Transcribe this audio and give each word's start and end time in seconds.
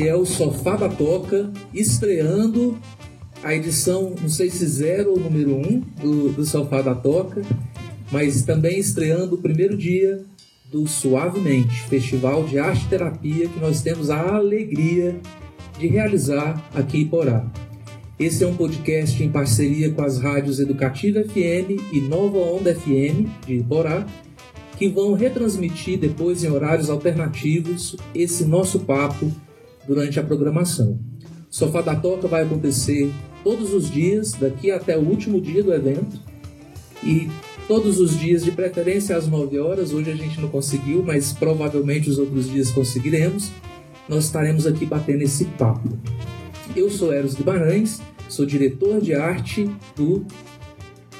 Esse 0.00 0.08
é 0.08 0.16
o 0.16 0.24
Sofá 0.24 0.76
da 0.76 0.88
Toca, 0.88 1.52
estreando 1.74 2.78
a 3.42 3.54
edição, 3.54 4.14
não 4.18 4.30
sei 4.30 4.48
se 4.48 4.66
zero 4.66 5.10
ou 5.10 5.20
número 5.20 5.54
um 5.54 5.80
do, 6.00 6.32
do 6.32 6.46
Sofá 6.46 6.80
da 6.80 6.94
Toca, 6.94 7.42
mas 8.10 8.42
também 8.42 8.78
estreando 8.78 9.34
o 9.34 9.38
primeiro 9.38 9.76
dia 9.76 10.24
do 10.72 10.86
Suavemente, 10.86 11.82
Festival 11.82 12.44
de 12.44 12.58
Arte 12.58 12.88
Terapia 12.88 13.46
que 13.46 13.60
nós 13.60 13.82
temos 13.82 14.08
a 14.08 14.36
alegria 14.36 15.20
de 15.78 15.86
realizar 15.86 16.70
aqui 16.74 17.02
em 17.02 17.06
Porá. 17.06 17.44
Esse 18.18 18.42
é 18.42 18.46
um 18.46 18.56
podcast 18.56 19.22
em 19.22 19.30
parceria 19.30 19.90
com 19.90 20.02
as 20.02 20.18
rádios 20.18 20.60
Educativa 20.60 21.22
FM 21.22 21.92
e 21.92 22.00
Nova 22.00 22.38
Onda 22.38 22.74
FM 22.74 23.28
de 23.46 23.62
Porá, 23.68 24.06
que 24.78 24.88
vão 24.88 25.12
retransmitir 25.12 25.98
depois 25.98 26.42
em 26.42 26.50
horários 26.50 26.88
alternativos 26.88 27.96
esse 28.14 28.46
nosso 28.46 28.80
papo 28.80 29.30
durante 29.86 30.18
a 30.18 30.22
programação. 30.22 30.98
Sofá 31.48 31.80
da 31.80 31.96
Toca 31.96 32.28
vai 32.28 32.42
acontecer 32.42 33.12
todos 33.42 33.72
os 33.72 33.90
dias, 33.90 34.32
daqui 34.32 34.70
até 34.70 34.96
o 34.96 35.00
último 35.00 35.40
dia 35.40 35.62
do 35.62 35.72
evento, 35.72 36.20
e 37.02 37.28
todos 37.66 37.98
os 37.98 38.18
dias, 38.18 38.44
de 38.44 38.52
preferência 38.52 39.16
às 39.16 39.26
9 39.26 39.58
horas. 39.58 39.92
Hoje 39.92 40.10
a 40.10 40.16
gente 40.16 40.40
não 40.40 40.48
conseguiu, 40.48 41.02
mas 41.02 41.32
provavelmente 41.32 42.10
os 42.10 42.18
outros 42.18 42.50
dias 42.50 42.70
conseguiremos. 42.70 43.50
Nós 44.08 44.24
estaremos 44.24 44.66
aqui 44.66 44.84
batendo 44.84 45.22
esse 45.22 45.44
papo. 45.44 45.88
Eu 46.74 46.90
sou 46.90 47.12
Eros 47.12 47.34
Guimarães, 47.34 48.00
sou 48.28 48.44
diretor 48.44 49.00
de 49.00 49.14
arte 49.14 49.70
do 49.96 50.24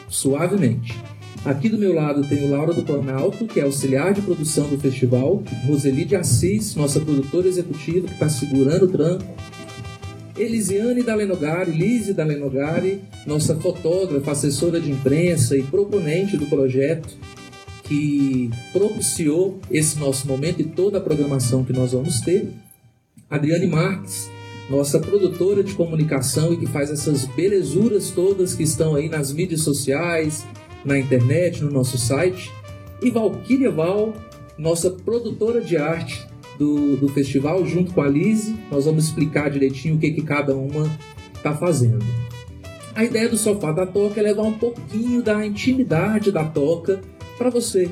Suavemente. 0.08 1.09
Aqui 1.44 1.70
do 1.70 1.78
meu 1.78 1.94
lado 1.94 2.22
tem 2.28 2.44
o 2.44 2.50
Laura 2.50 2.74
do 2.74 2.82
Planalto, 2.82 3.46
que 3.46 3.58
é 3.58 3.62
auxiliar 3.62 4.12
de 4.12 4.20
produção 4.20 4.68
do 4.68 4.78
festival, 4.78 5.42
Roseli 5.66 6.04
de 6.04 6.14
Assis, 6.14 6.74
nossa 6.74 7.00
produtora 7.00 7.48
executiva, 7.48 8.06
que 8.06 8.12
está 8.12 8.28
segurando 8.28 8.84
o 8.84 8.88
tranco, 8.88 9.24
Elisiane 10.36 11.02
Dalenogari, 11.02 11.70
Lise 11.70 12.12
Dalenogari, 12.12 13.00
nossa 13.26 13.56
fotógrafa, 13.56 14.32
assessora 14.32 14.78
de 14.78 14.90
imprensa 14.90 15.56
e 15.56 15.62
proponente 15.62 16.36
do 16.36 16.44
projeto, 16.46 17.16
que 17.84 18.50
propiciou 18.70 19.60
esse 19.70 19.98
nosso 19.98 20.28
momento 20.28 20.60
e 20.60 20.64
toda 20.64 20.98
a 20.98 21.00
programação 21.00 21.64
que 21.64 21.72
nós 21.72 21.92
vamos 21.92 22.20
ter. 22.20 22.50
Adriane 23.30 23.66
Marques, 23.66 24.30
nossa 24.68 25.00
produtora 25.00 25.64
de 25.64 25.72
comunicação 25.72 26.52
e 26.52 26.58
que 26.58 26.66
faz 26.66 26.90
essas 26.90 27.24
belezuras 27.24 28.10
todas 28.10 28.54
que 28.54 28.62
estão 28.62 28.94
aí 28.94 29.08
nas 29.08 29.32
mídias 29.32 29.62
sociais, 29.62 30.46
na 30.84 30.98
internet, 30.98 31.62
no 31.62 31.70
nosso 31.70 31.98
site. 31.98 32.50
E 33.02 33.10
Valquíria 33.10 33.70
Val, 33.70 34.14
nossa 34.58 34.90
produtora 34.90 35.60
de 35.60 35.76
arte 35.76 36.26
do, 36.58 36.96
do 36.96 37.08
festival, 37.08 37.64
junto 37.64 37.92
com 37.92 38.02
a 38.02 38.08
Lise. 38.08 38.56
Nós 38.70 38.84
vamos 38.84 39.04
explicar 39.04 39.50
direitinho 39.50 39.96
o 39.96 39.98
que, 39.98 40.10
que 40.10 40.22
cada 40.22 40.54
uma 40.54 40.90
está 41.34 41.54
fazendo. 41.54 42.04
A 42.94 43.04
ideia 43.04 43.28
do 43.28 43.36
Sofá 43.36 43.72
da 43.72 43.86
Toca 43.86 44.20
é 44.20 44.22
levar 44.22 44.42
um 44.42 44.58
pouquinho 44.58 45.22
da 45.22 45.44
intimidade 45.46 46.30
da 46.30 46.44
toca 46.44 47.00
para 47.38 47.48
você, 47.48 47.88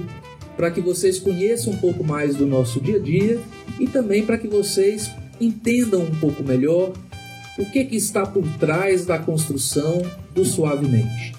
para 0.56 0.70
que 0.70 0.80
vocês 0.80 1.18
conheçam 1.18 1.72
um 1.72 1.76
pouco 1.78 2.04
mais 2.04 2.36
do 2.36 2.46
nosso 2.46 2.80
dia 2.80 2.96
a 2.96 3.00
dia 3.00 3.40
e 3.80 3.86
também 3.86 4.26
para 4.26 4.36
que 4.36 4.48
vocês 4.48 5.10
entendam 5.40 6.02
um 6.02 6.14
pouco 6.16 6.42
melhor 6.42 6.92
o 7.58 7.64
que, 7.64 7.84
que 7.84 7.96
está 7.96 8.26
por 8.26 8.46
trás 8.58 9.06
da 9.06 9.18
construção 9.18 10.02
do 10.34 10.44
Suavemente. 10.44 11.37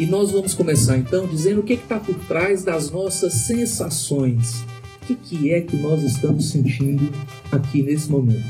E 0.00 0.06
nós 0.06 0.30
vamos 0.30 0.54
começar 0.54 0.96
então 0.96 1.26
dizendo 1.26 1.60
o 1.60 1.62
que 1.62 1.74
está 1.74 2.00
por 2.00 2.14
trás 2.20 2.64
das 2.64 2.90
nossas 2.90 3.34
sensações. 3.34 4.62
O 5.02 5.06
que, 5.06 5.14
que 5.14 5.52
é 5.52 5.60
que 5.60 5.76
nós 5.76 6.02
estamos 6.02 6.48
sentindo 6.48 7.12
aqui 7.52 7.82
nesse 7.82 8.10
momento? 8.10 8.46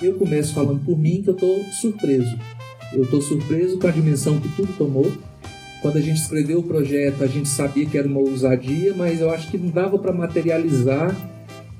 Eu 0.00 0.14
começo 0.14 0.54
falando 0.54 0.78
por 0.84 0.96
mim 0.96 1.20
que 1.20 1.30
eu 1.30 1.34
estou 1.34 1.64
surpreso. 1.72 2.38
Eu 2.92 3.02
estou 3.02 3.20
surpreso 3.20 3.80
com 3.80 3.88
a 3.88 3.90
dimensão 3.90 4.38
que 4.38 4.48
tudo 4.50 4.72
tomou. 4.78 5.10
Quando 5.80 5.96
a 5.96 6.00
gente 6.00 6.20
escreveu 6.20 6.60
o 6.60 6.62
projeto, 6.62 7.24
a 7.24 7.26
gente 7.26 7.48
sabia 7.48 7.84
que 7.84 7.98
era 7.98 8.06
uma 8.06 8.20
ousadia, 8.20 8.94
mas 8.94 9.20
eu 9.20 9.28
acho 9.28 9.50
que 9.50 9.58
não 9.58 9.70
dava 9.70 9.98
para 9.98 10.12
materializar 10.12 11.16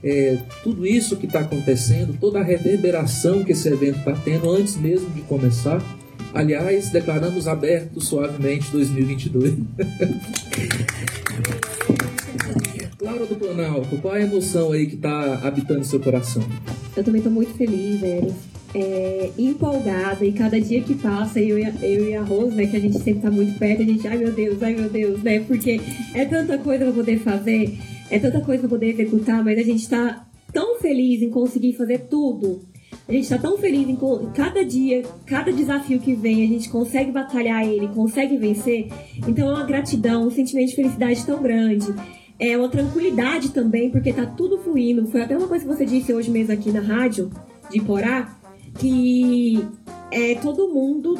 é, 0.03 0.37
tudo 0.65 0.84
isso 0.84 1.16
que 1.16 1.27
está 1.27 1.43
acontecendo, 1.43 2.19
toda 2.19 2.41
a 2.41 2.43
reverberação 2.43 3.44
que 3.44 3.53
esse 3.53 3.69
evento 3.69 4.00
está 4.00 4.15
tendo 4.15 4.50
antes 4.50 4.77
mesmo 4.77 5.09
de 5.11 5.21
começar. 5.21 5.81
Aliás, 6.34 6.91
declaramos 6.91 7.47
aberto 7.47 8.00
suavemente 8.00 8.70
2022. 8.70 9.54
Laura 13.03 13.26
do 13.26 13.37
Planalto, 13.37 13.97
qual 13.98 14.15
a 14.15 14.20
emoção 14.20 14.72
aí 14.72 14.87
que 14.87 14.94
está 14.94 15.47
habitando 15.47 15.84
seu 15.84 16.00
coração? 16.00 16.43
Eu 16.97 17.04
também 17.04 17.20
tô 17.20 17.28
muito 17.28 17.53
feliz, 17.54 18.00
velho. 18.00 18.34
É, 18.75 19.31
empolgada 19.37 20.25
e 20.25 20.32
cada 20.32 20.59
dia 20.59 20.81
que 20.81 20.94
passa, 20.94 21.38
eu 21.38 21.59
e, 21.59 21.65
a, 21.65 21.75
eu 21.82 22.09
e 22.09 22.15
a 22.15 22.22
Rose, 22.22 22.54
né, 22.54 22.66
que 22.66 22.76
a 22.76 22.81
gente 22.81 22.99
sempre 23.00 23.20
tá 23.20 23.31
muito 23.31 23.59
perto, 23.59 23.82
a 23.82 23.84
gente, 23.84 24.09
ai 24.09 24.16
meu 24.16 24.32
Deus, 24.32 24.62
ai 24.62 24.75
meu 24.75 24.88
Deus, 24.88 25.22
né? 25.22 25.41
Porque 25.41 25.78
é 26.14 26.25
tanta 26.25 26.56
coisa 26.56 26.84
pra 26.84 26.94
poder 26.94 27.19
fazer, 27.19 27.78
é 28.10 28.19
tanta 28.19 28.41
coisa 28.41 28.60
pra 28.60 28.70
poder 28.70 28.91
executar, 28.91 29.44
mas 29.44 29.59
a 29.59 29.62
gente 29.62 29.87
tá 29.87 30.26
tão 30.53 30.81
feliz 30.81 31.20
em 31.20 31.28
conseguir 31.28 31.75
fazer 31.75 32.06
tudo. 32.09 32.62
A 33.08 33.12
gente 33.12 33.28
tá 33.28 33.38
tão 33.38 33.58
feliz 33.58 33.88
em 33.88 33.98
cada 34.34 34.64
dia, 34.64 35.03
cada 35.26 35.53
desafio 35.53 35.98
que 35.98 36.14
vem, 36.14 36.44
a 36.44 36.47
gente 36.47 36.69
consegue 36.69 37.10
batalhar 37.10 37.66
ele, 37.66 37.88
consegue 37.88 38.36
vencer. 38.36 38.88
Então 39.26 39.48
é 39.48 39.53
uma 39.53 39.64
gratidão, 39.64 40.26
um 40.26 40.30
sentimento 40.30 40.70
de 40.70 40.76
felicidade 40.76 41.25
tão 41.26 41.42
grande. 41.42 41.92
É 42.38 42.56
uma 42.56 42.69
tranquilidade 42.69 43.50
também, 43.50 43.91
porque 43.91 44.12
tá 44.12 44.26
tudo 44.26 44.58
fluindo. 44.58 45.06
Foi 45.08 45.22
até 45.22 45.36
uma 45.36 45.48
coisa 45.48 45.64
que 45.64 45.75
você 45.75 45.84
disse 45.84 46.12
hoje 46.12 46.31
mesmo 46.31 46.52
aqui 46.52 46.70
na 46.72 46.81
rádio, 46.81 47.31
de 47.70 47.81
Porá, 47.81 48.38
que 48.78 49.64
é, 50.10 50.34
todo 50.36 50.69
mundo 50.69 51.19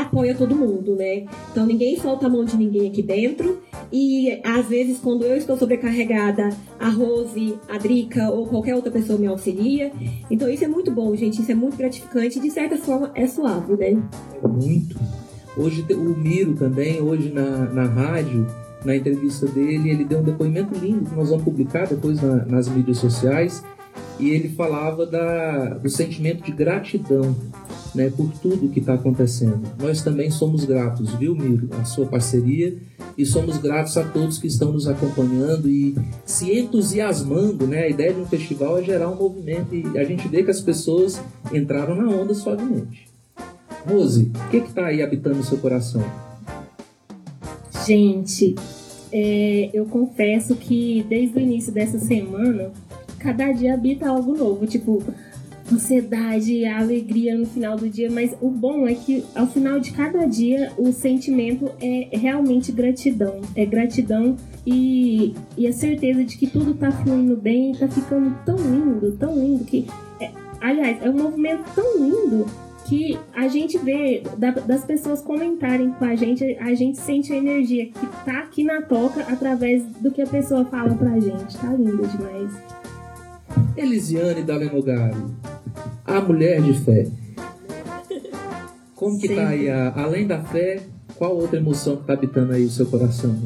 apoia 0.00 0.34
todo 0.34 0.54
mundo, 0.56 0.94
né? 0.94 1.24
Então 1.50 1.66
ninguém 1.66 1.98
solta 1.98 2.26
a 2.26 2.28
mão 2.28 2.44
de 2.44 2.56
ninguém 2.56 2.88
aqui 2.88 3.02
dentro. 3.02 3.60
E 3.92 4.40
às 4.44 4.66
vezes, 4.66 4.98
quando 4.98 5.24
eu 5.24 5.36
estou 5.36 5.56
sobrecarregada, 5.56 6.50
a 6.80 6.88
Rose, 6.88 7.54
a 7.68 7.78
Drica 7.78 8.30
ou 8.30 8.46
qualquer 8.46 8.74
outra 8.74 8.90
pessoa 8.90 9.18
me 9.18 9.26
auxilia. 9.26 9.92
Então 10.30 10.48
isso 10.50 10.64
é 10.64 10.68
muito 10.68 10.90
bom, 10.90 11.14
gente. 11.14 11.40
Isso 11.42 11.52
é 11.52 11.54
muito 11.54 11.76
gratificante. 11.76 12.40
De 12.40 12.50
certa 12.50 12.76
forma, 12.76 13.10
é 13.14 13.26
suave, 13.26 13.76
né? 13.76 14.02
Muito. 14.42 14.98
Hoje 15.56 15.84
o 15.92 16.18
Miro 16.18 16.54
também, 16.54 17.00
hoje 17.00 17.30
na, 17.30 17.66
na 17.72 17.84
rádio, 17.84 18.44
na 18.84 18.96
entrevista 18.96 19.46
dele, 19.46 19.90
ele 19.90 20.04
deu 20.04 20.18
um 20.18 20.22
depoimento 20.24 20.76
lindo 20.76 21.08
que 21.08 21.14
nós 21.14 21.28
vamos 21.30 21.44
publicar 21.44 21.86
depois 21.86 22.20
na- 22.20 22.44
nas 22.44 22.68
mídias 22.68 22.98
sociais. 22.98 23.62
E 24.18 24.30
ele 24.30 24.48
falava 24.48 25.06
da, 25.06 25.74
do 25.74 25.88
sentimento 25.88 26.42
de 26.44 26.52
gratidão 26.52 27.34
né, 27.94 28.10
por 28.10 28.30
tudo 28.40 28.68
que 28.68 28.80
está 28.80 28.94
acontecendo. 28.94 29.62
Nós 29.78 30.02
também 30.02 30.30
somos 30.30 30.64
gratos, 30.64 31.14
viu, 31.14 31.34
Miro, 31.34 31.68
a 31.80 31.84
sua 31.84 32.06
parceria 32.06 32.76
e 33.16 33.24
somos 33.24 33.58
gratos 33.58 33.96
a 33.96 34.04
todos 34.04 34.38
que 34.38 34.46
estão 34.46 34.72
nos 34.72 34.88
acompanhando 34.88 35.68
e 35.68 35.94
se 36.24 36.58
entusiasmando, 36.58 37.66
né? 37.66 37.84
A 37.84 37.88
ideia 37.88 38.12
de 38.12 38.20
um 38.20 38.26
festival 38.26 38.78
é 38.78 38.82
gerar 38.82 39.08
um 39.10 39.16
movimento 39.16 39.74
e 39.74 39.98
a 39.98 40.04
gente 40.04 40.26
vê 40.28 40.42
que 40.42 40.50
as 40.50 40.60
pessoas 40.60 41.20
entraram 41.52 41.94
na 41.94 42.08
onda 42.08 42.34
suavemente. 42.34 43.08
Rose, 43.86 44.32
o 44.46 44.50
que 44.50 44.56
está 44.56 44.86
aí 44.86 45.02
habitando 45.02 45.40
o 45.40 45.44
seu 45.44 45.58
coração? 45.58 46.02
Gente, 47.86 48.54
é, 49.12 49.70
eu 49.72 49.84
confesso 49.84 50.56
que 50.56 51.04
desde 51.08 51.38
o 51.38 51.40
início 51.40 51.72
dessa 51.72 51.98
semana, 51.98 52.72
cada 53.18 53.52
dia 53.52 53.74
habita 53.74 54.08
algo 54.08 54.36
novo. 54.36 54.66
Tipo, 54.66 55.02
ansiedade, 55.72 56.64
a 56.64 56.78
alegria 56.80 57.36
no 57.36 57.46
final 57.46 57.76
do 57.76 57.88
dia. 57.88 58.10
Mas 58.10 58.34
o 58.40 58.48
bom 58.50 58.86
é 58.86 58.94
que 58.94 59.24
ao 59.34 59.46
final 59.46 59.78
de 59.80 59.92
cada 59.92 60.26
dia, 60.26 60.72
o 60.78 60.92
sentimento 60.92 61.70
é 61.80 62.08
realmente 62.12 62.72
gratidão. 62.72 63.40
É 63.56 63.64
gratidão 63.64 64.36
e, 64.66 65.34
e 65.56 65.66
a 65.66 65.72
certeza 65.72 66.24
de 66.24 66.36
que 66.36 66.46
tudo 66.46 66.74
tá 66.74 66.90
fluindo 66.90 67.36
bem 67.36 67.72
e 67.72 67.76
tá 67.78 67.88
ficando 67.88 68.34
tão 68.44 68.56
lindo, 68.56 69.12
tão 69.12 69.34
lindo 69.34 69.64
que. 69.64 69.86
é- 70.20 70.30
aliás, 70.60 70.98
é 71.02 71.10
um 71.10 71.14
movimento 71.22 71.64
tão 71.74 71.98
lindo 71.98 72.46
que 72.86 73.18
a 73.34 73.48
gente 73.48 73.78
vê 73.78 74.22
da- 74.36 74.50
das 74.50 74.84
pessoas 74.84 75.22
comentarem 75.22 75.90
com 75.92 76.04
a 76.04 76.14
gente, 76.14 76.44
a 76.60 76.74
gente 76.74 76.98
sente 76.98 77.32
a 77.32 77.36
energia 77.36 77.86
que 77.86 78.06
tá 78.26 78.40
aqui 78.40 78.62
na 78.62 78.82
toca 78.82 79.22
através 79.22 79.82
do 80.00 80.10
que 80.10 80.20
a 80.20 80.26
pessoa 80.26 80.64
fala 80.66 80.94
pra 80.94 81.18
gente. 81.18 81.56
Tá 81.56 81.68
lindo 81.72 82.06
demais. 82.06 82.52
Elisiane 83.76 84.42
Dalenogari, 84.42 85.16
a 86.04 86.20
mulher 86.20 86.62
de 86.62 86.74
fé. 86.74 87.06
Como 88.94 89.18
que 89.18 89.34
tá 89.34 89.48
aí, 89.48 89.68
a, 89.68 89.92
além 89.94 90.26
da 90.26 90.40
fé, 90.40 90.82
qual 91.16 91.36
outra 91.36 91.58
emoção 91.58 91.96
que 91.96 92.04
tá 92.04 92.12
habitando 92.14 92.52
aí 92.52 92.64
o 92.64 92.70
seu 92.70 92.86
coração? 92.86 93.36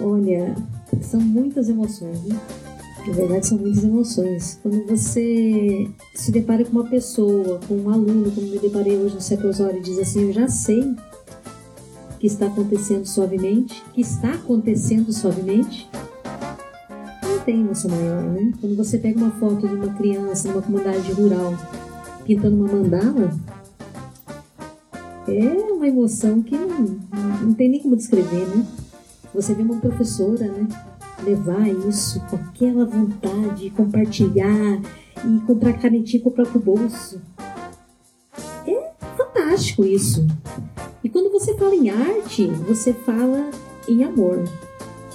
Olha, 0.00 0.54
são 1.02 1.20
muitas 1.20 1.68
emoções, 1.68 2.22
né? 2.24 2.38
Na 3.06 3.12
verdade, 3.14 3.46
são 3.46 3.58
muitas 3.58 3.84
emoções. 3.84 4.58
Quando 4.62 4.86
você 4.86 5.88
se 6.14 6.30
depara 6.30 6.64
com 6.64 6.72
uma 6.72 6.84
pessoa, 6.84 7.58
com 7.66 7.74
um 7.74 7.90
aluno, 7.90 8.30
como 8.30 8.46
me 8.46 8.58
deparei 8.58 8.96
hoje 8.96 9.14
no 9.14 9.20
Secosório, 9.20 9.78
e 9.78 9.82
diz 9.82 9.98
assim: 9.98 10.26
Eu 10.26 10.32
já 10.32 10.48
sei 10.48 10.94
que 12.18 12.26
está 12.26 12.46
acontecendo 12.46 13.06
suavemente, 13.06 13.82
que 13.94 14.00
está 14.00 14.34
acontecendo 14.34 15.12
suavemente, 15.12 15.88
tem 17.48 17.62
emoção 17.62 17.90
maior, 17.90 18.24
né? 18.24 18.52
Quando 18.60 18.76
você 18.76 18.98
pega 18.98 19.18
uma 19.18 19.30
foto 19.30 19.66
de 19.66 19.74
uma 19.74 19.94
criança 19.94 20.48
numa 20.48 20.60
comunidade 20.60 21.10
rural 21.12 21.54
pintando 22.26 22.56
uma 22.56 22.68
mandala, 22.68 23.32
é 25.26 25.72
uma 25.72 25.88
emoção 25.88 26.42
que 26.42 26.54
não, 26.54 27.00
não 27.40 27.54
tem 27.54 27.70
nem 27.70 27.80
como 27.80 27.96
descrever, 27.96 28.46
né? 28.48 28.66
Você 29.32 29.54
vê 29.54 29.62
uma 29.62 29.76
professora, 29.76 30.46
né? 30.46 30.68
Levar 31.24 31.66
isso 31.88 32.20
com 32.28 32.36
aquela 32.36 32.84
vontade 32.84 33.62
de 33.62 33.70
compartilhar 33.70 34.82
e 35.24 35.40
comprar 35.46 35.72
canetinha 35.72 36.22
com 36.22 36.28
o 36.28 36.32
próprio 36.32 36.60
bolso. 36.60 37.18
É 38.66 38.92
fantástico 39.16 39.86
isso. 39.86 40.26
E 41.02 41.08
quando 41.08 41.32
você 41.32 41.56
fala 41.56 41.74
em 41.74 41.88
arte, 41.88 42.46
você 42.68 42.92
fala 42.92 43.50
em 43.88 44.04
amor. 44.04 44.36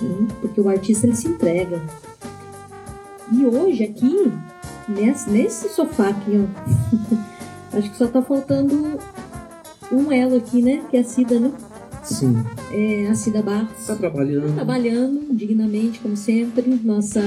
Né? 0.02 0.28
Porque 0.42 0.60
o 0.60 0.68
artista 0.68 1.06
ele 1.06 1.16
se 1.16 1.28
entrega. 1.28 1.80
E 3.32 3.46
hoje 3.46 3.84
aqui, 3.84 4.32
nesse, 4.88 5.30
nesse 5.30 5.70
sofá 5.70 6.10
aqui, 6.10 6.32
ó, 6.32 7.78
acho 7.78 7.90
que 7.90 7.98
só 7.98 8.08
tá 8.08 8.22
faltando 8.22 9.00
um 9.92 10.12
elo 10.12 10.38
aqui, 10.38 10.62
né? 10.62 10.84
Que 10.90 10.98
é 10.98 11.00
a 11.00 11.04
Cida, 11.04 11.40
né? 11.40 11.52
Sim. 12.04 12.36
É 12.72 13.08
a 13.08 13.16
Cida 13.16 13.42
Barros. 13.42 13.88
Tá 13.88 13.96
trabalhando. 13.96 14.54
Trabalhando 14.56 15.34
dignamente, 15.34 16.00
como 16.00 16.18
sempre. 16.18 16.80
Nossa 16.84 17.22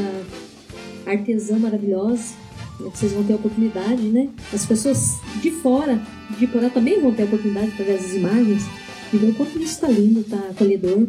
artesã 1.06 1.58
maravilhosa. 1.58 2.34
Vocês 2.78 3.12
vão 3.12 3.25
ter 3.25 3.32
a 3.32 3.37
oportunidade, 3.37 4.02
né? 4.02 4.28
As 4.52 4.66
pessoas 4.66 5.19
de 5.40 5.50
fora 5.50 6.00
de 6.38 6.46
Porá 6.46 6.69
também 6.69 7.00
vão 7.00 7.14
ter 7.14 7.22
a 7.22 7.26
oportunidade 7.26 7.69
através 7.69 8.02
das 8.02 8.12
imagens 8.12 8.64
de 9.10 9.19
ver 9.19 9.31
o 9.31 9.34
quanto 9.34 9.58
isso 9.58 9.72
está 9.72 9.88
lindo, 9.88 10.22
tá 10.25 10.37
acolhedor. 10.50 11.08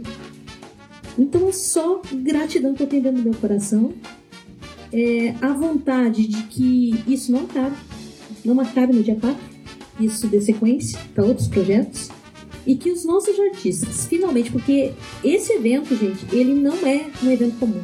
Então 1.17 1.49
é 1.49 1.51
só 1.51 2.01
gratidão 2.13 2.73
que 2.73 2.83
eu 2.83 2.87
tenho 2.87 3.03
dentro 3.03 3.21
do 3.21 3.29
meu 3.29 3.39
coração. 3.39 3.93
É 4.91 5.35
a 5.41 5.53
vontade 5.53 6.27
de 6.27 6.43
que 6.43 7.03
isso 7.07 7.31
não 7.31 7.41
acabe, 7.41 7.75
não 8.45 8.59
acabe 8.59 8.93
no 8.93 9.03
dia 9.03 9.15
4, 9.15 9.37
isso 9.99 10.27
dê 10.27 10.39
sequência 10.39 10.99
para 11.13 11.25
outros 11.25 11.47
projetos. 11.47 12.09
E 12.65 12.75
que 12.75 12.91
os 12.91 13.05
nossos 13.05 13.39
artistas, 13.39 14.05
finalmente, 14.05 14.51
porque 14.51 14.91
esse 15.23 15.53
evento, 15.53 15.95
gente, 15.95 16.25
ele 16.35 16.53
não 16.53 16.75
é 16.85 17.05
um 17.23 17.31
evento 17.31 17.57
comum. 17.57 17.81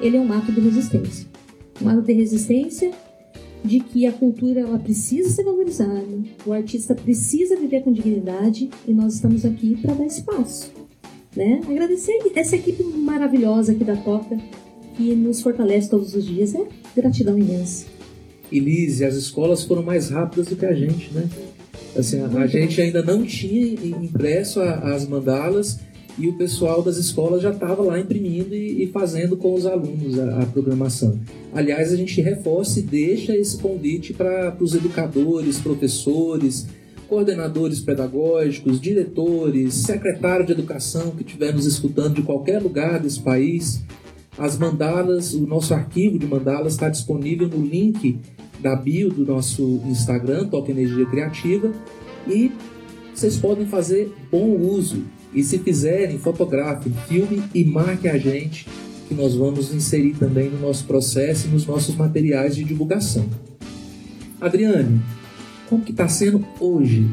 Ele 0.00 0.16
é 0.16 0.20
um 0.20 0.32
ato 0.32 0.52
de 0.52 0.60
resistência. 0.60 1.26
Um 1.80 1.88
ato 1.88 2.02
de 2.02 2.12
resistência 2.12 2.92
de 3.64 3.80
que 3.80 4.06
a 4.06 4.12
cultura 4.12 4.60
ela 4.60 4.78
precisa 4.78 5.30
ser 5.30 5.44
valorizada, 5.44 6.06
o 6.44 6.52
artista 6.52 6.94
precisa 6.94 7.56
viver 7.56 7.82
com 7.82 7.92
dignidade 7.92 8.68
e 8.86 8.92
nós 8.92 9.14
estamos 9.14 9.44
aqui 9.44 9.76
para 9.80 9.94
dar 9.94 10.06
espaço. 10.06 10.72
Né? 11.34 11.60
Agradecer 11.68 12.18
essa 12.34 12.56
equipe 12.56 12.82
maravilhosa 12.82 13.72
aqui 13.72 13.84
da 13.84 13.96
Toca 13.96 14.38
que 14.96 15.14
nos 15.14 15.40
fortalece 15.40 15.88
todos 15.88 16.14
os 16.14 16.24
dias. 16.24 16.54
É 16.54 16.66
gratidão 16.94 17.38
imensa. 17.38 17.86
Elise, 18.50 19.04
as 19.04 19.14
escolas 19.14 19.64
foram 19.64 19.82
mais 19.82 20.10
rápidas 20.10 20.46
do 20.46 20.56
que 20.56 20.66
a 20.66 20.74
gente, 20.74 21.12
né? 21.12 21.28
Assim, 21.96 22.20
a, 22.20 22.26
a 22.26 22.46
gente 22.46 22.80
ainda 22.80 23.02
não 23.02 23.24
tinha 23.24 23.74
impresso 23.74 24.60
a, 24.60 24.94
as 24.94 25.06
mandalas 25.06 25.80
e 26.18 26.28
o 26.28 26.34
pessoal 26.34 26.82
das 26.82 26.96
escolas 26.96 27.42
já 27.42 27.50
estava 27.50 27.82
lá 27.82 27.98
imprimindo 27.98 28.54
e, 28.54 28.84
e, 28.84 28.86
fazendo 28.88 29.36
com 29.36 29.54
os 29.54 29.64
alunos 29.64 30.18
a, 30.18 30.42
a, 30.42 30.46
programação. 30.46 31.18
Aliás, 31.54 31.92
a 31.92 31.96
gente 31.96 32.20
reforça 32.20 32.80
e 32.80 32.82
deixa 32.82 33.34
esse 33.34 33.56
convite 33.56 34.12
para 34.12 34.54
os 34.60 34.74
educadores, 34.74 35.58
professores, 35.58 36.66
coordenadores 37.08 37.80
pedagógicos, 37.80 38.80
diretores, 38.80 39.74
secretário 39.74 40.46
de 40.46 40.52
educação 40.52 41.10
que 41.10 41.22
estivermos 41.22 41.66
escutando 41.66 42.16
de 42.16 42.22
qualquer 42.22 42.60
lugar 42.60 43.00
desse 43.00 43.20
país. 43.20 43.82
As 44.38 44.58
mandalas, 44.58 45.34
o 45.34 45.46
nosso 45.46 45.74
arquivo 45.74 46.18
de 46.18 46.26
mandalas 46.26 46.72
está 46.72 46.88
disponível 46.88 47.48
no 47.48 47.64
link 47.64 48.18
da 48.60 48.74
bio 48.74 49.10
do 49.10 49.24
nosso 49.24 49.80
Instagram, 49.86 50.48
Toque 50.48 50.70
Energia 50.70 51.04
Criativa, 51.06 51.70
e 52.26 52.50
vocês 53.14 53.36
podem 53.36 53.66
fazer 53.66 54.12
bom 54.30 54.56
uso 54.56 55.04
e 55.34 55.42
se 55.42 55.58
fizerem, 55.58 56.18
fotografem, 56.18 56.92
filme 57.08 57.42
e 57.54 57.64
marque 57.64 58.08
a 58.08 58.16
gente, 58.16 58.66
que 59.08 59.14
nós 59.14 59.34
vamos 59.34 59.74
inserir 59.74 60.14
também 60.14 60.48
no 60.48 60.60
nosso 60.60 60.84
processo 60.84 61.48
e 61.48 61.50
nos 61.50 61.66
nossos 61.66 61.94
materiais 61.94 62.56
de 62.56 62.64
divulgação. 62.64 63.26
Adriane, 64.40 65.00
como 65.68 65.84
que 65.84 65.90
está 65.90 66.08
sendo 66.08 66.44
hoje? 66.58 67.06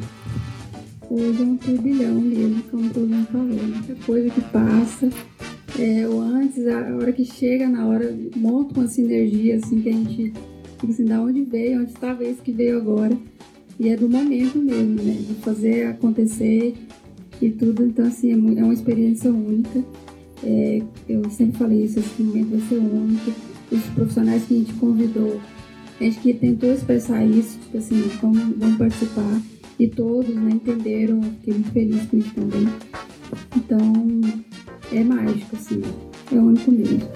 Hoje 1.09 1.41
é 1.41 1.45
um 1.45 1.57
turbilhão 1.57 2.21
mesmo, 2.21 2.61
como 2.69 2.89
todo 2.89 3.07
mundo 3.07 3.27
falou. 3.31 3.47
Muita 3.47 3.95
coisa 4.05 4.29
que 4.29 4.41
passa. 4.41 5.09
É, 5.79 6.03
antes, 6.03 6.67
a 6.67 6.93
hora 6.93 7.13
que 7.13 7.23
chega, 7.23 7.69
na 7.69 7.87
hora, 7.87 8.13
monta 8.35 8.77
uma 8.77 8.87
sinergia 8.89 9.55
assim 9.55 9.81
que 9.81 9.87
a 9.87 9.93
gente 9.93 10.33
fica 10.77 10.91
assim, 10.91 11.05
da 11.05 11.21
onde 11.21 11.41
veio, 11.43 11.79
onde 11.79 11.91
estava 11.91 12.21
isso 12.25 12.41
que 12.41 12.51
veio 12.51 12.77
agora. 12.77 13.17
E 13.79 13.87
é 13.87 13.95
do 13.95 14.09
momento 14.09 14.57
mesmo, 14.57 15.01
né? 15.01 15.13
De 15.13 15.35
fazer 15.35 15.87
acontecer 15.87 16.75
e 17.41 17.49
tudo. 17.49 17.85
Então, 17.85 18.05
assim, 18.05 18.31
é, 18.31 18.59
é 18.59 18.63
uma 18.63 18.73
experiência 18.73 19.31
única. 19.31 19.81
É, 20.43 20.81
eu 21.07 21.29
sempre 21.29 21.57
falei 21.57 21.85
isso, 21.85 21.99
esse 21.99 22.21
momento 22.21 22.49
vai 22.49 22.59
ser 22.67 22.75
único. 22.75 23.31
Os 23.71 23.83
profissionais 23.95 24.43
que 24.43 24.55
a 24.55 24.57
gente 24.57 24.73
convidou, 24.73 25.39
a 25.97 26.03
gente 26.03 26.19
que 26.19 26.33
tentou 26.33 26.73
expressar 26.73 27.25
isso, 27.25 27.57
tipo 27.57 27.77
assim, 27.77 28.03
como 28.19 28.33
vão 28.57 28.75
participar. 28.75 29.41
E 29.79 29.87
todos 29.87 30.35
né, 30.35 30.51
entenderam, 30.51 31.21
fiquei 31.21 31.53
muito 31.53 31.71
feliz 31.71 32.05
com 32.07 32.17
isso 32.17 32.33
também. 32.33 32.67
Então, 33.55 33.93
é 34.91 35.03
mágico, 35.03 35.55
assim, 35.55 35.81
é 36.31 36.35
único 36.35 36.71
mesmo. 36.71 37.09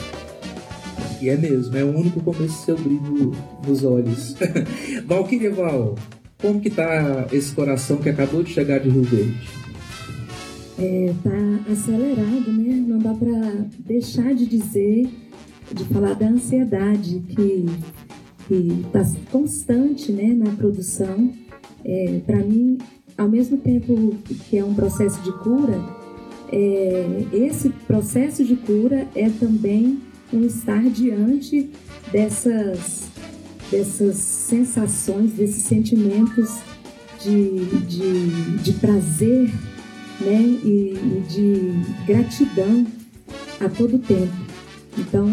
E 1.22 1.30
é 1.30 1.38
mesmo, 1.38 1.78
é 1.78 1.84
o 1.84 1.98
único 1.98 2.20
com 2.22 2.44
esse 2.44 2.66
seu 2.66 2.78
brilho 2.78 3.31
nos 3.66 3.84
olhos. 3.84 4.36
Valquíria 5.06 5.53
Val, 5.53 5.96
como 6.42 6.60
que 6.60 6.70
tá 6.70 7.27
esse 7.32 7.53
coração 7.53 7.98
que 7.98 8.10
acabou 8.10 8.44
de 8.44 8.51
chegar 8.51 8.80
de 8.80 8.89
Rio 8.89 9.03
Verde? 9.03 9.63
é, 10.77 11.13
tá 11.24 11.72
acelerado, 11.72 12.51
né? 12.51 12.74
Não 12.88 13.00
dá 13.00 13.13
para 13.13 13.65
deixar 13.80 14.34
de 14.34 14.46
dizer, 14.46 15.10
de 15.72 15.84
falar 15.86 16.13
da 16.13 16.27
ansiedade 16.27 17.20
que 17.30 17.65
que 18.46 18.84
está 18.86 19.01
constante, 19.32 20.12
né, 20.12 20.34
na 20.34 20.51
produção. 20.51 21.32
É, 21.86 22.20
para 22.25 22.39
mim, 22.39 22.77
ao 23.18 23.30
mesmo 23.30 23.56
tempo 23.56 24.18
que 24.50 24.58
é 24.58 24.65
um 24.65 24.74
processo 24.74 25.22
de 25.22 25.32
cura, 25.39 25.82
é, 26.52 27.26
esse 27.32 27.70
processo 27.70 28.44
de 28.44 28.56
cura 28.56 29.08
é 29.16 29.30
também 29.30 30.00
um 30.32 30.46
estar 30.46 30.84
diante 30.90 31.70
dessas 32.12 33.04
dessas 33.72 34.18
sensações, 34.18 35.32
desses 35.34 35.64
sentimentos 35.64 36.60
de, 37.24 37.66
de, 37.88 38.58
de 38.60 38.74
prazer 38.74 39.50
né, 40.22 40.42
e, 40.64 40.94
e 40.94 41.24
de 41.28 42.06
gratidão 42.06 42.86
a 43.60 43.68
todo 43.68 43.98
tempo. 43.98 44.34
Então, 44.98 45.28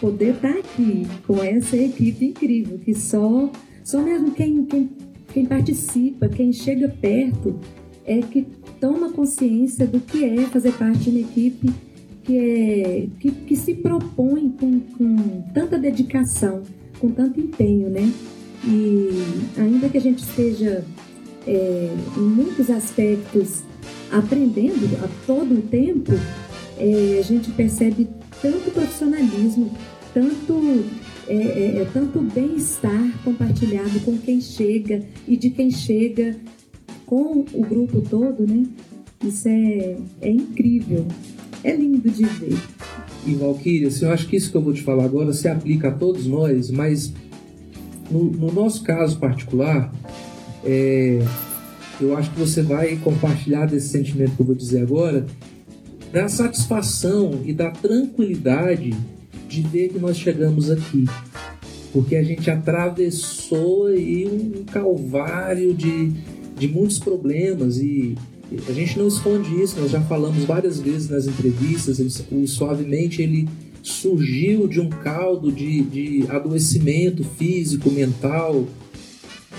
poder 0.00 0.34
estar 0.34 0.50
aqui 0.50 1.06
com 1.26 1.42
essa 1.42 1.76
equipe 1.76 2.26
incrível, 2.26 2.78
que 2.78 2.94
só, 2.94 3.50
só 3.84 4.02
mesmo 4.02 4.32
quem, 4.32 4.64
quem, 4.64 4.90
quem 5.32 5.46
participa, 5.46 6.28
quem 6.28 6.52
chega 6.52 6.88
perto, 6.88 7.58
é 8.04 8.18
que 8.20 8.46
toma 8.84 9.08
consciência 9.08 9.86
do 9.86 9.98
que 9.98 10.22
é 10.26 10.42
fazer 10.42 10.72
parte 10.72 11.04
de 11.04 11.08
uma 11.08 11.20
equipe 11.20 11.70
que, 12.22 12.36
é, 12.36 13.06
que, 13.18 13.30
que 13.30 13.56
se 13.56 13.72
propõe 13.76 14.50
com, 14.50 14.78
com 14.78 15.42
tanta 15.54 15.78
dedicação, 15.78 16.60
com 17.00 17.08
tanto 17.08 17.40
empenho, 17.40 17.88
né? 17.88 18.12
E 18.62 19.08
ainda 19.58 19.88
que 19.88 19.96
a 19.96 20.00
gente 20.02 20.22
esteja 20.22 20.84
é, 21.46 21.96
em 22.14 22.20
muitos 22.20 22.68
aspectos 22.68 23.62
aprendendo 24.12 25.02
a 25.02 25.08
todo 25.26 25.54
o 25.54 25.62
tempo, 25.62 26.12
é, 26.76 27.16
a 27.18 27.22
gente 27.22 27.50
percebe 27.52 28.06
tanto 28.42 28.70
profissionalismo, 28.70 29.70
tanto, 30.12 30.84
é, 31.26 31.34
é, 31.34 31.76
é, 31.80 31.88
tanto 31.90 32.20
bem-estar 32.20 33.24
compartilhado 33.24 33.98
com 34.00 34.18
quem 34.18 34.42
chega 34.42 35.02
e 35.26 35.38
de 35.38 35.48
quem 35.48 35.70
chega 35.70 36.36
com 37.06 37.44
o 37.52 37.60
grupo 37.62 38.00
todo, 38.00 38.46
né? 38.46 38.64
Isso 39.24 39.48
é, 39.48 39.96
é 40.20 40.30
incrível, 40.30 41.06
é 41.62 41.74
lindo 41.74 42.10
de 42.10 42.24
ver. 42.24 42.58
E 43.26 43.34
Valquíria, 43.34 43.88
eu 44.02 44.10
acho 44.10 44.28
que 44.28 44.36
isso 44.36 44.50
que 44.50 44.56
eu 44.56 44.62
vou 44.62 44.72
te 44.72 44.82
falar 44.82 45.04
agora 45.04 45.32
se 45.32 45.48
aplica 45.48 45.88
a 45.88 45.92
todos 45.92 46.26
nós, 46.26 46.70
mas 46.70 47.12
no, 48.10 48.24
no 48.24 48.52
nosso 48.52 48.82
caso 48.82 49.18
particular, 49.18 49.92
é, 50.62 51.22
eu 52.00 52.16
acho 52.16 52.30
que 52.30 52.38
você 52.38 52.60
vai 52.60 52.96
compartilhar 52.96 53.66
desse 53.66 53.88
sentimento 53.88 54.34
que 54.36 54.40
eu 54.40 54.46
vou 54.46 54.54
dizer 54.54 54.82
agora, 54.82 55.26
da 56.12 56.28
satisfação 56.28 57.40
e 57.44 57.52
da 57.52 57.70
tranquilidade 57.70 58.94
de 59.48 59.62
ver 59.62 59.88
que 59.88 59.98
nós 59.98 60.16
chegamos 60.18 60.70
aqui. 60.70 61.04
Porque 61.92 62.16
a 62.16 62.22
gente 62.22 62.50
atravessou 62.50 63.86
aí 63.86 64.26
um 64.26 64.64
calvário 64.64 65.72
de, 65.72 66.12
de 66.66 66.68
muitos 66.68 66.98
problemas 66.98 67.76
e 67.78 68.16
a 68.68 68.72
gente 68.72 68.98
não 68.98 69.08
esconde 69.08 69.62
isso, 69.62 69.78
nós 69.80 69.90
já 69.90 70.00
falamos 70.00 70.44
várias 70.44 70.80
vezes 70.80 71.08
nas 71.10 71.26
entrevistas, 71.26 71.98
ele, 71.98 72.10
o 72.30 72.46
Suavemente 72.46 73.20
ele 73.20 73.48
surgiu 73.82 74.66
de 74.66 74.80
um 74.80 74.88
caldo 74.88 75.52
de, 75.52 75.82
de 75.82 76.24
adoecimento 76.30 77.22
físico, 77.24 77.90
mental, 77.90 78.64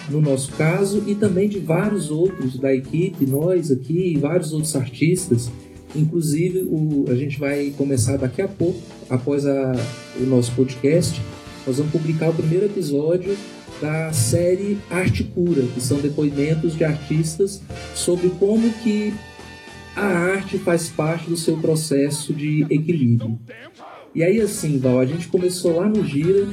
no 0.09 0.21
nosso 0.21 0.51
caso, 0.53 1.03
e 1.05 1.13
também 1.13 1.47
de 1.47 1.59
vários 1.59 2.09
outros 2.09 2.57
da 2.57 2.73
equipe, 2.73 3.25
nós 3.25 3.71
aqui 3.71 4.13
e 4.13 4.17
vários 4.17 4.53
outros 4.53 4.75
artistas. 4.75 5.49
Inclusive, 5.95 6.59
o, 6.63 7.05
a 7.07 7.15
gente 7.15 7.39
vai 7.39 7.71
começar 7.77 8.17
daqui 8.17 8.41
a 8.41 8.47
pouco, 8.47 8.79
após 9.09 9.45
a, 9.45 9.73
o 10.19 10.23
nosso 10.25 10.51
podcast, 10.53 11.21
nós 11.65 11.77
vamos 11.77 11.91
publicar 11.91 12.29
o 12.29 12.33
primeiro 12.33 12.65
episódio 12.65 13.35
da 13.81 14.11
série 14.13 14.77
Arte 14.89 15.23
Pura, 15.23 15.63
que 15.73 15.81
são 15.81 15.99
depoimentos 15.99 16.75
de 16.75 16.83
artistas 16.83 17.61
sobre 17.93 18.29
como 18.29 18.71
que 18.83 19.13
a 19.95 20.05
arte 20.05 20.57
faz 20.57 20.89
parte 20.89 21.29
do 21.29 21.37
seu 21.37 21.57
processo 21.57 22.33
de 22.33 22.65
equilíbrio. 22.69 23.39
E 24.13 24.23
aí 24.23 24.39
assim, 24.41 24.77
Val, 24.77 24.99
a 24.99 25.05
gente 25.05 25.27
começou 25.27 25.77
lá 25.77 25.87
no 25.87 26.05
Gira, 26.05 26.47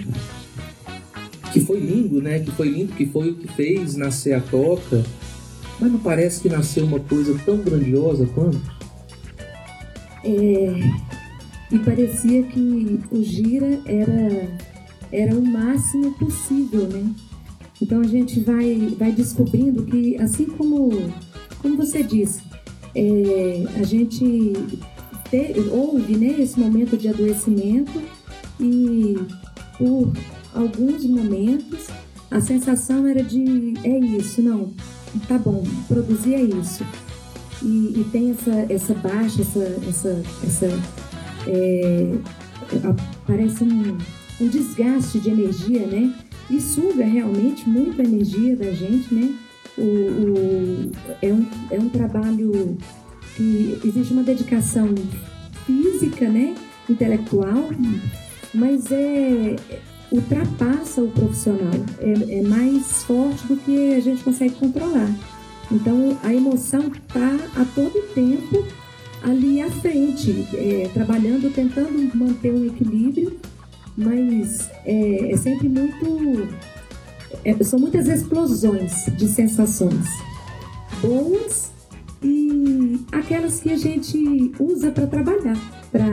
que 1.52 1.60
foi 1.60 1.78
lindo, 1.78 2.20
né? 2.22 2.40
Que 2.40 2.50
foi 2.50 2.68
lindo, 2.68 2.92
que 2.92 3.06
foi 3.06 3.30
o 3.30 3.34
que 3.34 3.48
fez 3.48 3.94
nascer 3.94 4.34
a 4.34 4.40
toca, 4.40 5.04
mas 5.78 5.92
não 5.92 5.98
parece 5.98 6.40
que 6.40 6.48
nasceu 6.48 6.84
uma 6.84 7.00
coisa 7.00 7.38
tão 7.44 7.58
grandiosa 7.58 8.26
quanto? 8.26 8.60
É, 10.24 10.80
e 11.70 11.78
parecia 11.78 12.42
que 12.44 13.00
o 13.10 13.22
Gira 13.22 13.80
era 13.86 14.48
era 15.12 15.34
o 15.36 15.44
máximo 15.44 16.12
possível, 16.14 16.88
né? 16.88 17.12
Então 17.80 18.00
a 18.00 18.06
gente 18.06 18.40
vai, 18.40 18.94
vai 18.98 19.12
descobrindo 19.12 19.84
que, 19.84 20.16
assim 20.16 20.46
como, 20.46 20.90
como 21.60 21.76
você 21.76 22.02
disse, 22.02 22.40
é, 22.94 23.64
a 23.76 23.82
gente 23.82 24.52
te, 25.28 25.60
houve 25.70 26.16
né, 26.16 26.36
esse 26.38 26.58
momento 26.58 26.96
de 26.96 27.08
adoecimento 27.08 28.00
e 28.60 29.16
por 29.78 30.12
alguns 30.54 31.04
momentos 31.04 31.88
a 32.30 32.40
sensação 32.40 33.06
era 33.06 33.22
de 33.22 33.74
é 33.82 33.98
isso, 33.98 34.40
não, 34.40 34.72
tá 35.28 35.36
bom, 35.36 35.62
produzir 35.88 36.34
é 36.34 36.42
isso. 36.42 36.84
E, 37.62 38.00
e 38.00 38.06
tem 38.10 38.30
essa, 38.30 38.66
essa 38.72 38.94
baixa, 38.94 39.42
essa, 39.42 39.80
essa, 39.88 40.22
essa 40.44 40.66
é, 41.46 42.14
um 43.62 44.21
um 44.42 44.48
desgaste 44.48 45.20
de 45.20 45.30
energia, 45.30 45.86
né? 45.86 46.12
E 46.50 46.60
suga 46.60 47.04
realmente 47.04 47.68
muita 47.68 48.02
energia 48.02 48.56
da 48.56 48.72
gente, 48.72 49.14
né? 49.14 49.34
O, 49.78 49.82
o, 49.82 50.92
é, 51.22 51.32
um, 51.32 51.46
é 51.70 51.78
um 51.78 51.88
trabalho 51.88 52.76
que 53.36 53.78
existe 53.84 54.12
uma 54.12 54.22
dedicação 54.22 54.94
física, 55.64 56.28
né? 56.28 56.54
Intelectual, 56.88 57.70
mas 58.52 58.90
é 58.90 59.56
ultrapassa 60.10 61.00
o 61.00 61.08
profissional, 61.08 61.72
é, 61.98 62.40
é 62.40 62.42
mais 62.42 63.02
forte 63.04 63.46
do 63.46 63.56
que 63.56 63.94
a 63.94 64.00
gente 64.00 64.22
consegue 64.22 64.54
controlar. 64.56 65.10
Então 65.70 66.18
a 66.22 66.34
emoção 66.34 66.88
está 66.88 67.34
a 67.56 67.64
todo 67.74 68.12
tempo 68.12 68.62
ali 69.22 69.62
à 69.62 69.70
frente, 69.70 70.46
é, 70.52 70.90
trabalhando, 70.92 71.50
tentando 71.54 72.14
manter 72.14 72.52
um 72.52 72.66
equilíbrio 72.66 73.40
mas 73.96 74.70
é, 74.84 75.32
é 75.32 75.36
sempre 75.36 75.68
muito. 75.68 76.48
É, 77.44 77.64
são 77.64 77.78
muitas 77.78 78.08
explosões 78.08 79.06
de 79.16 79.26
sensações 79.26 80.06
boas 81.00 81.72
e 82.22 83.00
aquelas 83.10 83.60
que 83.60 83.70
a 83.70 83.76
gente 83.76 84.52
usa 84.58 84.90
para 84.92 85.06
trabalhar, 85.06 85.56
para 85.90 86.08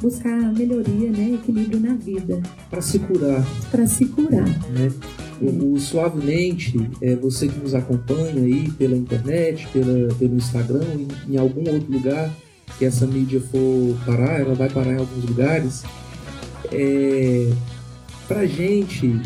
buscar 0.00 0.52
melhoria, 0.52 1.10
né, 1.10 1.34
equilíbrio 1.34 1.80
na 1.80 1.94
vida. 1.94 2.40
Para 2.70 2.80
se 2.80 2.98
curar. 3.00 3.44
Para 3.70 3.86
se 3.86 4.06
curar. 4.06 4.48
Né? 4.70 4.92
O, 5.40 5.72
o, 5.72 5.80
Suavemente, 5.80 6.90
é, 7.02 7.16
você 7.16 7.48
que 7.48 7.58
nos 7.58 7.74
acompanha 7.74 8.42
aí 8.42 8.70
pela 8.72 8.96
internet, 8.96 9.66
pela, 9.72 10.14
pelo 10.14 10.36
Instagram, 10.36 10.84
em, 10.94 11.34
em 11.34 11.36
algum 11.36 11.68
outro 11.68 11.90
lugar 11.90 12.30
que 12.78 12.84
essa 12.84 13.06
mídia 13.06 13.40
for 13.40 13.96
parar, 14.06 14.40
ela 14.40 14.54
vai 14.54 14.70
parar 14.70 14.92
em 14.92 14.98
alguns 14.98 15.24
lugares 15.24 15.82
é, 16.72 17.50
para 18.26 18.46
gente, 18.46 19.20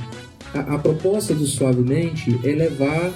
a, 0.53 0.75
a, 0.75 0.79
proposta 0.79 1.35
do 1.35 1.47
Suavemente 1.47 2.39
é 2.45 2.53
levar 2.53 3.13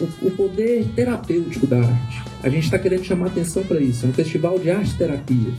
o, 0.00 0.26
o 0.26 0.30
poder 0.30 0.86
terapêutico 0.94 1.66
da 1.66 1.78
arte. 1.78 2.22
A 2.42 2.48
gente 2.48 2.64
está 2.64 2.78
querendo 2.78 3.04
chamar 3.04 3.26
atenção 3.26 3.62
para 3.64 3.80
isso. 3.80 4.06
É 4.06 4.08
um 4.08 4.12
festival 4.12 4.58
de 4.58 4.70
arte-terapia. 4.70 5.52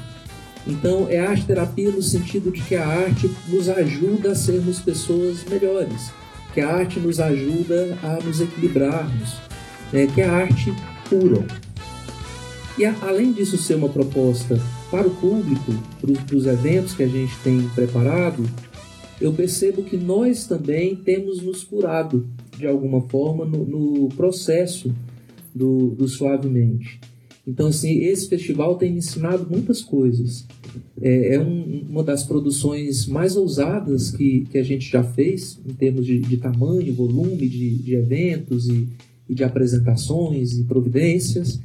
Então, 0.66 1.08
é 1.10 1.20
arte-terapia 1.20 1.92
no 1.92 2.02
sentido 2.02 2.52
de 2.52 2.62
que 2.62 2.76
a 2.76 2.86
arte 2.86 3.32
nos 3.48 3.70
ajuda 3.70 4.32
a 4.32 4.36
sermos 4.36 4.80
pessoas 4.80 5.46
melhores, 5.46 6.12
que 6.54 6.60
a 6.60 6.70
arte 6.70 7.00
nos 7.00 7.20
ajuda 7.20 7.98
a 8.04 8.22
nos 8.24 8.42
equilibrarmos, 8.42 9.36
né? 9.94 10.08
que 10.08 10.22
a 10.22 10.32
arte 10.32 10.74
cura. 11.10 11.46
E 12.78 12.86
a, 12.86 12.94
além 13.02 13.32
disso 13.32 13.58
ser 13.58 13.76
uma 13.76 13.90
proposta 13.90 14.60
para 14.90 15.08
o 15.08 15.12
público, 15.12 15.72
para 16.00 16.36
os 16.36 16.46
eventos 16.46 16.94
que 16.94 17.04
a 17.04 17.08
gente 17.08 17.34
tem 17.44 17.68
preparado, 17.70 18.44
eu 19.20 19.34
percebo 19.34 19.84
que 19.84 19.98
nós 19.98 20.46
também 20.46 20.96
temos 20.96 21.42
nos 21.42 21.64
curado 21.64 22.28
de 22.58 22.68
alguma 22.68 23.02
forma 23.02 23.46
no, 23.46 23.66
no 23.66 24.10
processo 24.10 24.94
do, 25.54 25.90
do, 25.90 26.08
Suavemente. 26.08 27.00
Então, 27.46 27.68
assim, 27.68 28.00
esse 28.00 28.28
festival 28.28 28.76
tem 28.78 28.92
me 28.92 29.00
ensinado 29.00 29.48
muitas 29.50 29.82
coisas. 29.82 30.46
É, 31.02 31.36
é 31.36 31.40
um, 31.40 31.86
uma 31.90 32.04
das 32.04 32.24
produções 32.24 33.08
mais 33.08 33.36
ousadas 33.36 34.12
que, 34.12 34.46
que 34.52 34.58
a 34.58 34.64
gente 34.64 34.90
já 34.90 35.04
fez, 35.04 35.60
em 35.66 35.74
termos 35.74 36.06
de, 36.06 36.20
de 36.20 36.38
tamanho, 36.38 36.94
volume 36.94 37.48
de, 37.48 37.76
de 37.76 37.96
eventos 37.96 38.68
e, 38.68 38.88
e 39.28 39.34
de 39.34 39.44
apresentações 39.44 40.58
e 40.58 40.64
providências 40.64 41.60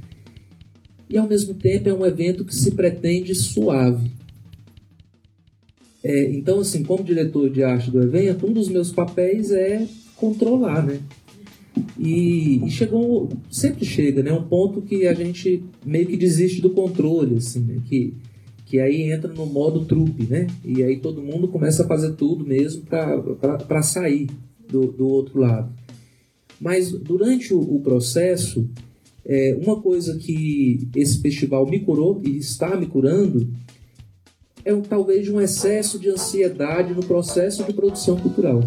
e 1.12 1.18
ao 1.18 1.28
mesmo 1.28 1.52
tempo 1.52 1.90
é 1.90 1.92
um 1.92 2.06
evento 2.06 2.42
que 2.42 2.54
se 2.54 2.70
pretende 2.70 3.34
suave. 3.34 4.10
É, 6.02 6.32
então, 6.32 6.60
assim, 6.60 6.82
como 6.82 7.04
diretor 7.04 7.50
de 7.50 7.62
arte 7.62 7.90
do 7.90 8.02
evento, 8.02 8.46
um 8.46 8.52
dos 8.52 8.68
meus 8.68 8.90
papéis 8.90 9.50
é 9.52 9.86
controlar, 10.16 10.84
né? 10.84 11.00
E, 11.98 12.64
e, 12.64 12.70
chegou, 12.70 13.28
sempre 13.50 13.84
chega, 13.84 14.22
né? 14.22 14.32
Um 14.32 14.42
ponto 14.42 14.80
que 14.80 15.06
a 15.06 15.12
gente 15.12 15.62
meio 15.84 16.06
que 16.06 16.16
desiste 16.16 16.62
do 16.62 16.70
controle, 16.70 17.36
assim, 17.36 17.60
né? 17.60 17.76
Que, 17.84 18.14
que 18.64 18.80
aí 18.80 19.12
entra 19.12 19.30
no 19.30 19.44
modo 19.44 19.84
trupe, 19.84 20.24
né? 20.24 20.46
E 20.64 20.82
aí 20.82 20.98
todo 20.98 21.22
mundo 21.22 21.46
começa 21.46 21.84
a 21.84 21.86
fazer 21.86 22.12
tudo 22.14 22.42
mesmo 22.44 22.84
para 22.86 23.82
sair 23.82 24.28
do, 24.66 24.86
do 24.86 25.06
outro 25.06 25.38
lado. 25.38 25.70
Mas 26.58 26.90
durante 26.90 27.52
o, 27.52 27.60
o 27.60 27.80
processo, 27.80 28.66
é, 29.24 29.56
uma 29.60 29.80
coisa 29.80 30.16
que 30.16 30.88
esse 30.94 31.20
festival 31.20 31.66
me 31.66 31.80
curou 31.80 32.20
e 32.24 32.36
está 32.38 32.76
me 32.76 32.86
curando 32.86 33.48
é 34.64 34.74
talvez 34.76 35.28
um 35.28 35.40
excesso 35.40 35.98
de 35.98 36.08
ansiedade 36.08 36.94
no 36.94 37.04
processo 37.04 37.64
de 37.64 37.72
produção 37.72 38.16
cultural. 38.16 38.60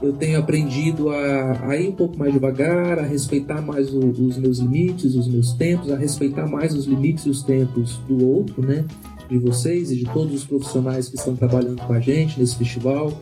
Eu 0.00 0.12
tenho 0.12 0.38
aprendido 0.38 1.10
a, 1.10 1.70
a 1.70 1.76
ir 1.76 1.88
um 1.88 1.92
pouco 1.92 2.16
mais 2.16 2.32
devagar, 2.32 2.98
a 2.98 3.02
respeitar 3.02 3.60
mais 3.60 3.92
o, 3.92 3.98
os 3.98 4.38
meus 4.38 4.58
limites, 4.58 5.16
os 5.16 5.26
meus 5.26 5.52
tempos, 5.54 5.90
a 5.90 5.96
respeitar 5.96 6.46
mais 6.46 6.74
os 6.74 6.86
limites 6.86 7.26
e 7.26 7.30
os 7.30 7.42
tempos 7.42 7.98
do 8.06 8.24
outro, 8.26 8.64
né? 8.64 8.84
De 9.28 9.38
vocês 9.38 9.90
e 9.90 9.96
de 9.96 10.04
todos 10.04 10.32
os 10.34 10.44
profissionais 10.44 11.08
que 11.08 11.16
estão 11.16 11.34
trabalhando 11.34 11.82
com 11.82 11.92
a 11.92 12.00
gente 12.00 12.38
nesse 12.38 12.56
festival, 12.56 13.12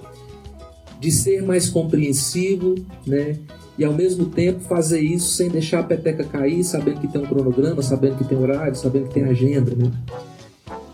de 1.01 1.11
ser 1.11 1.43
mais 1.43 1.69
compreensivo, 1.69 2.75
né? 3.07 3.37
e 3.79 3.85
ao 3.85 3.93
mesmo 3.93 4.27
tempo 4.27 4.61
fazer 4.61 5.01
isso 5.01 5.35
sem 5.35 5.49
deixar 5.49 5.81
a 5.81 5.83
peteca 5.83 6.25
cair, 6.25 6.65
sabendo 6.65 7.01
que 7.01 7.09
tem 7.09 7.21
um 7.21 7.27
cronograma, 7.27 7.83
sabendo 7.83 8.17
que 8.17 8.25
tem 8.25 8.39
horário, 8.39 8.75
sabendo 8.75 9.09
que 9.09 9.15
tem 9.15 9.25
agenda, 9.25 9.75
né? 9.75 9.91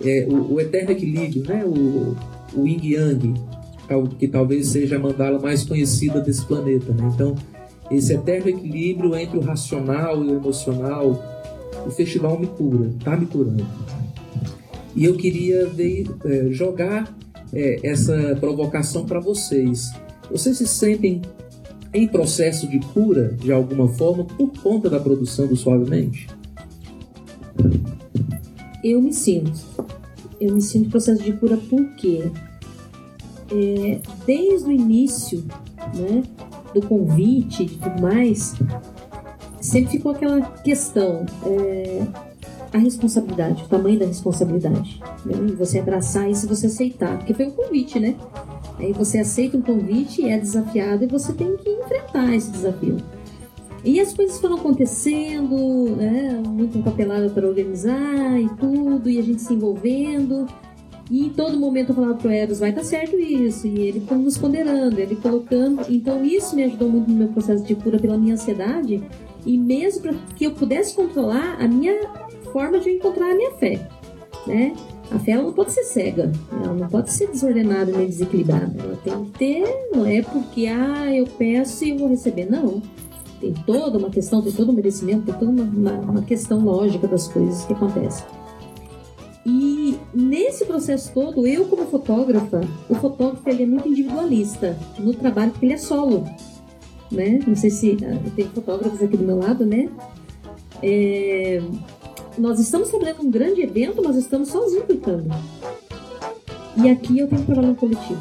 É, 0.04 0.26
o, 0.28 0.54
o, 0.54 0.60
eterno 0.60 0.90
equilíbrio, 0.90 1.44
né? 1.44 1.64
O, 1.64 2.16
o 2.54 2.66
Yin 2.66 2.80
Yang, 2.82 3.34
que 4.18 4.26
talvez 4.26 4.68
seja 4.68 4.96
a 4.96 4.98
mandala 4.98 5.38
mais 5.38 5.64
conhecida 5.64 6.20
desse 6.20 6.44
planeta, 6.44 6.92
né? 6.92 7.08
Então, 7.14 7.36
esse 7.88 8.12
eterno 8.12 8.48
equilíbrio 8.48 9.14
entre 9.14 9.38
o 9.38 9.40
racional 9.40 10.24
e 10.24 10.28
o 10.28 10.34
emocional, 10.34 11.22
o 11.86 11.90
festival 11.90 12.38
me 12.38 12.48
cura, 12.48 12.90
tá 13.04 13.16
me 13.16 13.26
curando. 13.26 13.64
E 14.96 15.04
eu 15.04 15.14
queria 15.14 15.66
ver, 15.66 16.06
é, 16.24 16.48
jogar 16.50 17.16
é, 17.52 17.80
essa 17.82 18.36
provocação 18.40 19.04
para 19.04 19.20
vocês 19.20 19.92
Vocês 20.30 20.56
se 20.56 20.66
sentem 20.66 21.22
em 21.92 22.08
processo 22.08 22.66
de 22.66 22.78
cura 22.78 23.34
de 23.34 23.52
alguma 23.52 23.88
forma 23.88 24.24
por 24.24 24.50
conta 24.62 24.88
da 24.88 24.98
produção 24.98 25.46
do 25.46 25.56
Suavemente? 25.56 26.26
Eu 28.82 29.00
me 29.00 29.12
sinto. 29.12 29.60
Eu 30.40 30.54
me 30.54 30.62
sinto 30.62 30.86
em 30.86 30.90
processo 30.90 31.22
de 31.22 31.32
cura 31.34 31.58
porque 31.68 32.30
é, 33.50 34.00
desde 34.26 34.68
o 34.68 34.72
início 34.72 35.44
né, 35.94 36.22
do 36.74 36.80
convite 36.80 37.64
e 37.64 37.66
tudo 37.66 38.00
mais, 38.00 38.54
sempre 39.60 39.92
ficou 39.92 40.12
aquela 40.12 40.40
questão, 40.40 41.26
é, 41.44 42.06
a 42.72 42.78
responsabilidade, 42.78 43.64
o 43.64 43.68
tamanho 43.68 43.98
da 43.98 44.06
responsabilidade. 44.06 45.00
Né? 45.24 45.34
Você 45.58 45.78
abraçar 45.78 46.30
isso 46.30 46.46
e 46.46 46.48
você 46.48 46.66
aceitar, 46.66 47.18
porque 47.18 47.34
foi 47.34 47.46
um 47.46 47.50
convite, 47.50 48.00
né? 48.00 48.16
Aí 48.78 48.92
você 48.92 49.18
aceita 49.18 49.56
um 49.56 49.62
convite, 49.62 50.26
é 50.28 50.38
desafiado 50.38 51.04
e 51.04 51.06
você 51.06 51.32
tem 51.32 51.56
que 51.56 51.68
enfrentar 51.68 52.34
esse 52.34 52.50
desafio. 52.50 52.96
E 53.84 54.00
as 54.00 54.14
coisas 54.14 54.38
foram 54.38 54.56
acontecendo, 54.56 55.96
né? 55.96 56.40
Muito 56.46 56.78
empapelada 56.78 57.28
para 57.30 57.46
organizar 57.46 58.40
e 58.40 58.48
tudo, 58.56 59.10
e 59.10 59.18
a 59.18 59.22
gente 59.22 59.42
se 59.42 59.52
envolvendo. 59.52 60.46
E 61.10 61.26
em 61.26 61.30
todo 61.30 61.58
momento 61.58 61.90
eu 61.90 61.94
falava 61.94 62.14
pro 62.14 62.30
Eros, 62.30 62.60
vai 62.60 62.72
dar 62.72 62.84
certo 62.84 63.18
isso. 63.18 63.66
E 63.66 63.80
ele 63.80 64.02
nos 64.10 64.38
ponderando, 64.38 64.98
ele 64.98 65.16
colocando. 65.16 65.82
Então 65.88 66.24
isso 66.24 66.54
me 66.54 66.64
ajudou 66.64 66.88
muito 66.88 67.10
no 67.10 67.16
meu 67.16 67.28
processo 67.28 67.64
de 67.64 67.74
cura 67.74 67.98
pela 67.98 68.16
minha 68.16 68.34
ansiedade. 68.34 69.02
E 69.44 69.58
mesmo 69.58 70.02
para 70.02 70.14
que 70.36 70.44
eu 70.44 70.52
pudesse 70.52 70.94
controlar 70.94 71.56
a 71.60 71.66
minha 71.66 72.00
forma 72.52 72.78
de 72.78 72.90
encontrar 72.90 73.30
a 73.30 73.34
minha 73.34 73.52
fé. 73.52 73.88
Né? 74.46 74.74
A 75.10 75.18
fé 75.18 75.32
ela 75.32 75.42
não 75.42 75.52
pode 75.52 75.72
ser 75.72 75.84
cega, 75.84 76.32
ela 76.50 76.74
não 76.74 76.88
pode 76.88 77.12
ser 77.12 77.28
desordenada 77.28 77.92
nem 77.92 78.06
desequilibrada. 78.06 78.74
Ela 78.82 78.98
tem 79.04 79.24
que 79.24 79.38
ter, 79.38 79.88
não 79.94 80.06
é 80.06 80.22
porque 80.22 80.66
ah, 80.66 81.14
eu 81.14 81.26
peço 81.26 81.84
e 81.84 81.90
eu 81.90 81.98
vou 81.98 82.08
receber. 82.08 82.50
Não 82.50 82.82
tem 83.42 83.52
toda 83.66 83.98
uma 83.98 84.08
questão, 84.08 84.40
tem 84.40 84.52
todo 84.52 84.70
um 84.70 84.74
merecimento, 84.74 85.26
tem 85.26 85.34
toda 85.34 85.50
uma, 85.50 85.64
uma, 85.64 85.92
uma 86.10 86.22
questão 86.22 86.64
lógica 86.64 87.08
das 87.08 87.26
coisas 87.26 87.64
que 87.64 87.72
acontecem. 87.72 88.24
E 89.44 89.98
nesse 90.14 90.64
processo 90.64 91.12
todo, 91.12 91.44
eu 91.44 91.64
como 91.64 91.84
fotógrafa, 91.86 92.60
o 92.88 92.94
fotógrafo 92.94 93.48
ele 93.48 93.64
é 93.64 93.66
muito 93.66 93.88
individualista 93.88 94.78
no 94.98 95.12
trabalho 95.12 95.50
porque 95.50 95.66
ele 95.66 95.74
é 95.74 95.78
solo, 95.78 96.24
né? 97.10 97.40
Não 97.44 97.56
sei 97.56 97.70
se 97.70 97.90
uh, 97.90 98.30
tem 98.36 98.46
fotógrafos 98.46 99.02
aqui 99.02 99.16
do 99.16 99.24
meu 99.24 99.38
lado, 99.38 99.66
né? 99.66 99.88
É, 100.80 101.60
nós 102.38 102.58
estamos 102.58 102.88
trabalhando 102.88 103.22
um 103.22 103.30
grande 103.30 103.62
evento, 103.62 104.02
nós 104.02 104.16
estamos 104.16 104.48
sozinhos 104.48 104.86
tocando. 104.86 105.28
E 106.76 106.88
aqui 106.88 107.18
eu 107.18 107.28
tenho 107.28 107.42
que 107.42 107.46
trabalhar 107.46 107.68
no 107.68 107.74
coletivo. 107.74 108.20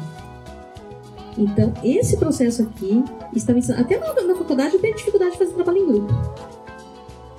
Então, 1.36 1.72
esse 1.82 2.16
processo 2.18 2.62
aqui 2.62 3.02
está 3.34 3.52
me 3.52 3.60
ensinando. 3.60 3.82
Até 3.82 3.98
na, 3.98 4.12
na, 4.22 4.34
faculdade 4.34 4.74
eu 4.74 4.80
tenho 4.80 4.94
dificuldade 4.94 5.32
de 5.32 5.38
fazer 5.38 5.52
trabalho 5.52 5.78
em 5.78 5.86
grupo. 5.86 6.12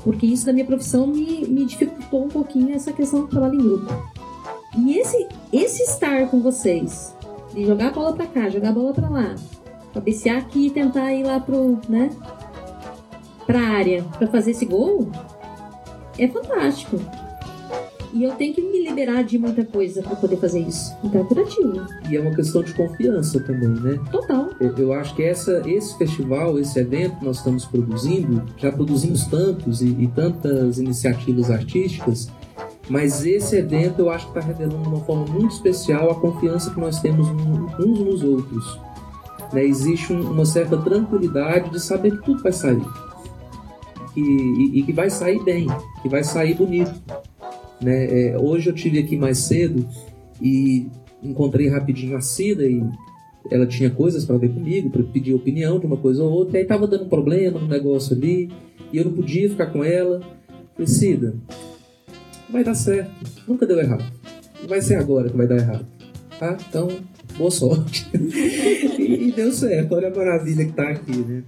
Porque 0.03 0.25
isso 0.25 0.46
da 0.46 0.53
minha 0.53 0.65
profissão 0.65 1.08
me, 1.08 1.46
me 1.48 1.65
dificultou 1.65 2.25
um 2.25 2.30
pouquinho 2.30 2.75
essa 2.75 2.92
questão 2.92 3.22
do 3.22 3.27
trabalho 3.27 3.56
em 3.56 3.63
grupo. 3.63 3.94
E 4.77 4.98
esse, 4.98 5.27
esse 5.51 5.84
estar 5.84 6.27
com 6.30 6.42
vocês, 6.42 7.15
de 7.53 7.65
jogar 7.65 7.89
a 7.89 7.92
bola 7.92 8.13
pra 8.13 8.25
cá, 8.25 8.50
jogar 8.50 8.70
a 8.70 8.74
bola 8.74 8.92
pra 8.92 9.08
lá, 9.08 9.36
cabecear 9.94 10.38
aqui 10.38 10.68
e 10.68 10.70
tentar 10.72 11.13
ir 11.13 11.24
lá 11.24 11.39
pro, 11.39 11.80
né, 11.88 12.10
pra 13.46 13.60
área 13.60 14.03
pra 14.18 14.27
fazer 14.27 14.51
esse 14.51 14.65
gol, 14.65 15.12
é 16.17 16.27
fantástico. 16.27 17.00
E 18.13 18.24
eu 18.24 18.32
tenho 18.36 18.53
que 18.53 18.62
me 18.62 18.88
liberar 18.88 19.24
de 19.24 19.39
muita 19.39 19.65
coisa 19.65 20.03
para 20.03 20.15
poder 20.15 20.38
fazer 20.38 20.60
isso. 20.60 20.96
Então 21.03 21.22
é 21.22 21.24
curativo. 21.24 21.88
E 22.08 22.15
é 22.15 22.22
uma 22.22 22.36
questão 22.36 22.62
de 22.62 22.72
confiança 22.74 23.39
também, 23.39 23.70
né? 23.70 24.00
Total. 24.12 24.51
Eu, 24.60 24.77
eu 24.77 24.93
acho 24.93 25.15
que 25.15 25.24
essa, 25.24 25.63
esse 25.65 25.98
festival, 25.98 26.60
esse 26.60 26.77
evento 26.79 27.17
que 27.17 27.25
nós 27.25 27.38
estamos 27.38 27.65
produzindo, 27.65 28.43
já 28.56 28.71
produzimos 28.71 29.26
tantos 29.26 29.82
e, 29.82 29.88
e 29.88 30.08
tantas 30.10 30.78
iniciativas 30.78 31.49
artísticas, 31.49 32.30
mas 32.88 33.26
esse 33.26 33.56
evento 33.56 33.99
eu 33.99 34.12
acho 34.12 34.32
que 34.32 34.38
está 34.38 34.47
revelando 34.47 34.84
de 34.84 34.89
uma 34.89 35.04
forma 35.04 35.26
muito 35.26 35.56
especial 35.56 36.12
a 36.12 36.15
confiança 36.15 36.69
que 36.69 36.80
nós 36.80 37.02
temos 37.02 37.28
uns 37.80 37.99
nos 37.99 38.21
outros. 38.21 38.80
Né? 39.52 39.65
Existe 39.65 40.13
um, 40.13 40.32
uma 40.32 40.45
certa 40.45 40.78
tranquilidade 40.78 41.71
de 41.71 41.80
saber 41.80 42.12
que 42.12 42.26
tudo 42.26 42.43
vai 42.43 42.52
sair. 42.52 42.86
E, 44.15 44.21
e, 44.21 44.80
e 44.80 44.84
que 44.84 44.93
vai 44.93 45.10
sair 45.10 45.43
bem, 45.43 45.67
que 46.02 46.10
vai 46.10 46.23
sair 46.23 46.54
bonito. 46.54 46.93
Né? 47.82 48.30
É, 48.30 48.38
hoje 48.38 48.69
eu 48.69 48.73
tive 48.73 48.99
aqui 48.99 49.17
mais 49.17 49.39
cedo 49.39 49.86
e 50.41 50.88
encontrei 51.21 51.67
rapidinho 51.69 52.15
a 52.17 52.21
Cida 52.21 52.63
e 52.63 52.84
ela 53.49 53.65
tinha 53.65 53.89
coisas 53.89 54.26
para 54.26 54.38
ver 54.38 54.49
comigo, 54.49 54.89
para 54.89 55.04
pedir 55.04 55.34
opinião 55.34 55.80
de 55.80 55.86
uma 55.86 55.97
coisa 55.97 56.23
ou 56.23 56.32
outra, 56.32 56.58
e 56.58 56.62
aí 56.62 56.67
tava 56.67 56.88
dando 56.88 57.06
um 57.06 57.10
problema 57.10 57.60
no 57.60 57.67
negócio 57.67 58.15
ali, 58.15 58.49
e 58.91 58.97
eu 58.97 59.06
não 59.06 59.13
podia 59.13 59.49
ficar 59.49 59.67
com 59.67 59.84
ela. 59.84 60.21
Falei, 60.73 60.88
Cida, 60.88 61.36
vai 62.49 62.63
dar 62.63 62.76
certo, 62.76 63.12
nunca 63.47 63.65
deu 63.65 63.80
errado. 63.80 64.04
Vai 64.67 64.82
ser 64.82 64.95
agora 64.95 65.30
que 65.30 65.36
vai 65.36 65.47
dar 65.47 65.58
errado. 65.58 65.86
Tá? 66.39 66.58
Então, 66.67 66.88
boa 67.38 67.52
sorte. 67.52 68.08
e, 68.97 69.32
deu 69.36 69.52
certo, 69.52 69.93
olha 69.93 70.08
a 70.08 70.15
maravilha 70.15 70.65
que 70.65 70.71
tá 70.71 70.89
aqui, 70.89 71.17
né? 71.17 71.43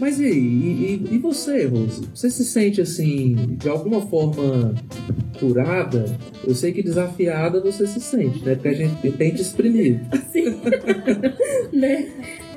Mas 0.00 0.18
e 0.18 0.24
e, 0.24 1.08
e, 1.12 1.18
você, 1.18 1.66
Rose? 1.66 2.08
Você 2.14 2.30
se 2.30 2.44
sente 2.44 2.80
assim, 2.80 3.56
de 3.58 3.68
alguma 3.68 4.00
forma 4.00 4.74
curada? 5.38 6.04
Eu 6.42 6.54
sei 6.54 6.72
que 6.72 6.82
desafiada 6.82 7.60
você 7.60 7.86
se 7.86 8.00
sente, 8.00 8.42
né? 8.44 8.54
Porque 8.54 8.68
a 8.68 8.74
gente 8.74 9.12
tem 9.12 9.32
que 9.32 9.42
exprimir. 9.42 10.00
Sim. 10.32 10.56
né? 11.72 12.08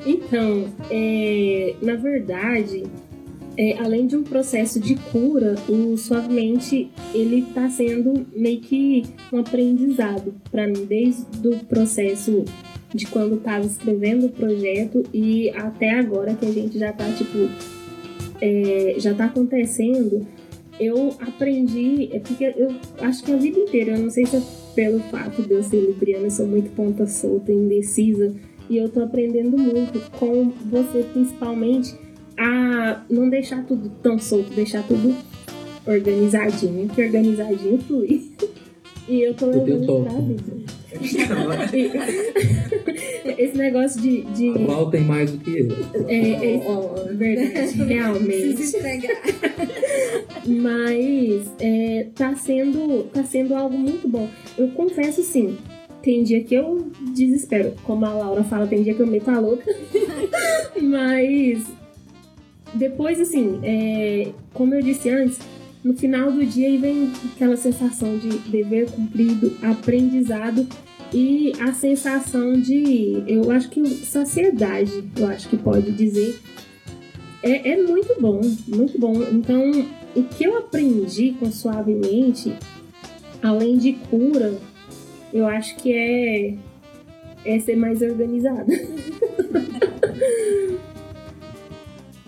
Então, 0.05 0.65
é, 0.89 1.75
na 1.81 1.95
verdade, 1.95 2.83
é, 3.57 3.77
além 3.79 4.07
de 4.07 4.15
um 4.15 4.23
processo 4.23 4.79
de 4.79 4.95
cura, 4.95 5.55
o 5.69 5.97
Suavemente 5.97 6.89
ele 7.13 7.39
está 7.39 7.69
sendo 7.69 8.25
meio 8.35 8.59
que 8.61 9.03
um 9.31 9.39
aprendizado 9.39 10.33
para 10.49 10.67
mim, 10.67 10.85
desde 10.85 11.47
o 11.47 11.57
processo 11.65 12.43
de 12.93 13.07
quando 13.07 13.35
estava 13.35 13.65
escrevendo 13.65 14.27
o 14.27 14.29
projeto 14.29 15.03
e 15.13 15.49
até 15.51 15.91
agora 15.91 16.35
que 16.35 16.45
a 16.45 16.51
gente 16.51 16.77
já 16.77 16.91
está 16.91 17.11
tipo 17.11 17.49
é, 18.41 18.95
já 18.97 19.11
está 19.11 19.25
acontecendo 19.25 20.25
eu 20.79 21.15
aprendi 21.19 22.09
é 22.11 22.19
porque 22.19 22.53
eu 22.55 22.75
acho 23.01 23.23
que 23.23 23.31
a 23.31 23.37
vida 23.37 23.59
inteira 23.59 23.91
eu 23.91 23.99
não 23.99 24.09
sei 24.09 24.25
se 24.25 24.37
é 24.37 24.41
pelo 24.75 24.99
fato 24.99 25.41
de 25.41 25.51
eu 25.51 25.63
ser 25.63 25.79
libriana 25.81 26.25
eu 26.25 26.31
sou 26.31 26.47
muito 26.47 26.69
ponta 26.75 27.05
solta 27.07 27.51
indecisa 27.51 28.33
e 28.69 28.77
eu 28.77 28.89
tô 28.89 29.01
aprendendo 29.01 29.57
muito 29.57 29.99
com 30.11 30.51
você 30.69 31.03
principalmente 31.13 31.95
a 32.37 33.03
não 33.09 33.29
deixar 33.29 33.65
tudo 33.65 33.89
tão 34.01 34.17
solto 34.17 34.53
deixar 34.53 34.83
tudo 34.87 35.15
organizadinho 35.85 36.87
que 36.89 37.03
organizadinho 37.03 37.77
flui 37.79 38.31
e 39.07 39.21
eu 39.21 39.33
tô 39.33 39.47
levando 39.47 40.03
pra 40.03 41.65
vida 41.65 42.03
Esse 43.37 43.57
negócio 43.57 44.01
de. 44.01 44.21
de... 44.21 44.49
O 44.49 44.67
mal 44.67 44.89
tem 44.89 45.01
mais 45.01 45.31
do 45.31 45.37
que 45.39 45.59
eu. 45.59 45.67
É, 46.07 46.55
é 46.55 46.63
oh, 46.65 47.15
verdade, 47.15 47.77
realmente. 47.83 48.63
Mas 50.45 51.51
é, 51.59 52.07
tá, 52.15 52.35
sendo, 52.35 53.03
tá 53.11 53.23
sendo 53.23 53.55
algo 53.55 53.77
muito 53.77 54.07
bom. 54.07 54.29
Eu 54.57 54.69
confesso 54.69 55.23
sim. 55.23 55.57
Tem 56.01 56.21
dia 56.21 56.43
que 56.43 56.53
eu 56.53 56.87
desespero. 57.13 57.73
Como 57.83 58.05
a 58.05 58.13
Laura 58.13 58.43
fala, 58.43 58.67
tem 58.67 58.83
dia 58.83 58.93
que 58.93 59.01
eu 59.01 59.07
meto 59.07 59.29
a 59.31 59.39
louca. 59.39 59.63
Mas 60.81 61.65
depois, 62.73 63.19
assim, 63.21 63.59
é, 63.63 64.31
como 64.53 64.73
eu 64.73 64.81
disse 64.81 65.09
antes, 65.09 65.39
no 65.83 65.95
final 65.95 66.31
do 66.31 66.45
dia 66.45 66.79
vem 66.79 67.11
aquela 67.33 67.57
sensação 67.57 68.17
de 68.17 68.29
dever 68.49 68.89
cumprido, 68.89 69.55
aprendizado 69.61 70.65
e 71.13 71.51
a 71.59 71.73
sensação 71.73 72.53
de, 72.53 73.23
eu 73.27 73.51
acho 73.51 73.69
que 73.69 73.85
saciedade, 73.87 75.03
eu 75.15 75.27
acho 75.27 75.49
que 75.49 75.57
pode 75.57 75.91
dizer. 75.91 76.39
É, 77.43 77.71
é 77.71 77.83
muito 77.83 78.19
bom, 78.19 78.41
muito 78.67 78.97
bom. 78.97 79.21
Então, 79.23 79.85
o 80.15 80.23
que 80.23 80.45
eu 80.45 80.57
aprendi 80.57 81.35
com 81.39 81.51
Suavemente, 81.51 82.55
além 83.41 83.77
de 83.77 83.93
cura, 83.93 84.57
eu 85.33 85.45
acho 85.45 85.75
que 85.75 85.93
é, 85.93 86.55
é 87.45 87.59
ser 87.59 87.75
mais 87.75 88.01
organizada. 88.01 88.71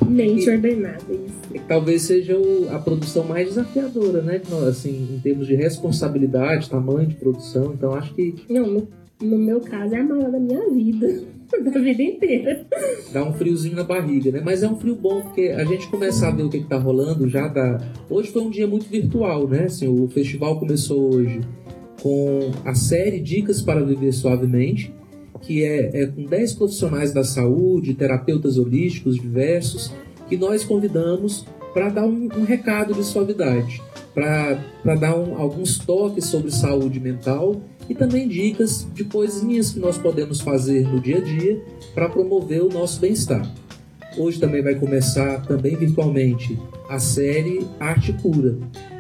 Mente 0.06 0.50
ordenada, 0.50 1.04
isso. 1.10 1.66
Talvez 1.68 2.04
seja 2.04 2.38
o, 2.38 2.70
a 2.72 2.80
produção 2.80 3.24
mais 3.24 3.50
desafiadora, 3.50 4.22
né? 4.22 4.42
Assim, 4.68 5.16
em 5.16 5.20
termos 5.20 5.48
de 5.48 5.56
responsabilidade, 5.56 6.70
tamanho 6.70 7.08
de 7.08 7.16
produção. 7.16 7.74
Então 7.74 7.94
acho 7.94 8.14
que. 8.14 8.36
Não, 8.50 8.68
no, 8.68 8.88
no 9.22 9.38
meu 9.38 9.60
caso 9.62 9.96
é 9.96 10.00
a 10.00 10.04
maior 10.04 10.32
da 10.32 10.40
minha 10.40 10.70
vida. 10.70 11.36
da 11.64 11.80
vida 11.80 12.02
inteira. 12.02 12.66
Dá 13.12 13.24
um 13.24 13.34
friozinho 13.34 13.76
na 13.76 13.84
barriga, 13.84 14.32
né? 14.32 14.42
Mas 14.44 14.64
é 14.64 14.68
um 14.68 14.78
frio 14.78 14.96
bom, 14.96 15.22
porque 15.22 15.54
a 15.56 15.64
gente 15.64 15.88
começa 15.88 16.28
a 16.28 16.32
ver 16.32 16.44
o 16.44 16.50
que, 16.50 16.58
está 16.58 16.78
rolando 16.78 17.28
já 17.28 17.48
da. 17.48 17.78
Hoje 18.10 18.32
foi 18.32 18.42
um 18.42 18.50
dia 18.50 18.68
muito 18.68 18.90
virtual, 18.90 19.48
né? 19.48 19.66
Assim, 19.66 19.88
o 19.88 20.08
festival 20.08 20.60
começou 20.60 21.14
hoje 21.14 21.42
com 22.02 22.52
a 22.64 22.76
série 22.76 23.20
Dicas 23.20 23.62
para 23.62 23.84
Viver 23.84 24.12
Suavemente 24.12 24.94
que 25.42 25.64
é, 25.64 26.04
é 26.04 26.08
com 26.08 26.24
10 26.24 26.54
profissionais 26.54 27.14
da 27.14 27.24
saúde, 27.24 27.94
terapeutas 27.94 28.58
holísticos 28.58 29.16
diversos, 29.16 29.92
que 30.28 30.38
nós 30.38 30.64
convidamos 30.64 31.46
para 31.74 31.90
dar 31.90 32.06
um, 32.06 32.30
um, 32.38 32.44
recado 32.44 32.94
de 32.94 33.04
suavidade, 33.04 33.82
para 34.14 34.96
dar 34.96 35.18
um, 35.18 35.38
alguns 35.38 35.78
toques 35.78 36.26
sobre 36.26 36.50
saúde 36.50 37.00
mental 37.00 37.62
e 37.90 37.94
também 37.94 38.28
dicas 38.28 38.88
de 38.94 39.04
coisinhas 39.04 39.72
que 39.72 39.80
nós 39.80 39.98
podemos 39.98 40.40
fazer 40.40 40.88
no 40.88 41.00
dia 41.00 41.18
a 41.18 41.22
dia 41.22 41.62
para 41.94 42.10
promover 42.10 42.64
o 42.64 42.70
nosso 42.70 43.00
bem-estar. 43.00 43.46
Hoje 44.18 44.40
também 44.40 44.64
vai 44.64 44.76
começar, 44.76 45.46
também 45.46 45.76
virtualmente, 45.76 46.58
a 46.90 46.98
série 46.98 47.68
Arte 47.80 48.14
Cura. 48.14 48.58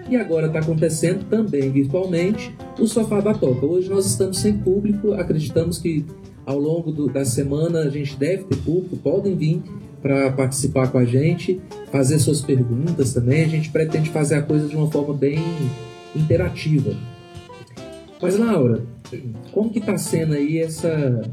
E 0.10 0.18
agora 0.18 0.48
está 0.48 0.60
acontecendo 0.60 1.24
também 1.30 1.72
virtualmente 1.72 2.54
o 2.78 2.86
Sofá 2.86 3.22
da 3.22 3.34
Toca. 3.34 3.66
Hoje 3.66 3.90
nós 3.90 4.06
estamos 4.06 4.38
sem 4.38 4.58
público, 4.58 5.14
acreditamos 5.14 5.78
que 5.78 6.06
ao 6.46 6.60
longo 6.60 6.92
do, 6.92 7.08
da 7.08 7.26
semana 7.26 7.80
a 7.80 7.90
gente 7.90 8.16
deve 8.16 8.44
ter 8.44 8.58
público, 8.58 8.98
podem 8.98 9.36
vir 9.36 9.62
para 10.02 10.32
participar 10.32 10.92
com 10.92 11.00
a 11.00 11.06
gente, 11.06 11.60
fazer 11.92 12.20
suas 12.20 12.40
perguntas 12.40 13.14
também. 13.14 13.44
A 13.44 13.48
gente 13.48 13.72
pretende 13.72 14.12
fazer 14.12 14.36
a 14.36 14.42
coisa 14.42 14.68
de 14.68 14.76
uma 14.76 14.90
forma 14.92 15.14
bem 15.14 15.40
interativa. 16.16 16.96
Mas 18.22 18.38
Laura, 18.38 18.84
como 19.52 19.72
que 19.72 19.80
está 19.80 19.98
sendo 19.98 20.34
aí 20.34 20.60
essa 20.60 21.28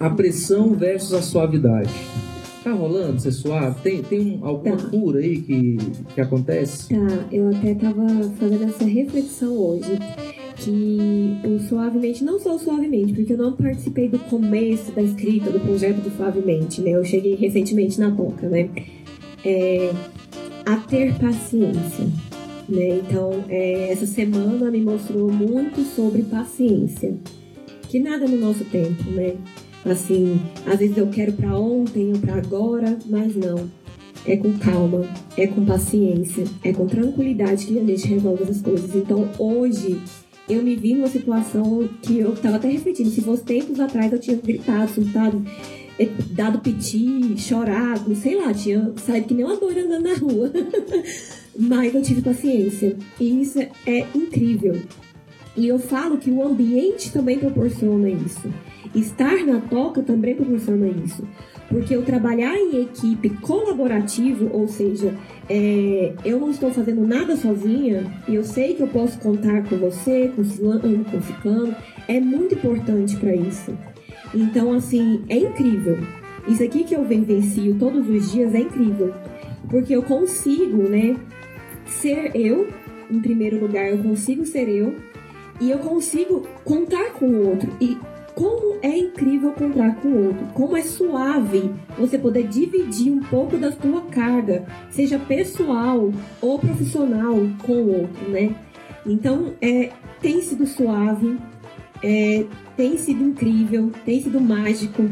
a 0.00 0.10
pressão 0.10 0.74
versus 0.74 1.12
a 1.12 1.22
suavidade? 1.22 1.94
Tá 2.64 2.72
rolando 2.72 3.20
ser 3.20 3.32
suave? 3.32 3.80
Tem, 3.80 4.02
tem 4.02 4.40
alguma 4.42 4.76
tá. 4.76 4.88
cura 4.88 5.20
aí 5.20 5.40
que, 5.40 5.78
que 6.14 6.20
acontece? 6.20 6.88
Tá, 6.88 7.28
eu 7.30 7.48
até 7.50 7.74
tava 7.74 8.06
fazendo 8.38 8.64
essa 8.64 8.84
reflexão 8.84 9.56
hoje 9.56 9.96
que 10.58 11.40
o 11.44 11.58
Suavemente, 11.60 12.24
não 12.24 12.38
só 12.38 12.56
o 12.56 12.58
Suavemente, 12.58 13.12
porque 13.12 13.32
eu 13.32 13.38
não 13.38 13.52
participei 13.52 14.08
do 14.08 14.18
começo 14.18 14.92
da 14.92 15.02
escrita 15.02 15.50
do 15.50 15.60
projeto 15.60 15.98
do 15.98 16.16
Suavemente, 16.16 16.80
né? 16.80 16.90
Eu 16.90 17.04
cheguei 17.04 17.34
recentemente 17.34 17.98
na 17.98 18.10
boca, 18.10 18.48
né? 18.48 18.68
É, 19.44 19.92
a 20.66 20.76
ter 20.76 21.14
paciência, 21.18 22.04
né? 22.68 22.98
Então, 22.98 23.44
é, 23.48 23.90
essa 23.90 24.06
semana 24.06 24.70
me 24.70 24.80
mostrou 24.80 25.30
muito 25.32 25.82
sobre 25.94 26.22
paciência, 26.22 27.16
que 27.88 27.98
nada 27.98 28.26
no 28.26 28.36
nosso 28.36 28.64
tempo, 28.64 29.10
né? 29.10 29.36
Assim, 29.84 30.40
às 30.66 30.78
vezes 30.78 30.96
eu 30.96 31.06
quero 31.06 31.32
para 31.32 31.56
ontem 31.56 32.12
ou 32.12 32.18
para 32.18 32.34
agora, 32.34 32.98
mas 33.06 33.34
não. 33.36 33.70
É 34.26 34.36
com 34.36 34.52
calma, 34.58 35.08
é 35.36 35.46
com 35.46 35.64
paciência, 35.64 36.44
é 36.62 36.72
com 36.72 36.86
tranquilidade 36.86 37.64
que 37.64 37.78
a 37.78 37.84
gente 37.84 38.08
resolve 38.08 38.42
as 38.42 38.60
coisas. 38.60 38.94
Então, 38.94 39.26
hoje 39.38 39.98
eu 40.48 40.62
me 40.62 40.74
vi 40.76 40.94
numa 40.94 41.08
situação 41.08 41.88
que 42.02 42.18
eu 42.18 42.32
estava 42.32 42.56
até 42.56 42.68
refletindo. 42.68 43.10
Se 43.10 43.20
fosse 43.20 43.44
tempos 43.44 43.78
atrás, 43.78 44.12
eu 44.12 44.18
tinha 44.18 44.36
gritado, 44.36 44.90
surtado, 44.90 45.44
eh, 45.98 46.08
dado 46.30 46.60
piti, 46.60 47.36
chorado, 47.38 48.14
sei 48.16 48.36
lá, 48.36 48.52
tinha 48.54 48.92
saído 48.96 49.28
que 49.28 49.34
nem 49.34 49.44
uma 49.44 49.56
doida 49.56 49.82
andando 49.82 50.04
na 50.04 50.14
rua. 50.14 50.52
Mas 51.58 51.94
eu 51.94 52.02
tive 52.02 52.22
paciência. 52.22 52.96
E 53.20 53.42
isso 53.42 53.58
é 53.58 54.06
incrível. 54.14 54.80
E 55.56 55.66
eu 55.66 55.78
falo 55.78 56.18
que 56.18 56.30
o 56.30 56.42
ambiente 56.42 57.12
também 57.12 57.38
proporciona 57.38 58.08
isso. 58.08 58.48
Estar 58.94 59.44
na 59.44 59.60
toca 59.60 60.02
também 60.02 60.34
proporciona 60.34 60.88
isso. 60.88 61.26
Porque 61.68 61.94
o 61.96 62.02
trabalhar 62.02 62.56
em 62.56 62.82
equipe 62.82 63.28
colaborativo, 63.28 64.48
ou 64.52 64.66
seja, 64.66 65.14
é, 65.50 66.14
eu 66.24 66.40
não 66.40 66.50
estou 66.50 66.70
fazendo 66.70 67.06
nada 67.06 67.36
sozinha 67.36 68.10
e 68.26 68.34
eu 68.34 68.44
sei 68.44 68.74
que 68.74 68.82
eu 68.82 68.88
posso 68.88 69.18
contar 69.18 69.68
com 69.68 69.76
você, 69.76 70.32
com 70.34 70.42
fulano, 70.44 71.04
com 71.04 71.74
é 72.08 72.18
muito 72.20 72.54
importante 72.54 73.16
para 73.16 73.34
isso. 73.34 73.76
Então, 74.34 74.72
assim, 74.72 75.24
é 75.28 75.36
incrível. 75.36 75.98
Isso 76.46 76.62
aqui 76.62 76.84
que 76.84 76.94
eu 76.96 77.04
vivencio 77.04 77.74
todos 77.78 78.08
os 78.08 78.32
dias 78.32 78.54
é 78.54 78.60
incrível. 78.60 79.12
Porque 79.68 79.94
eu 79.94 80.02
consigo, 80.02 80.88
né, 80.88 81.16
ser 81.86 82.30
eu, 82.34 82.68
em 83.10 83.20
primeiro 83.20 83.60
lugar, 83.60 83.90
eu 83.90 83.98
consigo 83.98 84.46
ser 84.46 84.68
eu, 84.68 84.94
e 85.60 85.70
eu 85.70 85.78
consigo 85.78 86.46
contar 86.64 87.12
com 87.12 87.26
o 87.26 87.48
outro. 87.48 87.70
E 87.80 87.98
como 88.38 88.78
é 88.82 88.96
incrível 88.96 89.50
contar 89.50 89.96
com 89.96 90.06
o 90.06 90.26
outro, 90.28 90.46
como 90.54 90.76
é 90.76 90.82
suave 90.82 91.74
você 91.98 92.16
poder 92.16 92.46
dividir 92.46 93.10
um 93.10 93.18
pouco 93.18 93.56
da 93.56 93.72
sua 93.72 94.02
carga, 94.02 94.64
seja 94.90 95.18
pessoal 95.18 96.12
ou 96.40 96.56
profissional, 96.56 97.34
com 97.66 97.72
o 97.72 98.02
outro, 98.02 98.30
né? 98.30 98.54
Então, 99.04 99.54
é, 99.60 99.90
tem 100.20 100.40
sido 100.40 100.68
suave, 100.68 101.36
é, 102.00 102.44
tem 102.76 102.96
sido 102.96 103.24
incrível, 103.24 103.90
tem 104.04 104.22
sido 104.22 104.40
mágico. 104.40 105.10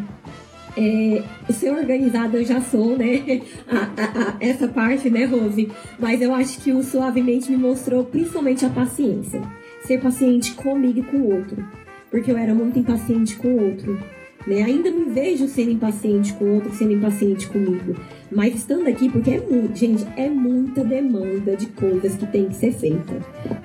É, 0.79 1.25
ser 1.53 1.71
organizado 1.71 2.37
eu 2.37 2.45
já 2.45 2.61
sou, 2.61 2.97
né? 2.97 3.43
A, 3.67 3.77
a, 3.77 4.29
a, 4.29 4.37
essa 4.39 4.69
parte, 4.69 5.11
né, 5.11 5.25
Rose? 5.25 5.69
Mas 5.99 6.23
eu 6.23 6.33
acho 6.33 6.61
que 6.61 6.71
o 6.71 6.81
suavemente 6.81 7.51
me 7.51 7.57
mostrou 7.57 8.05
principalmente 8.05 8.65
a 8.65 8.71
paciência. 8.71 9.43
Ser 9.83 10.01
paciente 10.01 10.55
comigo 10.55 11.01
e 11.01 11.03
com 11.03 11.17
o 11.17 11.35
outro 11.35 11.86
porque 12.11 12.31
eu 12.31 12.37
era 12.37 12.55
muito 12.55 12.79
impaciente 12.79 13.37
com 13.37 13.49
o 13.49 13.71
outro. 13.71 13.99
Né? 14.47 14.63
Ainda 14.63 14.91
me 14.91 15.07
vejo 15.07 15.49
sendo 15.49 15.73
impaciente 15.73 16.33
com 16.35 16.55
outro, 16.55 16.73
sendo 16.75 16.93
impaciente 16.93 17.49
comigo. 17.49 17.97
Mas 18.31 18.55
estando 18.55 18.87
aqui, 18.89 19.09
porque 19.09 19.31
é 19.31 19.41
muito, 19.41 19.77
gente, 19.77 20.07
é 20.17 20.29
muita 20.29 20.85
demanda 20.85 21.57
de 21.57 21.67
coisas 21.67 22.15
que 22.15 22.27
tem 22.27 22.49
que 22.49 22.55
ser 22.55 22.73
feita. 22.73 23.15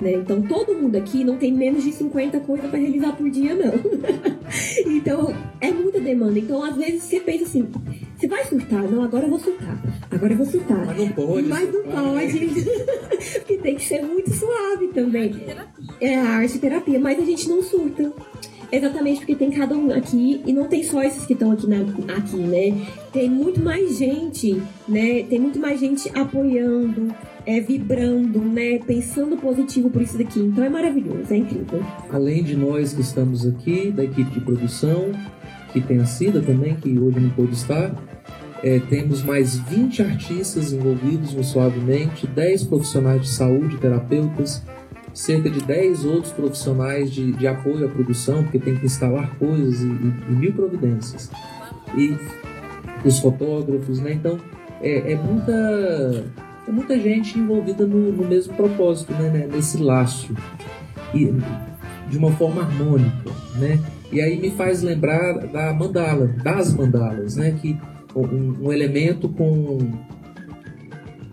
Né? 0.01 0.13
Então 0.13 0.41
todo 0.41 0.73
mundo 0.73 0.95
aqui 0.95 1.23
não 1.23 1.37
tem 1.37 1.53
menos 1.53 1.83
de 1.83 1.91
50 1.91 2.39
coisas 2.41 2.69
para 2.69 2.79
realizar 2.79 3.15
por 3.15 3.29
dia, 3.29 3.53
não. 3.53 3.73
então 4.95 5.35
é 5.59 5.71
muita 5.71 5.99
demanda. 5.99 6.39
Então 6.39 6.63
às 6.63 6.75
vezes 6.75 7.03
você 7.03 7.19
pensa 7.19 7.43
assim, 7.43 7.67
você 8.17 8.27
vai 8.27 8.43
surtar? 8.45 8.83
Não, 8.83 9.03
agora 9.03 9.25
eu 9.25 9.29
vou 9.29 9.39
surtar. 9.39 9.81
Agora 10.09 10.33
eu 10.33 10.37
vou 10.37 10.45
surtar. 10.45 10.85
Mas 10.85 10.97
não 10.97 11.09
pode. 11.09 11.47
Mas 11.47 11.73
não 11.73 11.83
pode. 11.83 12.39
porque 13.39 13.57
tem 13.57 13.75
que 13.75 13.83
ser 13.83 14.03
muito 14.03 14.31
suave 14.33 14.87
também. 14.87 15.35
É 15.99 16.15
a 16.15 16.29
arte 16.29 16.59
terapia, 16.59 16.99
mas 16.99 17.19
a 17.19 17.25
gente 17.25 17.49
não 17.49 17.61
surta. 17.61 18.11
Exatamente, 18.71 19.19
porque 19.19 19.35
tem 19.35 19.51
cada 19.51 19.75
um 19.75 19.91
aqui 19.91 20.41
e 20.45 20.53
não 20.53 20.67
tem 20.67 20.83
só 20.83 21.03
esses 21.03 21.25
que 21.25 21.33
estão 21.33 21.51
aqui, 21.51 21.67
na, 21.67 21.81
aqui, 22.15 22.37
né? 22.37 22.87
Tem 23.11 23.29
muito 23.29 23.61
mais 23.61 23.97
gente, 23.97 24.61
né? 24.87 25.23
Tem 25.23 25.39
muito 25.39 25.59
mais 25.59 25.79
gente 25.79 26.09
apoiando, 26.17 27.13
é, 27.45 27.59
vibrando, 27.59 28.39
né? 28.39 28.79
Pensando 28.79 29.35
positivo 29.35 29.89
por 29.89 30.01
isso 30.01 30.17
daqui. 30.17 30.39
Então 30.39 30.63
é 30.63 30.69
maravilhoso, 30.69 31.33
é 31.33 31.37
incrível. 31.37 31.83
Além 32.09 32.43
de 32.43 32.55
nós 32.55 32.93
que 32.93 33.01
estamos 33.01 33.45
aqui, 33.45 33.91
da 33.91 34.05
equipe 34.05 34.31
de 34.31 34.39
produção, 34.39 35.11
que 35.73 35.81
tem 35.81 35.99
a 35.99 36.05
Cida 36.05 36.41
também, 36.41 36.75
que 36.75 36.97
hoje 36.97 37.19
não 37.19 37.29
pôde 37.31 37.53
estar, 37.53 37.93
é, 38.63 38.79
temos 38.79 39.23
mais 39.23 39.57
20 39.57 40.01
artistas 40.03 40.71
envolvidos 40.71 41.33
no 41.33 41.43
Suavemente, 41.43 42.27
10 42.27 42.65
profissionais 42.65 43.21
de 43.21 43.29
saúde, 43.29 43.77
terapeutas, 43.77 44.61
cerca 45.13 45.49
de 45.49 45.61
10 45.61 46.05
outros 46.05 46.31
profissionais 46.31 47.11
de, 47.11 47.31
de 47.31 47.47
apoio 47.47 47.85
à 47.85 47.89
produção, 47.89 48.43
porque 48.43 48.59
tem 48.59 48.75
que 48.75 48.85
instalar 48.85 49.35
coisas 49.37 49.81
e, 49.81 49.87
e, 49.87 50.13
e 50.29 50.31
mil 50.31 50.53
providências. 50.53 51.29
E 51.95 52.17
os 53.03 53.19
fotógrafos, 53.19 53.99
né? 53.99 54.13
Então, 54.13 54.37
é, 54.81 55.13
é 55.13 55.15
muita, 55.15 56.23
é 56.67 56.71
muita 56.71 56.99
gente 56.99 57.37
envolvida 57.37 57.85
no, 57.85 58.11
no 58.11 58.27
mesmo 58.27 58.53
propósito, 58.53 59.11
né? 59.13 59.29
né? 59.29 59.49
Nesse 59.51 59.77
laço. 59.77 60.33
E, 61.13 61.33
de 62.09 62.17
uma 62.17 62.31
forma 62.31 62.61
harmônica, 62.61 63.31
né? 63.57 63.79
E 64.11 64.21
aí 64.21 64.39
me 64.39 64.51
faz 64.51 64.81
lembrar 64.81 65.47
da 65.47 65.73
mandala, 65.73 66.27
das 66.43 66.73
mandalas, 66.73 67.37
né? 67.37 67.57
Que 67.61 67.77
um, 68.15 68.67
um 68.67 68.73
elemento 68.73 69.29
com 69.29 69.77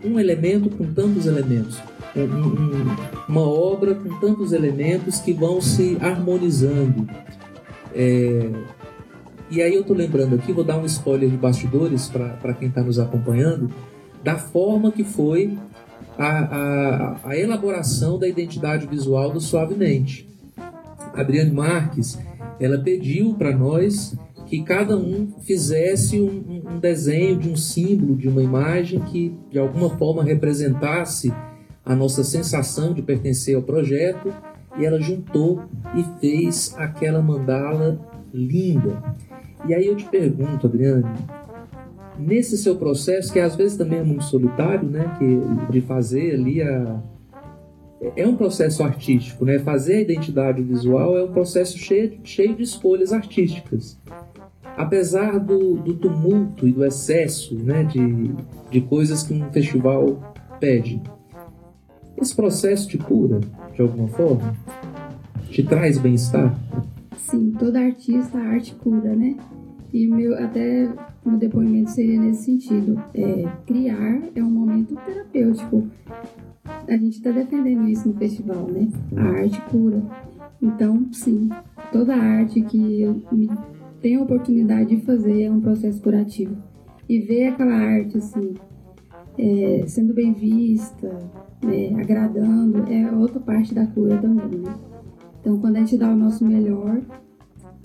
um 0.03 0.17
elemento 0.17 0.69
com 0.69 0.85
tantos 0.93 1.25
elementos 1.25 1.81
uma 3.27 3.41
obra 3.41 3.95
com 3.95 4.19
tantos 4.19 4.51
elementos 4.51 5.19
que 5.19 5.33
vão 5.33 5.61
se 5.61 5.97
harmonizando. 6.01 7.07
É, 7.93 8.49
e 9.51 9.61
aí 9.61 9.73
eu 9.73 9.81
estou 9.81 9.95
lembrando 9.95 10.35
aqui, 10.35 10.53
vou 10.53 10.63
dar 10.63 10.77
um 10.77 10.85
spoiler 10.85 11.29
de 11.29 11.37
bastidores 11.37 12.07
para 12.07 12.53
quem 12.53 12.67
está 12.67 12.81
nos 12.81 12.99
acompanhando, 12.99 13.71
da 14.23 14.37
forma 14.37 14.91
que 14.91 15.03
foi 15.03 15.57
a, 16.17 16.27
a, 16.27 17.19
a, 17.29 17.37
elaboração 17.37 18.19
da 18.19 18.27
identidade 18.27 18.85
visual 18.85 19.31
do 19.31 19.39
Suavemente. 19.39 20.29
Adriane 21.13 21.51
Marques, 21.51 22.19
ela 22.59 22.77
pediu 22.77 23.33
para 23.33 23.55
nós 23.55 24.15
que 24.45 24.61
cada 24.63 24.97
um 24.97 25.31
fizesse 25.41 26.19
um, 26.19 26.63
um 26.69 26.79
desenho 26.79 27.37
de 27.37 27.49
um 27.49 27.55
símbolo, 27.55 28.15
de 28.15 28.27
uma 28.27 28.43
imagem 28.43 28.99
que 28.99 29.33
de 29.49 29.57
alguma 29.57 29.89
forma 29.97 30.23
representasse 30.23 31.33
a 31.89 31.95
nossa 31.95 32.23
sensação 32.23 32.93
de 32.93 33.01
pertencer 33.01 33.55
ao 33.55 33.63
projeto 33.63 34.31
e 34.77 34.85
ela 34.85 35.01
juntou 35.01 35.63
e 35.95 36.03
fez 36.21 36.75
aquela 36.77 37.19
mandala 37.19 37.99
linda. 38.31 39.01
E 39.67 39.73
aí 39.73 39.87
eu 39.87 39.95
te 39.95 40.05
pergunto, 40.05 40.67
Adriane, 40.67 41.03
nesse 42.15 42.59
seu 42.59 42.75
processo, 42.75 43.33
que 43.33 43.39
às 43.39 43.55
vezes 43.55 43.75
também 43.75 43.97
é 43.97 44.03
muito 44.03 44.23
solitário, 44.25 44.87
né, 44.87 45.15
que, 45.17 45.71
de 45.71 45.81
fazer 45.81 46.35
ali 46.35 46.61
a, 46.61 47.01
é 48.15 48.27
um 48.27 48.35
processo 48.35 48.83
artístico, 48.83 49.43
né? 49.43 49.57
Fazer 49.57 49.95
a 49.95 50.01
identidade 50.01 50.61
visual 50.61 51.17
é 51.17 51.23
um 51.23 51.31
processo 51.31 51.75
cheio, 51.75 52.19
cheio 52.23 52.55
de 52.55 52.61
escolhas 52.61 53.11
artísticas. 53.11 53.99
Apesar 54.77 55.39
do, 55.39 55.73
do 55.73 55.95
tumulto 55.95 56.67
e 56.67 56.71
do 56.71 56.85
excesso 56.85 57.55
né, 57.55 57.83
de, 57.83 58.31
de 58.69 58.79
coisas 58.79 59.23
que 59.23 59.33
um 59.33 59.51
festival 59.51 60.35
pede, 60.59 61.01
esse 62.21 62.35
processo 62.35 62.87
te 62.87 62.97
cura, 62.97 63.39
de 63.73 63.81
alguma 63.81 64.07
forma? 64.09 64.55
Te 65.49 65.63
traz 65.63 65.97
bem-estar? 65.97 66.57
Sim, 67.17 67.53
toda 67.57 67.79
artista, 67.79 68.37
a 68.37 68.41
arte 68.41 68.75
cura, 68.75 69.15
né? 69.15 69.35
E 69.93 70.05
meu, 70.07 70.37
até 70.37 70.87
meu 71.25 71.37
depoimento 71.37 71.91
seria 71.91 72.19
nesse 72.19 72.43
sentido. 72.45 73.01
É, 73.13 73.47
criar 73.65 74.21
é 74.35 74.43
um 74.43 74.49
momento 74.49 74.95
terapêutico. 75.05 75.87
A 76.87 76.91
gente 76.91 77.17
está 77.17 77.31
defendendo 77.31 77.87
isso 77.87 78.07
no 78.07 78.15
festival, 78.15 78.67
né? 78.67 78.87
A 79.15 79.41
arte 79.41 79.61
cura. 79.69 80.01
Então, 80.61 81.07
sim, 81.11 81.49
toda 81.91 82.15
arte 82.15 82.61
que 82.61 83.01
eu 83.01 83.21
tenho 84.01 84.21
a 84.21 84.23
oportunidade 84.23 84.95
de 84.95 85.01
fazer 85.05 85.43
é 85.43 85.51
um 85.51 85.61
processo 85.61 86.01
curativo. 86.01 86.55
E 87.07 87.19
ver 87.19 87.47
aquela 87.47 87.73
arte, 87.73 88.17
assim, 88.17 88.53
é, 89.37 89.83
sendo 89.87 90.13
bem 90.13 90.33
vista, 90.33 91.09
né, 91.63 92.01
agradando, 92.01 92.85
é 92.91 93.11
outra 93.11 93.39
parte 93.39 93.73
da 93.73 93.85
cura 93.87 94.17
também, 94.17 94.59
né? 94.59 94.73
Então, 95.41 95.57
quando 95.59 95.77
a 95.77 95.79
gente 95.79 95.97
dá 95.97 96.09
o 96.09 96.15
nosso 96.15 96.45
melhor, 96.45 97.01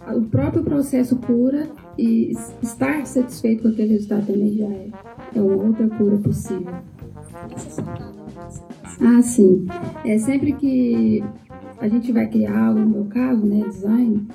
o 0.07 0.23
próprio 0.23 0.63
processo 0.63 1.17
cura 1.17 1.69
e 1.97 2.33
estar 2.63 3.07
satisfeito 3.07 3.63
com 3.63 3.69
aquele 3.69 3.93
resultado 3.93 4.27
também 4.27 4.57
já 4.57 4.67
é, 4.67 4.91
é 5.35 5.41
uma 5.41 5.63
outra 5.63 5.89
cura 5.89 6.17
possível. 6.19 6.75
Ah, 9.01 9.23
sim. 9.23 9.67
É 10.05 10.19
sempre 10.19 10.53
que 10.53 11.23
a 11.79 11.89
gente 11.89 12.13
vai 12.13 12.27
criar 12.27 12.67
algo, 12.67 12.81
no 12.81 12.87
meu 12.87 13.05
caso, 13.07 13.45
né, 13.45 13.65
design, 13.69 14.27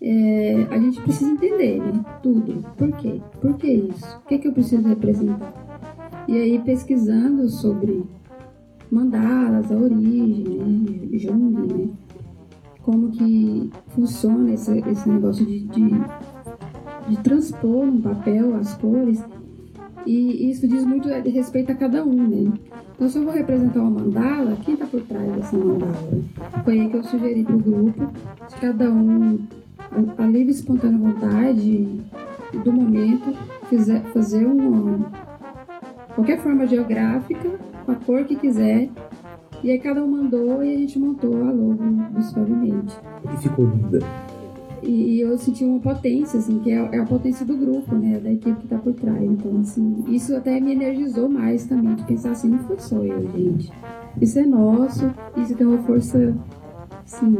é, 0.00 0.66
a 0.70 0.78
gente 0.78 1.00
precisa 1.00 1.30
entender, 1.30 1.78
né, 1.78 2.04
tudo. 2.22 2.64
Por 2.76 2.92
quê? 2.92 3.20
Por 3.40 3.56
que 3.56 3.66
isso? 3.68 4.16
O 4.18 4.28
que, 4.28 4.34
é 4.34 4.38
que 4.38 4.48
eu 4.48 4.52
preciso 4.52 4.86
representar? 4.86 5.52
E 6.28 6.36
aí, 6.36 6.58
pesquisando 6.58 7.48
sobre 7.48 8.04
mandalas, 8.90 9.70
a 9.70 9.74
origem, 9.74 10.44
né, 10.44 11.18
Jung, 11.18 11.72
né, 11.72 11.88
como 12.82 13.10
que 13.10 13.70
funciona 13.88 14.52
esse, 14.52 14.78
esse 14.78 15.08
negócio 15.08 15.44
de, 15.44 15.60
de, 15.60 15.90
de 17.08 17.16
transpor 17.22 17.86
no 17.86 18.00
papel 18.00 18.56
as 18.56 18.74
cores. 18.74 19.22
E 20.06 20.50
isso 20.50 20.68
diz 20.68 20.84
muito 20.84 21.08
de 21.08 21.30
respeito 21.30 21.72
a 21.72 21.74
cada 21.74 22.04
um, 22.04 22.28
né? 22.28 22.52
Então, 22.94 23.08
se 23.08 23.18
eu 23.18 23.24
vou 23.24 23.34
representar 23.34 23.80
uma 23.80 23.90
mandala, 23.90 24.56
quem 24.64 24.74
está 24.74 24.86
por 24.86 25.02
trás 25.02 25.32
dessa 25.32 25.56
mandala? 25.56 26.22
Foi 26.64 26.80
aí 26.80 26.88
que 26.88 26.96
eu 26.96 27.02
sugeri 27.02 27.42
para 27.42 27.56
o 27.56 27.58
grupo, 27.58 28.06
de 28.48 28.54
cada 28.60 28.88
um, 28.88 29.38
a 30.16 30.26
livre 30.26 30.48
e 30.48 30.50
espontânea 30.50 30.98
vontade 30.98 31.88
do 32.64 32.72
momento, 32.72 33.36
fizer, 33.68 34.00
fazer 34.12 34.46
uma, 34.46 35.10
qualquer 36.14 36.38
forma 36.40 36.66
geográfica, 36.66 37.50
com 37.86 37.92
a 37.92 37.94
cor 37.94 38.24
que 38.24 38.34
quiser, 38.34 38.90
e 39.62 39.70
aí 39.70 39.78
cada 39.78 40.04
um 40.04 40.08
mandou 40.08 40.62
e 40.62 40.74
a 40.74 40.76
gente 40.76 40.98
montou 40.98 41.34
a 41.36 41.50
logo 41.50 41.82
do 42.12 42.22
suavemente. 42.22 42.94
E 43.32 43.42
ficou 43.42 43.64
linda. 43.64 44.00
E, 44.82 45.16
e, 45.16 45.20
eu 45.20 45.36
senti 45.38 45.64
uma 45.64 45.80
potência, 45.80 46.38
assim, 46.38 46.58
que 46.60 46.70
é, 46.70 46.76
é, 46.76 46.98
a 46.98 47.06
potência 47.06 47.44
do 47.46 47.56
grupo, 47.56 47.94
né? 47.96 48.20
Da 48.20 48.30
equipe 48.30 48.60
que 48.60 48.68
tá 48.68 48.78
por 48.78 48.92
trás. 48.92 49.22
Então, 49.22 49.58
assim, 49.60 50.04
isso 50.08 50.36
até 50.36 50.60
me 50.60 50.72
energizou 50.72 51.28
mais 51.28 51.66
também, 51.66 51.94
de 51.94 52.04
pensar 52.04 52.32
assim, 52.32 52.50
não 52.50 52.58
foi 52.60 52.78
só 52.78 53.02
eu, 53.02 53.22
gente. 53.32 53.72
Isso 54.20 54.38
é 54.38 54.46
nosso, 54.46 55.10
isso 55.36 55.54
tem 55.56 55.66
uma 55.66 55.82
força, 55.82 56.36
assim, 57.04 57.36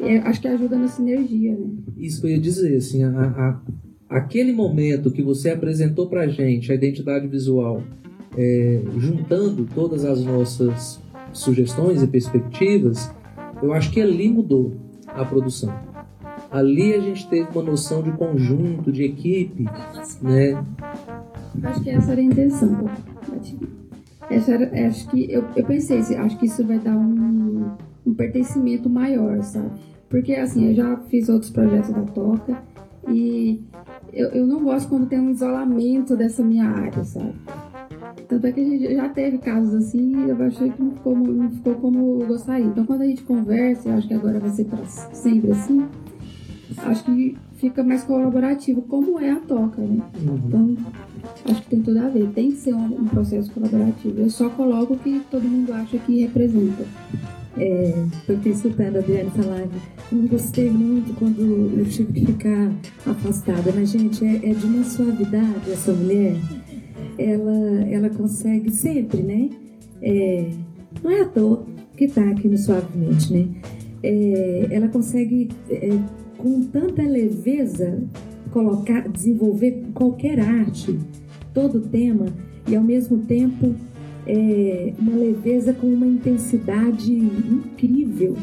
é, 0.00 0.18
acho 0.18 0.40
que 0.40 0.48
ajuda 0.48 0.76
na 0.76 0.88
sinergia, 0.88 1.52
né? 1.56 1.68
Isso 1.96 2.20
que 2.20 2.26
eu 2.26 2.30
ia 2.32 2.40
dizer, 2.40 2.76
assim, 2.76 3.04
a, 3.04 3.10
a, 3.10 3.60
aquele 4.08 4.52
momento 4.52 5.12
que 5.12 5.22
você 5.22 5.50
apresentou 5.50 6.08
pra 6.08 6.26
gente, 6.26 6.72
a 6.72 6.74
identidade 6.74 7.28
visual, 7.28 7.82
é, 8.36 8.82
juntando 8.96 9.66
todas 9.74 10.04
as 10.04 10.24
nossas 10.24 11.00
sugestões 11.32 12.02
e 12.02 12.06
perspectivas, 12.06 13.12
eu 13.62 13.72
acho 13.72 13.90
que 13.90 14.00
ali 14.00 14.28
mudou 14.28 14.74
a 15.06 15.24
produção. 15.24 15.72
Ali 16.50 16.94
a 16.94 17.00
gente 17.00 17.28
teve 17.28 17.48
uma 17.52 17.62
noção 17.62 18.02
de 18.02 18.10
conjunto, 18.12 18.90
de 18.90 19.04
equipe, 19.04 19.64
né? 20.20 20.62
Acho 21.62 21.80
que 21.82 21.90
essa 21.90 22.12
era 22.12 22.20
a 22.20 22.24
intenção. 22.24 22.90
Essa 24.28 24.52
era, 24.52 24.86
acho 24.86 25.08
que 25.08 25.30
eu, 25.30 25.44
eu 25.56 25.64
pensei, 25.64 25.98
acho 26.16 26.38
que 26.38 26.46
isso 26.46 26.64
vai 26.64 26.78
dar 26.78 26.96
um, 26.96 27.72
um 28.06 28.14
pertencimento 28.14 28.88
maior, 28.88 29.42
sabe? 29.42 29.70
Porque 30.08 30.34
assim, 30.34 30.68
eu 30.68 30.74
já 30.74 30.96
fiz 31.08 31.28
outros 31.28 31.50
projetos 31.50 31.90
da 31.90 32.02
Toca 32.02 32.60
e 33.08 33.60
eu, 34.12 34.28
eu 34.30 34.46
não 34.46 34.62
gosto 34.64 34.88
quando 34.88 35.06
tem 35.06 35.20
um 35.20 35.30
isolamento 35.30 36.16
dessa 36.16 36.42
minha 36.42 36.68
área, 36.68 37.04
sabe? 37.04 37.34
Tanto 38.28 38.46
é 38.46 38.52
que 38.52 38.60
a 38.60 38.64
gente 38.64 38.94
já 38.94 39.08
teve 39.08 39.38
casos 39.38 39.74
assim 39.74 40.26
e 40.26 40.30
eu 40.30 40.42
achei 40.42 40.70
que 40.70 40.82
não 40.82 40.92
ficou, 40.92 41.16
não 41.16 41.50
ficou 41.50 41.74
como 41.76 42.22
eu 42.22 42.28
gostaria. 42.28 42.66
Então, 42.66 42.84
quando 42.84 43.02
a 43.02 43.06
gente 43.06 43.22
conversa, 43.22 43.88
eu 43.88 43.94
acho 43.94 44.08
que 44.08 44.14
agora 44.14 44.38
vai 44.38 44.50
ser 44.50 44.64
para 44.64 44.84
sempre 44.84 45.50
assim, 45.52 45.86
acho 46.78 47.04
que 47.04 47.36
fica 47.56 47.82
mais 47.82 48.02
colaborativo, 48.04 48.82
como 48.82 49.20
é 49.20 49.30
a 49.30 49.36
toca, 49.36 49.82
né? 49.82 50.02
Uhum. 50.22 50.36
Então, 50.46 50.76
acho 51.50 51.62
que 51.62 51.68
tem 51.68 51.82
tudo 51.82 51.98
a 51.98 52.08
ver. 52.08 52.28
Tem 52.28 52.50
que 52.50 52.56
ser 52.56 52.74
um, 52.74 52.86
um, 52.86 53.04
processo 53.06 53.50
colaborativo. 53.52 54.20
Eu 54.20 54.30
só 54.30 54.48
coloco 54.48 54.94
o 54.94 54.98
que 54.98 55.20
todo 55.30 55.42
mundo 55.42 55.72
acha 55.72 55.98
que 55.98 56.20
representa. 56.22 56.84
É, 57.58 58.04
eu 58.28 58.36
fiquei 58.36 58.52
escutando 58.52 58.96
a 58.96 58.98
Adriane 59.00 59.30
falar, 59.30 59.66
não 60.10 60.26
gostei 60.28 60.70
muito 60.70 61.12
quando 61.18 61.40
eu 61.78 61.84
tive 61.84 62.12
que 62.12 62.26
ficar 62.26 62.72
afastada, 63.04 63.72
mas, 63.74 63.90
gente, 63.90 64.24
é, 64.24 64.50
é 64.50 64.54
de 64.54 64.66
uma 64.66 64.84
suavidade 64.84 65.70
essa 65.70 65.92
mulher 65.92 66.36
ela, 67.20 67.84
ela 67.90 68.10
consegue 68.10 68.70
sempre, 68.70 69.22
né? 69.22 69.50
É, 70.02 70.50
não 71.02 71.10
é 71.10 71.20
à 71.20 71.24
toa 71.26 71.66
que 71.96 72.04
está 72.04 72.22
aqui 72.30 72.48
no 72.48 72.56
Suavemente, 72.56 73.32
né? 73.32 73.48
É, 74.02 74.68
ela 74.70 74.88
consegue, 74.88 75.50
é, 75.68 75.90
com 76.38 76.62
tanta 76.62 77.02
leveza, 77.02 78.02
colocar, 78.50 79.06
desenvolver 79.08 79.84
qualquer 79.92 80.40
arte, 80.40 80.98
todo 81.52 81.80
tema, 81.80 82.26
e 82.66 82.74
ao 82.74 82.82
mesmo 82.82 83.18
tempo 83.18 83.74
é, 84.26 84.94
uma 84.98 85.14
leveza 85.14 85.74
com 85.74 85.86
uma 85.86 86.06
intensidade 86.06 87.12
incrível, 87.12 88.34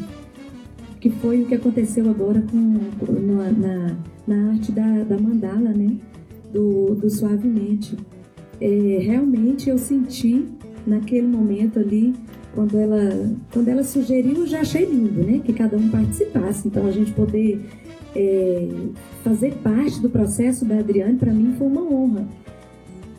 que 1.00 1.10
foi 1.10 1.42
o 1.42 1.46
que 1.46 1.54
aconteceu 1.54 2.08
agora 2.08 2.42
com, 2.42 2.78
na, 3.20 3.50
na, 3.50 3.96
na 4.26 4.50
arte 4.52 4.70
da, 4.70 5.02
da 5.02 5.18
mandala, 5.18 5.70
né? 5.72 5.96
Do, 6.52 6.94
do 6.94 7.10
Suavemente 7.10 7.96
é, 8.60 8.98
realmente 9.00 9.68
eu 9.68 9.78
senti 9.78 10.46
naquele 10.86 11.26
momento 11.26 11.78
ali, 11.78 12.14
quando 12.54 12.78
ela, 12.78 13.30
quando 13.52 13.68
ela 13.68 13.84
sugeriu, 13.84 14.38
eu 14.38 14.46
já 14.46 14.60
achei 14.60 14.84
lindo, 14.84 15.22
né? 15.22 15.40
Que 15.44 15.52
cada 15.52 15.76
um 15.76 15.88
participasse. 15.88 16.66
Então 16.66 16.86
a 16.86 16.90
gente 16.90 17.12
poder 17.12 17.60
é, 18.16 18.68
fazer 19.22 19.54
parte 19.56 20.00
do 20.00 20.10
processo 20.10 20.64
da 20.64 20.78
Adriane, 20.78 21.18
para 21.18 21.32
mim 21.32 21.54
foi 21.56 21.66
uma 21.66 21.82
honra. 21.82 22.26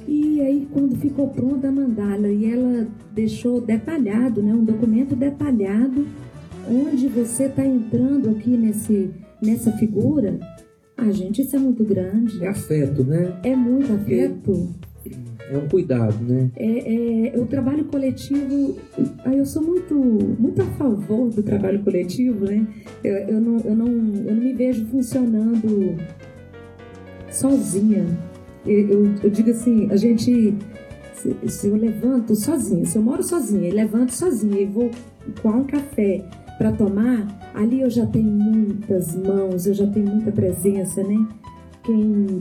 E 0.07 0.41
aí, 0.41 0.67
quando 0.73 0.95
ficou 0.95 1.27
pronta 1.29 1.67
a 1.67 1.71
mandala 1.71 2.27
e 2.27 2.51
ela 2.51 2.87
deixou 3.13 3.61
detalhado, 3.61 4.41
né, 4.41 4.53
um 4.53 4.63
documento 4.63 5.15
detalhado, 5.15 6.07
onde 6.67 7.07
você 7.07 7.43
está 7.43 7.63
entrando 7.63 8.29
aqui 8.29 8.49
nesse, 8.49 9.11
nessa 9.41 9.71
figura, 9.73 10.39
a 10.97 11.11
gente, 11.11 11.43
isso 11.43 11.55
é 11.55 11.59
muito 11.59 11.83
grande. 11.83 12.43
É 12.43 12.47
afeto, 12.47 13.03
né? 13.03 13.39
É 13.43 13.55
muito 13.55 13.93
afeto 13.93 14.69
é 15.49 15.57
um 15.57 15.67
cuidado, 15.67 16.23
né? 16.23 16.51
É, 16.55 17.33
é, 17.33 17.39
o 17.39 17.45
trabalho 17.45 17.83
coletivo, 17.85 18.77
eu 19.25 19.45
sou 19.45 19.63
muito, 19.63 19.95
muito 19.95 20.61
a 20.61 20.65
favor 20.65 21.29
do 21.29 21.41
trabalho 21.41 21.83
coletivo, 21.83 22.45
né? 22.45 22.65
Eu, 23.03 23.15
eu, 23.15 23.41
não, 23.41 23.57
eu, 23.59 23.75
não, 23.75 23.87
eu 23.87 24.35
não 24.35 24.43
me 24.43 24.53
vejo 24.53 24.85
funcionando 24.87 25.97
sozinha. 27.31 28.05
Eu, 28.65 29.05
eu, 29.23 29.29
digo 29.29 29.49
assim, 29.49 29.89
a 29.89 29.95
gente, 29.95 30.53
se, 31.15 31.35
se, 31.47 31.67
eu 31.67 31.75
levanto 31.75 32.35
sozinha, 32.35 32.85
se 32.85 32.97
eu 32.97 33.01
moro 33.01 33.23
sozinha 33.23 33.69
e 33.69 33.71
levanto 33.71 34.13
sozinha 34.13 34.61
e 34.61 34.65
vou 34.65 34.91
com 35.41 35.49
um 35.49 35.63
café 35.63 36.23
para 36.59 36.71
tomar, 36.73 37.25
ali 37.55 37.81
eu 37.81 37.89
já 37.89 38.05
tenho 38.05 38.29
muitas 38.29 39.15
mãos, 39.15 39.65
eu 39.65 39.73
já 39.73 39.87
tenho 39.87 40.05
muita 40.05 40.31
presença, 40.31 41.01
né? 41.01 41.27
Quem 41.83 42.39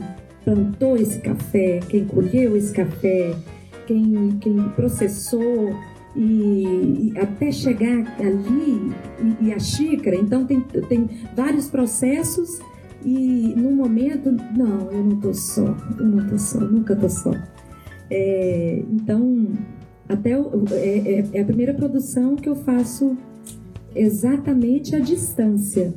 plantou 0.53 0.97
esse 0.97 1.19
café, 1.19 1.79
quem 1.89 2.05
colheu 2.05 2.57
esse 2.57 2.73
café, 2.73 3.35
quem, 3.85 4.37
quem 4.41 4.57
processou 4.69 5.75
e, 6.15 7.11
e 7.13 7.13
até 7.19 7.51
chegar 7.51 8.17
ali 8.19 8.91
e, 9.41 9.45
e, 9.47 9.53
a 9.53 9.59
xícara. 9.59 10.15
Então 10.15 10.45
tem, 10.45 10.59
tem 10.61 11.07
vários 11.35 11.67
processos 11.69 12.59
e 13.05 13.53
no 13.55 13.71
momento, 13.71 14.31
não, 14.31 14.91
eu 14.91 15.03
não 15.03 15.19
tô 15.19 15.33
só, 15.33 15.75
eu 15.99 16.05
não 16.05 16.27
tô 16.27 16.37
só, 16.37 16.59
nunca 16.59 16.95
tô 16.95 17.07
só. 17.09 17.31
É, 18.09 18.83
então 18.91 19.47
até 20.07 20.35
o- 20.39 20.63
é, 20.71 20.97
é- 20.97 21.25
é 21.33 21.41
a 21.41 21.45
primeira 21.45 21.75
produção 21.75 22.35
que 22.35 22.49
eu 22.49 22.55
faço 22.55 23.15
exatamente 23.95 24.95
à 24.95 24.99
distância. 24.99 25.93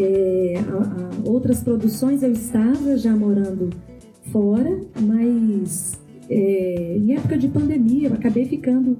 É, 0.00 0.54
a- 0.68 0.82
a- 0.82 1.28
outras 1.28 1.60
produções 1.60 2.22
eu 2.22 2.30
estava 2.30 2.96
já 2.96 3.16
morando 3.16 3.70
fora, 4.30 4.78
mas 5.00 5.98
é, 6.30 6.96
em 6.98 7.14
época 7.16 7.36
de 7.36 7.48
pandemia 7.48 8.08
eu 8.08 8.14
acabei 8.14 8.44
ficando, 8.44 8.96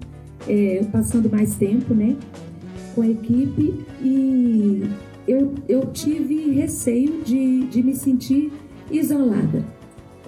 é, 0.48 0.82
passando 0.90 1.30
mais 1.30 1.54
tempo, 1.54 1.94
né, 1.94 2.16
com 2.96 3.02
a 3.02 3.08
equipe 3.08 3.74
e 4.02 4.82
eu, 5.28 5.52
eu 5.68 5.82
tive 5.92 6.50
receio 6.52 7.22
de, 7.22 7.66
de 7.66 7.80
me 7.82 7.94
sentir 7.94 8.50
isolada, 8.90 9.64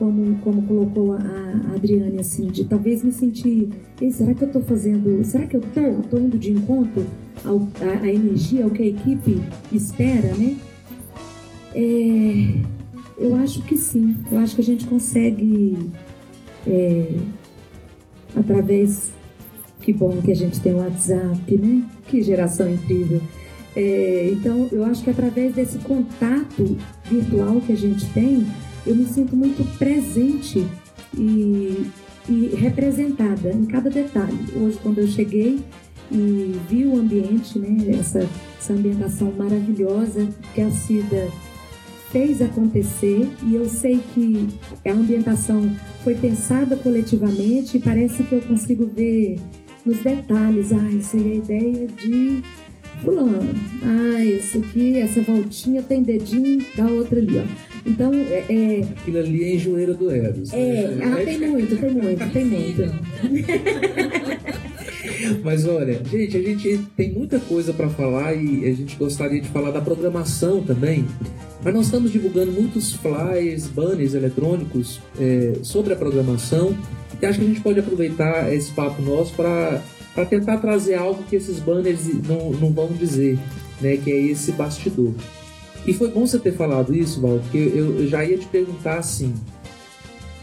como, 0.00 0.34
como 0.38 0.62
colocou 0.62 1.12
a, 1.12 1.18
a 1.18 1.74
Adriane, 1.74 2.18
assim, 2.18 2.46
de 2.46 2.64
talvez 2.64 3.04
me 3.04 3.12
sentir, 3.12 3.68
"Ei, 4.00 4.10
será 4.10 4.32
que 4.32 4.42
eu 4.42 4.46
estou 4.46 4.62
fazendo, 4.62 5.22
será 5.24 5.46
que 5.46 5.56
eu 5.56 5.60
estou 5.60 6.02
tô, 6.10 6.18
indo 6.18 6.38
de 6.38 6.50
encontro 6.52 7.04
ao, 7.44 7.68
a, 7.82 8.04
a 8.04 8.08
energia, 8.08 8.64
ao 8.64 8.70
que 8.70 8.82
a 8.82 8.86
equipe 8.86 9.42
espera, 9.70 10.34
né? 10.38 10.56
É, 11.74 12.54
eu 13.18 13.34
acho 13.36 13.62
que 13.62 13.76
sim, 13.76 14.16
eu 14.32 14.38
acho 14.38 14.54
que 14.54 14.62
a 14.62 14.64
gente 14.64 14.86
consegue, 14.86 15.76
é, 16.66 17.14
através, 18.34 19.10
que 19.82 19.92
bom 19.92 20.16
que 20.22 20.32
a 20.32 20.36
gente 20.36 20.60
tem 20.60 20.72
o 20.72 20.78
WhatsApp, 20.78 21.58
né? 21.58 21.84
Que 22.08 22.22
geração 22.22 22.72
incrível. 22.72 23.20
É, 23.76 24.30
então, 24.32 24.66
eu 24.72 24.82
acho 24.84 25.04
que 25.04 25.10
através 25.10 25.54
desse 25.54 25.78
contato 25.78 26.76
virtual 27.04 27.60
que 27.60 27.72
a 27.72 27.76
gente 27.76 28.06
tem, 28.14 28.46
eu 28.86 28.94
me 28.94 29.04
sinto 29.06 29.36
muito 29.36 29.64
presente 29.78 30.66
e, 31.16 31.86
e 32.28 32.54
representada 32.56 33.52
em 33.52 33.64
cada 33.64 33.90
detalhe. 33.90 34.38
Hoje, 34.56 34.78
quando 34.82 34.98
eu 34.98 35.08
cheguei 35.08 35.60
e 36.10 36.56
vi 36.68 36.86
o 36.86 36.98
ambiente, 36.98 37.58
né, 37.58 37.76
essa, 37.98 38.26
essa 38.58 38.72
ambientação 38.72 39.32
maravilhosa 39.32 40.28
que 40.54 40.60
a 40.60 40.70
Cida 40.70 41.28
fez 42.10 42.42
acontecer 42.42 43.28
e 43.44 43.54
eu 43.54 43.68
sei 43.68 44.00
que 44.12 44.48
a 44.84 44.92
ambientação 44.92 45.70
foi 46.02 46.14
pensada 46.16 46.76
coletivamente 46.76 47.76
e 47.76 47.80
parece 47.80 48.24
que 48.24 48.34
eu 48.34 48.40
consigo 48.40 48.86
ver 48.86 49.38
nos 49.86 49.98
detalhes, 49.98 50.72
ah, 50.72 50.90
isso 50.90 51.16
é 51.16 51.20
a 51.20 51.34
ideia 51.34 51.86
de 51.86 52.42
fulano, 53.02 53.54
ah, 53.82 54.24
isso 54.24 54.58
aqui, 54.58 54.98
essa 54.98 55.20
voltinha 55.22 55.82
tem 55.82 56.02
dedinho 56.02 56.64
da 56.76 56.86
outra 56.86 57.18
ali, 57.18 57.38
ó. 57.38 57.44
Então, 57.86 58.12
é, 58.12 58.44
é, 58.48 58.82
Aquilo 58.82 59.18
ali 59.18 59.44
é 59.44 59.54
enjoeira 59.54 59.94
do 59.94 60.10
Eros. 60.10 60.52
é, 60.52 60.88
né? 60.88 61.04
ah, 61.04 61.24
tem 61.24 61.38
muito, 61.38 61.76
tem 61.76 61.90
muito, 61.90 62.32
tem 62.32 62.44
muito. 62.44 62.82
Mas 65.42 65.66
olha, 65.66 66.02
gente, 66.04 66.36
a 66.36 66.42
gente 66.42 66.78
tem 66.96 67.12
muita 67.12 67.38
coisa 67.40 67.72
para 67.72 67.88
falar 67.88 68.34
e 68.34 68.64
a 68.66 68.72
gente 68.72 68.96
gostaria 68.96 69.40
de 69.40 69.48
falar 69.48 69.70
da 69.70 69.80
programação 69.80 70.62
também. 70.62 71.04
Mas 71.62 71.74
nós 71.74 71.86
estamos 71.86 72.10
divulgando 72.10 72.52
muitos 72.52 72.94
flyers, 72.94 73.66
banners 73.66 74.14
eletrônicos 74.14 75.00
é, 75.18 75.54
sobre 75.62 75.92
a 75.92 75.96
programação 75.96 76.76
e 77.20 77.26
acho 77.26 77.38
que 77.38 77.44
a 77.44 77.48
gente 77.48 77.60
pode 77.60 77.78
aproveitar 77.78 78.52
esse 78.52 78.72
papo 78.72 79.02
nosso 79.02 79.34
para 79.34 79.82
tentar 80.24 80.58
trazer 80.58 80.94
algo 80.94 81.22
que 81.24 81.36
esses 81.36 81.58
banners 81.58 82.06
não, 82.26 82.50
não 82.52 82.72
vão 82.72 82.88
dizer, 82.88 83.38
né? 83.80 83.96
Que 83.96 84.10
é 84.10 84.20
esse 84.20 84.52
bastidor. 84.52 85.12
E 85.86 85.92
foi 85.92 86.10
bom 86.10 86.26
você 86.26 86.38
ter 86.38 86.52
falado 86.52 86.94
isso, 86.94 87.20
Val, 87.20 87.38
porque 87.38 87.58
eu, 87.58 88.00
eu 88.00 88.08
já 88.08 88.24
ia 88.24 88.36
te 88.36 88.46
perguntar 88.46 88.98
assim. 88.98 89.34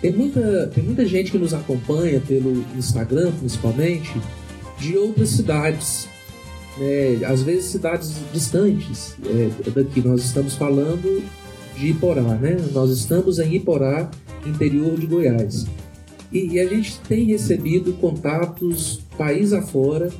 Tem 0.01 0.11
muita, 0.11 0.67
tem 0.67 0.83
muita 0.83 1.05
gente 1.05 1.31
que 1.31 1.37
nos 1.37 1.53
acompanha 1.53 2.19
pelo 2.19 2.63
Instagram, 2.75 3.31
principalmente, 3.31 4.13
de 4.79 4.97
outras 4.97 5.29
cidades, 5.29 6.07
né? 6.77 7.25
às 7.25 7.41
vezes 7.41 7.65
cidades 7.65 8.15
distantes 8.31 9.15
é, 9.25 9.69
daqui. 9.71 10.01
Nós 10.01 10.23
estamos 10.23 10.55
falando 10.55 11.23
de 11.75 11.87
Iporá, 11.87 12.21
né? 12.21 12.57
Nós 12.73 12.91
estamos 12.91 13.39
em 13.39 13.55
Iporá, 13.55 14.09
interior 14.45 14.99
de 14.99 15.05
Goiás. 15.05 15.65
E, 16.31 16.53
e 16.55 16.59
a 16.59 16.67
gente 16.67 16.99
tem 17.01 17.25
recebido 17.25 17.93
contatos 17.93 18.99
país 19.17 19.53
afora, 19.53 20.11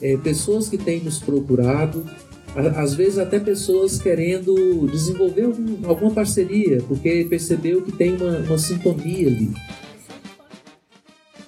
é, 0.00 0.16
pessoas 0.18 0.68
que 0.68 0.78
têm 0.78 1.00
nos 1.00 1.18
procurado, 1.18 2.04
a- 2.54 2.80
às 2.82 2.94
vezes 2.94 3.18
até 3.18 3.38
pessoas 3.40 4.00
querendo 4.00 4.86
desenvolver 4.90 5.44
algum- 5.46 5.86
alguma 5.88 6.10
parceria, 6.12 6.82
porque 6.86 7.26
percebeu 7.28 7.82
que 7.82 7.92
tem 7.92 8.16
uma, 8.16 8.38
uma 8.38 8.58
sintonia 8.58 9.26
ali. 9.28 9.50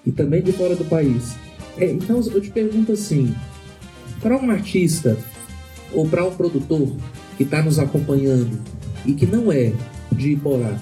E 0.04 0.10
também 0.10 0.42
de 0.42 0.52
fora 0.52 0.74
do 0.74 0.84
país. 0.84 1.34
É, 1.78 1.90
então 1.90 2.20
eu 2.32 2.40
te 2.40 2.50
pergunto 2.50 2.92
assim, 2.92 3.34
para 4.20 4.36
um 4.36 4.50
artista 4.50 5.16
ou 5.92 6.06
para 6.08 6.24
um 6.24 6.34
produtor 6.34 6.94
que 7.36 7.44
está 7.44 7.62
nos 7.62 7.78
acompanhando 7.78 8.58
e 9.06 9.12
que 9.14 9.26
não 9.26 9.50
é 9.52 9.72
de 10.12 10.32
Iporá, 10.32 10.78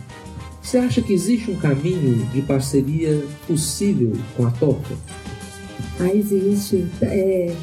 você 0.68 0.76
acha 0.76 1.00
que 1.00 1.14
existe 1.14 1.50
um 1.50 1.56
caminho 1.56 2.26
de 2.26 2.42
parceria 2.42 3.24
possível 3.46 4.12
com 4.36 4.46
a 4.46 4.50
Toca? 4.50 4.94
Ah, 5.98 6.14
existe. 6.14 6.86
É, 7.00 7.54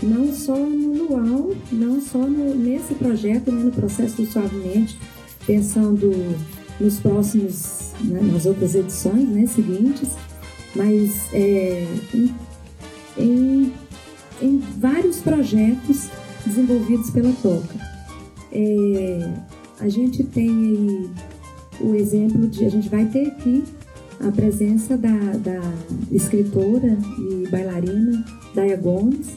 não 0.00 0.32
só 0.32 0.56
no 0.56 0.92
Luau, 1.08 1.56
não 1.72 2.00
só 2.00 2.18
no- 2.18 2.54
nesse 2.54 2.94
projeto, 2.94 3.50
né, 3.50 3.64
no 3.64 3.72
processo 3.72 4.22
do 4.22 4.26
Suavemente, 4.26 4.96
pensando 5.44 6.12
nos 6.78 7.00
próximos, 7.00 7.90
né, 8.00 8.20
nas 8.32 8.46
outras 8.46 8.76
edições 8.76 9.28
né, 9.28 9.44
seguintes, 9.46 10.10
mas 10.76 11.10
é, 11.32 11.84
em, 12.14 12.32
em, 13.18 13.72
em 14.40 14.58
vários 14.78 15.16
projetos 15.18 16.08
desenvolvidos 16.46 17.10
pela 17.10 17.32
Toca. 17.42 17.74
É, 18.52 19.32
a 19.80 19.88
gente 19.88 20.22
tem 20.22 20.48
aí 20.48 21.10
o 21.82 21.94
exemplo 21.94 22.46
de, 22.48 22.64
a 22.64 22.68
gente 22.68 22.88
vai 22.88 23.04
ter 23.06 23.26
aqui 23.28 23.64
a 24.20 24.30
presença 24.30 24.96
da, 24.96 25.08
da 25.10 25.60
escritora 26.10 26.96
e 27.18 27.48
bailarina 27.50 28.24
Daya 28.54 28.76
Gomes, 28.76 29.28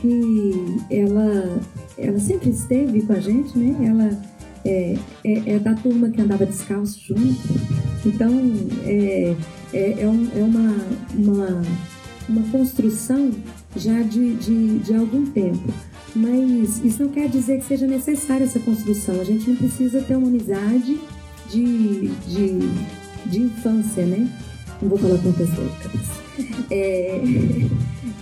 que 0.00 0.76
ela, 0.90 1.60
ela 1.96 2.18
sempre 2.18 2.50
esteve 2.50 3.02
com 3.02 3.12
a 3.12 3.20
gente, 3.20 3.58
né? 3.58 3.76
Ela 3.86 4.22
é, 4.64 4.96
é, 5.24 5.54
é 5.54 5.58
da 5.58 5.74
turma 5.74 6.08
que 6.08 6.20
andava 6.20 6.46
descalço 6.46 6.98
junto. 7.06 7.38
Então, 8.06 8.30
é, 8.84 9.34
é, 9.72 10.02
é, 10.02 10.08
um- 10.08 10.28
é 10.34 10.42
uma, 10.42 10.76
uma, 11.14 11.62
uma 12.28 12.42
construção 12.50 13.30
já 13.76 14.00
de, 14.02 14.34
de, 14.34 14.78
de 14.78 14.94
algum 14.94 15.26
tempo. 15.26 15.72
Mas 16.14 16.82
isso 16.84 17.02
não 17.02 17.10
quer 17.10 17.28
dizer 17.28 17.58
que 17.58 17.66
seja 17.66 17.86
necessária 17.86 18.44
essa 18.44 18.58
construção. 18.60 19.20
A 19.20 19.24
gente 19.24 19.50
não 19.50 19.56
precisa 19.56 20.00
ter 20.00 20.16
uma 20.16 20.28
amizade 20.28 20.98
de, 21.50 22.08
de, 22.26 22.58
de 23.26 23.40
infância, 23.40 24.04
né? 24.04 24.28
Não 24.80 24.88
vou 24.88 24.98
falar 24.98 25.18
quantas 25.18 25.48
décadas. 25.48 26.18
É, 26.70 27.20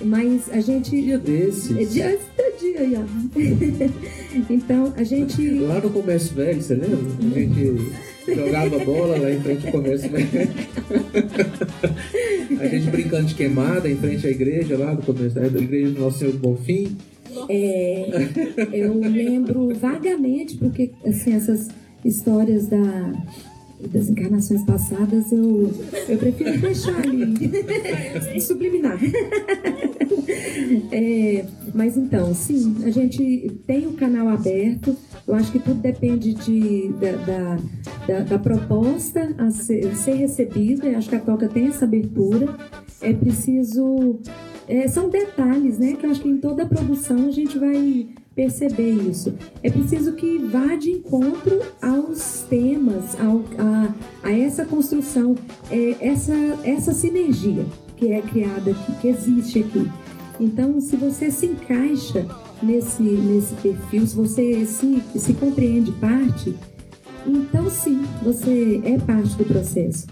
mas 0.03 0.49
a 0.51 0.61
gente. 0.61 1.03
Dia 1.03 1.19
desses. 1.19 1.77
É 1.77 1.85
dia, 1.85 2.19
é 2.39 2.51
dia 2.53 3.01
ó. 3.01 3.05
Então, 4.49 4.95
a 4.97 5.03
gente. 5.03 5.51
Lá 5.51 5.81
no 5.81 5.91
Comércio 5.91 6.35
Velho, 6.35 6.63
você 6.63 6.75
lembra? 6.75 6.97
A 6.97 7.39
gente 7.39 7.93
jogava 8.35 8.79
bola 8.85 9.19
lá 9.19 9.31
em 9.31 9.41
frente 9.41 9.67
ao 9.67 9.73
Comércio 9.73 10.11
Velho. 10.11 10.29
A 12.59 12.67
gente 12.69 12.91
brincando 12.91 13.27
de 13.27 13.35
queimada 13.35 13.87
em 13.89 13.97
frente 13.97 14.27
à 14.27 14.31
igreja 14.31 14.79
lá 14.79 14.95
do 14.95 15.03
Comércio 15.03 15.41
Velho, 15.41 15.59
a 15.59 15.63
igreja 15.63 15.91
do 15.91 16.01
Nosso 16.01 16.19
Senhor 16.19 16.33
do 16.33 16.39
Bonfim. 16.39 16.97
É, 17.49 18.29
eu 18.73 18.99
lembro 18.99 19.75
vagamente, 19.75 20.57
porque 20.57 20.91
assim, 21.05 21.35
essas 21.35 21.69
histórias 22.05 22.67
da, 22.69 23.13
das 23.93 24.09
encarnações 24.09 24.63
passadas 24.65 25.31
eu, 25.33 25.73
eu 26.09 26.19
prefiro 26.19 26.59
deixar 26.61 26.97
ali 27.01 27.35
subliminar. 28.41 28.99
É, 30.93 31.45
mas 31.75 31.97
então, 31.97 32.35
sim, 32.35 32.77
a 32.85 32.91
gente 32.91 33.53
tem 33.67 33.87
o 33.87 33.93
canal 33.93 34.29
aberto. 34.29 34.97
Eu 35.27 35.35
acho 35.35 35.51
que 35.53 35.59
tudo 35.59 35.81
depende 35.81 36.35
de, 36.35 36.89
da, 37.01 37.59
da, 38.07 38.21
da- 38.21 38.39
proposta 38.39 39.35
a 39.39 39.51
ser, 39.51 39.95
ser 39.97 40.15
recebida. 40.15 40.87
Eu 40.87 40.99
acho 40.99 41.09
que 41.09 41.17
a 41.17 41.21
Toca 41.21 41.49
tem 41.49 41.67
essa 41.67 41.85
abertura. 41.85 42.55
É 43.01 43.13
preciso. 43.13 44.21
é, 44.69 44.87
são 44.89 45.09
detalhes, 45.11 45.79
né? 45.79 45.95
Que 45.95 46.07
eu 46.07 46.11
acho 46.11 46.21
que 46.23 46.29
em 46.29 46.39
toda 46.39 46.63
a 46.63 46.67
produção 46.67 47.27
a 47.27 47.31
gente 47.31 47.59
vai 47.59 48.09
perceber 48.37 48.93
isso. 48.93 49.35
É 49.63 49.71
preciso 49.71 50.13
que 50.13 50.37
vá 50.37 50.77
de 50.77 50.91
encontro 50.91 51.63
aos 51.81 52.43
temas, 52.43 53.19
ao, 53.19 53.43
a, 53.59 53.95
a 54.23 54.39
essa 54.39 54.67
construção, 54.67 55.35
é, 55.71 55.97
essa, 56.01 56.35
essa 56.63 56.93
sinergia 56.93 57.65
que 57.97 58.13
é 58.13 58.21
criada 58.21 58.73
aqui, 58.73 58.93
que 59.01 59.09
existe 59.09 59.61
aqui. 59.61 59.91
Então, 60.39 60.79
se 60.83 60.97
você 60.97 61.31
se 61.31 61.47
encaixa 61.47 62.27
nesse, 62.63 63.03
nesse 63.03 63.55
perfil, 63.55 64.07
se 64.07 64.15
você 64.15 64.67
se, 64.67 65.03
se 65.17 65.33
compreende 65.33 65.91
parte, 65.93 66.55
então 67.27 67.71
sim, 67.71 68.03
você 68.23 68.83
é 68.85 68.99
parte 68.99 69.35
do 69.35 69.45
processo. 69.47 70.07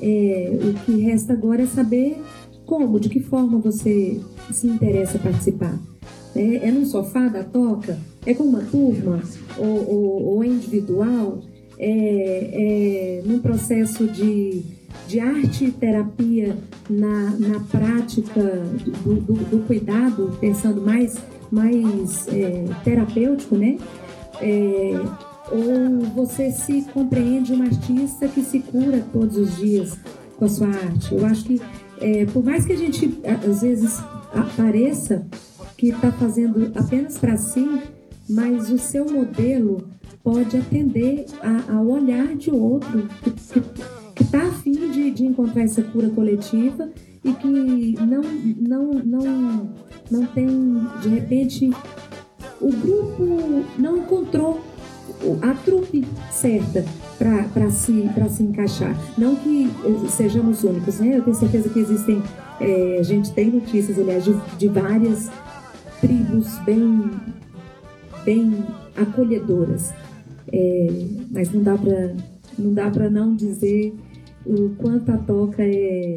É, 0.00 0.58
o 0.62 0.84
que 0.84 1.02
resta 1.02 1.34
agora 1.34 1.62
é 1.62 1.66
saber 1.66 2.22
como, 2.64 2.98
de 2.98 3.10
que 3.10 3.20
forma 3.20 3.58
você 3.58 4.18
se 4.50 4.66
interessa 4.66 5.18
participar? 5.18 5.78
É, 6.36 6.68
é 6.68 6.70
num 6.70 6.84
sofá 6.84 7.28
da 7.28 7.42
toca? 7.42 7.98
É 8.24 8.34
com 8.34 8.44
uma 8.44 8.60
turma? 8.60 9.22
Ou, 9.56 9.88
ou, 9.88 10.22
ou 10.34 10.44
é 10.44 10.46
individual? 10.46 11.40
É, 11.78 13.20
é 13.22 13.22
num 13.26 13.38
processo 13.38 14.06
de, 14.06 14.62
de 15.08 15.20
arte 15.20 15.66
e 15.66 15.70
terapia 15.70 16.56
na, 16.88 17.30
na 17.38 17.60
prática 17.60 18.40
do, 19.04 19.14
do, 19.14 19.32
do 19.32 19.66
cuidado, 19.66 20.36
pensando 20.40 20.80
mais, 20.80 21.16
mais 21.50 22.26
é, 22.28 22.64
terapêutico, 22.84 23.56
né? 23.56 23.78
É, 24.40 24.92
ou 25.50 26.00
você 26.14 26.50
se 26.50 26.82
compreende 26.92 27.52
um 27.52 27.62
artista 27.62 28.26
que 28.28 28.42
se 28.42 28.60
cura 28.60 29.04
todos 29.12 29.36
os 29.36 29.56
dias 29.56 29.96
com 30.36 30.44
a 30.44 30.48
sua 30.48 30.68
arte? 30.68 31.14
Eu 31.14 31.24
acho 31.24 31.44
que, 31.44 31.60
é, 32.00 32.26
por 32.26 32.44
mais 32.44 32.66
que 32.66 32.72
a 32.72 32.76
gente 32.76 33.18
às 33.24 33.62
vezes 33.62 34.00
pareça 34.56 35.26
que 35.76 35.88
está 35.88 36.10
fazendo 36.12 36.72
apenas 36.74 37.18
para 37.18 37.36
si, 37.36 37.82
mas 38.28 38.70
o 38.70 38.78
seu 38.78 39.04
modelo 39.06 39.88
pode 40.22 40.56
atender 40.56 41.26
a, 41.40 41.74
ao 41.74 41.86
olhar 41.86 42.34
de 42.34 42.50
outro 42.50 43.08
que 44.14 44.22
está 44.22 44.42
afim 44.42 44.90
de, 44.90 45.10
de 45.10 45.24
encontrar 45.24 45.62
essa 45.62 45.82
cura 45.82 46.08
coletiva 46.10 46.88
e 47.22 47.32
que 47.32 47.96
não, 48.00 48.22
não, 48.60 48.92
não, 49.04 49.70
não 50.10 50.26
tem, 50.26 50.48
de 51.02 51.08
repente, 51.08 51.70
o 52.60 52.70
grupo 52.70 53.64
não 53.78 53.98
encontrou 53.98 54.60
a 55.42 55.54
trupe 55.54 56.04
certa 56.30 56.84
para 57.18 57.70
se, 57.70 58.08
se 58.30 58.42
encaixar. 58.42 58.96
Não 59.16 59.34
que 59.36 59.70
sejamos 60.08 60.62
únicos, 60.62 61.00
né? 61.00 61.16
Eu 61.16 61.22
tenho 61.22 61.36
certeza 61.36 61.68
que 61.68 61.78
existem, 61.78 62.22
é, 62.60 62.98
a 62.98 63.02
gente 63.02 63.32
tem 63.32 63.50
notícias, 63.50 63.98
aliás, 63.98 64.24
de, 64.24 64.34
de 64.58 64.68
várias 64.68 65.30
tribos 66.00 66.58
bem, 66.64 67.10
bem 68.24 68.64
acolhedoras. 68.96 69.92
É, 70.52 70.86
mas 71.30 71.52
não 71.52 71.62
dá 71.62 71.76
para 71.76 72.14
não 72.58 72.72
dá 72.72 72.90
para 72.90 73.10
não 73.10 73.34
dizer 73.34 73.92
o 74.46 74.70
quanto 74.78 75.10
a 75.10 75.18
toca 75.18 75.62
é 75.62 76.14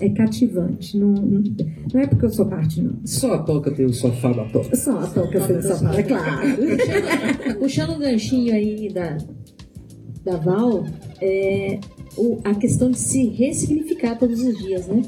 é 0.00 0.08
cativante. 0.08 0.98
Não, 0.98 1.12
não 1.12 2.00
é 2.00 2.06
porque 2.06 2.26
eu 2.26 2.30
sou 2.30 2.46
parte, 2.46 2.82
não. 2.82 2.94
Só 3.04 3.34
a 3.34 3.38
toca 3.38 3.70
tem 3.70 3.86
o 3.86 3.92
sofá 3.92 4.32
da 4.32 4.44
toca. 4.46 4.74
Só 4.74 4.98
a 4.98 5.06
toca 5.06 5.40
tem 5.40 5.56
o 5.56 5.62
sofá, 5.62 5.94
é 5.94 6.02
claro. 6.02 6.40
Puxando, 6.56 7.58
puxando 7.58 7.90
o 7.90 7.98
ganchinho 7.98 8.54
aí 8.54 8.92
da, 8.92 9.16
da 10.24 10.36
Val, 10.36 10.84
é, 11.20 11.78
o, 12.16 12.40
a 12.44 12.54
questão 12.54 12.90
de 12.90 12.98
se 12.98 13.28
ressignificar 13.28 14.18
todos 14.18 14.40
os 14.40 14.58
dias, 14.58 14.86
né? 14.88 15.02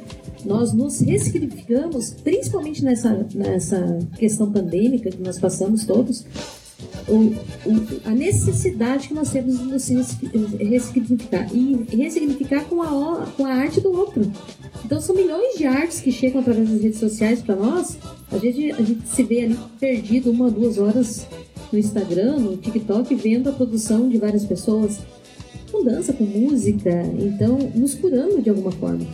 Nós 0.46 0.72
nos 0.72 1.00
ressignificamos, 1.00 2.10
principalmente 2.22 2.84
nessa, 2.84 3.26
nessa 3.34 3.98
questão 4.16 4.50
pandêmica 4.50 5.10
que 5.10 5.20
nós 5.20 5.38
passamos 5.38 5.84
todos, 5.84 6.24
o, 7.08 7.14
o, 7.14 8.00
a 8.04 8.10
necessidade 8.10 9.08
que 9.08 9.14
nós 9.14 9.30
temos 9.30 9.58
de 9.58 9.64
nos 9.64 9.88
ressignificar 10.58 11.48
e 11.52 11.96
ressignificar 11.96 12.64
com 12.64 12.82
a, 12.82 13.26
com 13.36 13.44
a 13.44 13.54
arte 13.54 13.80
do 13.80 13.90
outro. 13.90 14.30
Então 14.84 15.00
são 15.00 15.14
milhões 15.14 15.56
de 15.56 15.66
artes 15.66 16.00
que 16.00 16.12
chegam 16.12 16.40
através 16.40 16.68
das 16.68 16.82
redes 16.82 16.98
sociais 16.98 17.42
para 17.42 17.56
nós. 17.56 17.96
A 18.30 18.38
gente, 18.38 18.72
a 18.72 18.82
gente 18.82 19.08
se 19.08 19.22
vê 19.22 19.44
ali 19.44 19.58
perdido 19.80 20.30
uma, 20.30 20.50
duas 20.50 20.78
horas 20.78 21.26
no 21.72 21.78
Instagram, 21.78 22.38
no 22.38 22.56
TikTok, 22.56 23.14
vendo 23.14 23.48
a 23.48 23.52
produção 23.52 24.08
de 24.08 24.18
várias 24.18 24.44
pessoas 24.44 24.98
com 25.70 25.82
dança, 25.82 26.12
com 26.12 26.24
música, 26.24 26.90
então 27.18 27.58
nos 27.74 27.94
curando 27.94 28.40
de 28.40 28.50
alguma 28.50 28.70
forma. 28.72 29.06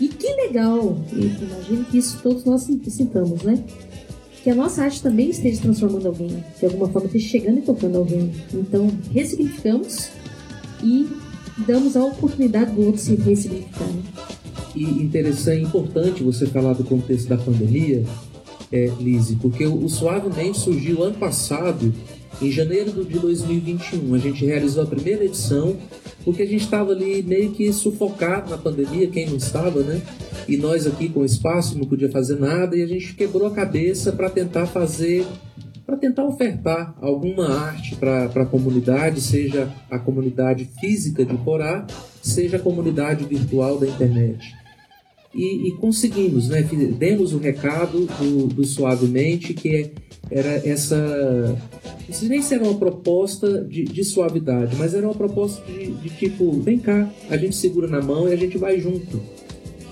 E 0.00 0.08
que 0.08 0.28
legal! 0.34 0.98
imagino 1.12 1.84
que 1.86 1.98
isso 1.98 2.18
todos 2.22 2.44
nós 2.44 2.62
sintamos, 2.62 3.42
né? 3.42 3.62
Que 4.42 4.50
a 4.50 4.54
nossa 4.54 4.82
arte 4.82 5.02
também 5.02 5.30
esteja 5.30 5.62
transformando 5.62 6.06
alguém, 6.06 6.44
de 6.58 6.66
alguma 6.66 6.88
forma 6.88 7.06
esteja 7.06 7.28
chegando 7.28 7.58
e 7.58 7.62
tocando 7.62 7.98
alguém. 7.98 8.30
Então, 8.52 8.90
ressignificamos 9.12 10.10
e 10.82 11.08
damos 11.66 11.96
a 11.96 12.04
oportunidade 12.04 12.72
do 12.72 12.86
outro 12.86 13.00
se 13.00 13.14
ressignificar. 13.16 13.86
Né? 13.86 14.02
E 14.74 14.84
interessante, 14.84 15.62
importante 15.62 16.22
você 16.22 16.46
falar 16.46 16.74
do 16.74 16.84
contexto 16.84 17.28
da 17.28 17.38
pandemia, 17.38 18.04
é, 18.70 18.92
Lise, 19.00 19.36
porque 19.36 19.66
o, 19.66 19.84
o 19.84 19.88
Suavemente 19.88 20.58
surgiu 20.58 21.02
ano 21.02 21.16
passado 21.16 21.92
em 22.42 22.50
janeiro 22.50 23.04
de 23.04 23.18
2021, 23.18 24.14
a 24.14 24.18
gente 24.18 24.44
realizou 24.44 24.82
a 24.82 24.86
primeira 24.86 25.24
edição, 25.24 25.76
porque 26.26 26.42
a 26.42 26.46
gente 26.46 26.64
estava 26.64 26.90
ali 26.90 27.22
meio 27.22 27.52
que 27.52 27.72
sufocado 27.72 28.50
na 28.50 28.58
pandemia, 28.58 29.06
quem 29.06 29.30
não 29.30 29.36
estava, 29.36 29.80
né? 29.84 30.02
E 30.48 30.56
nós 30.56 30.84
aqui 30.84 31.08
com 31.08 31.24
espaço 31.24 31.78
não 31.78 31.86
podia 31.86 32.10
fazer 32.10 32.36
nada 32.40 32.76
e 32.76 32.82
a 32.82 32.86
gente 32.86 33.14
quebrou 33.14 33.46
a 33.46 33.52
cabeça 33.52 34.10
para 34.10 34.28
tentar 34.28 34.66
fazer, 34.66 35.24
para 35.86 35.96
tentar 35.96 36.24
ofertar 36.24 36.96
alguma 37.00 37.48
arte 37.48 37.94
para 37.94 38.24
a 38.24 38.44
comunidade, 38.44 39.20
seja 39.20 39.72
a 39.88 40.00
comunidade 40.00 40.68
física 40.80 41.24
de 41.24 41.36
Porá, 41.36 41.86
seja 42.20 42.56
a 42.56 42.60
comunidade 42.60 43.24
virtual 43.24 43.78
da 43.78 43.86
internet. 43.86 44.52
E, 45.32 45.68
e 45.68 45.76
conseguimos, 45.76 46.48
né? 46.48 46.60
Demos 46.98 47.34
o 47.34 47.38
recado 47.38 48.04
do, 48.18 48.48
do 48.48 48.64
Suavemente, 48.64 49.54
que 49.54 49.76
é 49.76 49.90
era 50.30 50.68
essa. 50.68 51.56
Isso 52.08 52.26
nem 52.28 52.40
era 52.50 52.62
uma 52.62 52.78
proposta 52.78 53.64
de, 53.64 53.84
de 53.84 54.04
suavidade, 54.04 54.76
mas 54.76 54.94
era 54.94 55.06
uma 55.06 55.14
proposta 55.14 55.64
de, 55.70 55.92
de, 55.92 56.10
tipo: 56.10 56.52
vem 56.60 56.78
cá, 56.78 57.10
a 57.28 57.36
gente 57.36 57.56
segura 57.56 57.88
na 57.88 58.00
mão 58.00 58.28
e 58.28 58.32
a 58.32 58.36
gente 58.36 58.56
vai 58.56 58.80
junto. 58.80 59.20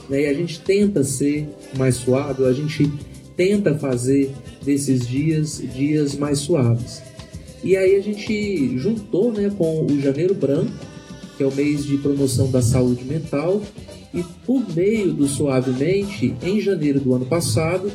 Né? 0.08 0.22
E 0.22 0.26
a 0.26 0.34
gente 0.34 0.60
tenta 0.60 1.02
ser 1.02 1.48
mais 1.76 1.96
suave, 1.96 2.44
a 2.44 2.52
gente 2.52 2.90
tenta 3.36 3.74
fazer 3.74 4.30
desses 4.64 5.06
dias 5.06 5.60
dias 5.74 6.14
mais 6.14 6.38
suaves. 6.38 7.02
E 7.64 7.76
aí 7.76 7.96
a 7.96 8.00
gente 8.02 8.78
juntou 8.78 9.32
né, 9.32 9.50
com 9.56 9.86
o 9.86 10.00
Janeiro 10.00 10.34
Branco, 10.34 10.70
que 11.36 11.42
é 11.42 11.46
o 11.46 11.52
mês 11.52 11.84
de 11.84 11.96
promoção 11.98 12.50
da 12.50 12.60
saúde 12.60 13.04
mental, 13.04 13.60
e 14.12 14.22
por 14.46 14.62
meio 14.74 15.12
do 15.12 15.26
Suavemente, 15.26 16.34
em 16.42 16.60
janeiro 16.60 17.00
do 17.00 17.14
ano 17.14 17.26
passado, 17.26 17.90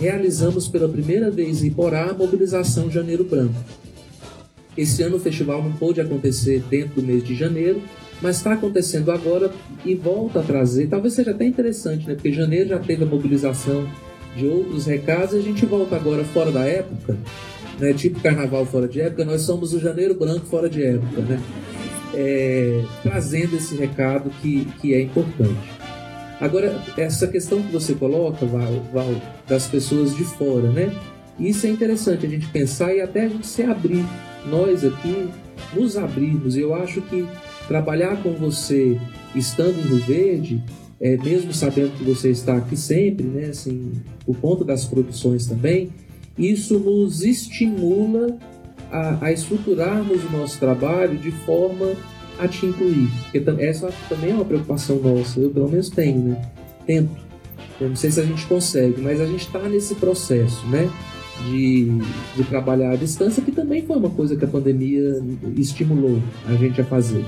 realizamos 0.00 0.66
pela 0.66 0.88
primeira 0.88 1.30
vez 1.30 1.62
em 1.62 1.70
Porá 1.70 2.10
a 2.10 2.14
mobilização 2.14 2.90
Janeiro 2.90 3.22
Branco. 3.24 3.54
Esse 4.76 5.02
ano 5.02 5.16
o 5.16 5.20
festival 5.20 5.62
não 5.62 5.72
pôde 5.72 6.00
acontecer 6.00 6.64
dentro 6.70 7.02
do 7.02 7.06
mês 7.06 7.22
de 7.22 7.34
janeiro, 7.34 7.82
mas 8.22 8.36
está 8.36 8.54
acontecendo 8.54 9.12
agora 9.12 9.52
e 9.84 9.94
volta 9.94 10.40
a 10.40 10.42
trazer, 10.42 10.88
talvez 10.88 11.14
seja 11.14 11.32
até 11.32 11.44
interessante, 11.44 12.08
né? 12.08 12.14
Porque 12.14 12.32
janeiro 12.32 12.70
já 12.70 12.78
teve 12.78 13.04
a 13.04 13.06
mobilização 13.06 13.86
de 14.34 14.46
outros 14.46 14.86
recados 14.86 15.34
e 15.34 15.38
a 15.38 15.42
gente 15.42 15.66
volta 15.66 15.96
agora 15.96 16.24
fora 16.24 16.50
da 16.50 16.64
época, 16.64 17.18
né? 17.78 17.92
Tipo 17.92 18.20
carnaval 18.20 18.64
fora 18.64 18.88
de 18.88 19.02
época, 19.02 19.24
nós 19.24 19.42
somos 19.42 19.74
o 19.74 19.80
janeiro 19.80 20.14
branco 20.14 20.46
fora 20.46 20.68
de 20.68 20.82
época, 20.82 21.20
né? 21.22 21.40
É, 22.14 22.82
trazendo 23.02 23.56
esse 23.56 23.76
recado 23.76 24.30
que, 24.40 24.66
que 24.80 24.94
é 24.94 25.02
importante. 25.02 25.79
Agora, 26.40 26.82
essa 26.96 27.26
questão 27.26 27.62
que 27.62 27.70
você 27.70 27.94
coloca, 27.94 28.46
Val, 28.46 28.82
Val, 28.92 29.14
das 29.46 29.66
pessoas 29.66 30.16
de 30.16 30.24
fora, 30.24 30.70
né? 30.70 30.90
Isso 31.38 31.66
é 31.66 31.70
interessante 31.70 32.24
a 32.26 32.28
gente 32.28 32.48
pensar 32.48 32.94
e 32.94 33.00
até 33.00 33.24
a 33.24 33.28
gente 33.28 33.46
se 33.46 33.62
abrir. 33.62 34.04
Nós 34.48 34.84
aqui 34.84 35.28
nos 35.74 35.96
abrirmos. 35.96 36.56
Eu 36.56 36.74
acho 36.74 37.02
que 37.02 37.26
trabalhar 37.68 38.22
com 38.22 38.32
você 38.32 38.98
estando 39.34 39.78
em 39.78 39.88
Rio 39.88 40.04
Verde, 40.04 40.64
é, 40.98 41.16
mesmo 41.18 41.52
sabendo 41.52 41.96
que 41.96 42.04
você 42.04 42.30
está 42.30 42.56
aqui 42.56 42.76
sempre, 42.76 43.26
né? 43.26 43.46
Assim, 43.46 43.92
por 44.24 44.36
conta 44.38 44.64
das 44.64 44.86
produções 44.86 45.46
também, 45.46 45.90
isso 46.38 46.78
nos 46.78 47.22
estimula 47.22 48.38
a, 48.90 49.26
a 49.26 49.32
estruturarmos 49.32 50.24
o 50.24 50.30
nosso 50.30 50.58
trabalho 50.58 51.18
de 51.18 51.30
forma 51.30 51.94
a 52.40 52.48
te 52.48 52.66
incluir. 52.66 53.08
Porque 53.30 53.42
essa 53.62 53.90
também 54.08 54.30
é 54.30 54.34
uma 54.34 54.44
preocupação 54.44 54.96
nossa, 55.00 55.40
eu 55.40 55.50
pelo 55.50 55.68
menos 55.68 55.88
tenho, 55.90 56.20
né? 56.20 56.42
Tento. 56.86 57.30
Eu 57.80 57.88
não 57.88 57.96
sei 57.96 58.10
se 58.10 58.20
a 58.20 58.24
gente 58.24 58.46
consegue, 58.46 59.00
mas 59.00 59.20
a 59.20 59.26
gente 59.26 59.46
está 59.46 59.60
nesse 59.60 59.94
processo, 59.94 60.66
né? 60.66 60.90
De, 61.48 61.86
de 62.36 62.44
trabalhar 62.44 62.90
à 62.90 62.96
distância, 62.96 63.42
que 63.42 63.50
também 63.50 63.86
foi 63.86 63.96
uma 63.96 64.10
coisa 64.10 64.36
que 64.36 64.44
a 64.44 64.48
pandemia 64.48 65.22
estimulou 65.56 66.22
a 66.46 66.52
gente 66.54 66.80
a 66.80 66.84
fazer. 66.84 67.24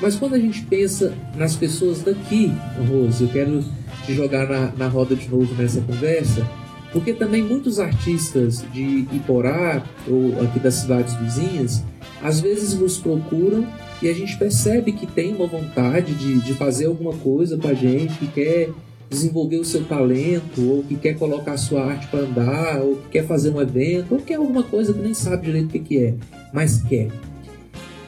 Mas 0.00 0.14
quando 0.14 0.34
a 0.34 0.38
gente 0.38 0.62
pensa 0.62 1.14
nas 1.36 1.56
pessoas 1.56 2.02
daqui, 2.02 2.52
Rose, 2.88 3.24
eu 3.24 3.30
quero 3.30 3.64
te 4.04 4.14
jogar 4.14 4.46
na, 4.48 4.72
na 4.76 4.88
roda 4.88 5.16
de 5.16 5.28
novo 5.28 5.54
nessa 5.54 5.80
conversa, 5.80 6.46
porque 6.92 7.12
também 7.12 7.42
muitos 7.42 7.80
artistas 7.80 8.64
de 8.72 9.06
Iporá 9.12 9.82
ou 10.06 10.40
aqui 10.42 10.58
das 10.58 10.74
cidades 10.74 11.14
vizinhas 11.14 11.82
às 12.22 12.40
vezes 12.40 12.74
nos 12.74 12.98
procuram 12.98 13.66
e 14.00 14.08
a 14.08 14.12
gente 14.12 14.36
percebe 14.36 14.92
que 14.92 15.06
tem 15.06 15.34
uma 15.34 15.46
vontade 15.46 16.14
de, 16.14 16.40
de 16.40 16.54
fazer 16.54 16.86
alguma 16.86 17.12
coisa 17.14 17.56
com 17.56 17.68
a 17.68 17.74
gente, 17.74 18.14
que 18.18 18.28
quer 18.28 18.70
desenvolver 19.10 19.56
o 19.56 19.64
seu 19.64 19.84
talento, 19.84 20.62
ou 20.62 20.82
que 20.82 20.94
quer 20.96 21.18
colocar 21.18 21.52
a 21.52 21.56
sua 21.56 21.84
arte 21.84 22.06
para 22.08 22.20
andar, 22.20 22.82
ou 22.82 22.96
que 22.96 23.08
quer 23.10 23.26
fazer 23.26 23.50
um 23.50 23.60
evento, 23.60 24.14
ou 24.14 24.20
quer 24.20 24.34
alguma 24.34 24.62
coisa 24.62 24.92
que 24.92 25.00
nem 25.00 25.14
sabe 25.14 25.46
direito 25.46 25.76
o 25.76 25.80
que, 25.80 25.98
é, 25.98 26.14
mas 26.52 26.82
quer. 26.82 27.08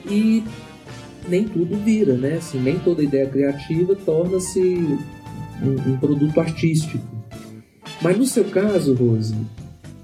E 0.09 0.45
nem 1.29 1.45
tudo 1.45 1.77
vira, 1.77 2.15
né? 2.15 2.35
Assim, 2.35 2.61
nem 2.61 2.79
toda 2.79 3.03
ideia 3.03 3.27
criativa 3.27 3.95
torna-se 3.97 4.61
um, 4.61 5.93
um 5.93 5.97
produto 5.97 6.39
artístico. 6.41 7.05
Mas 8.03 8.17
no 8.17 8.25
seu 8.25 8.45
caso, 8.45 8.95
Rose, 8.95 9.35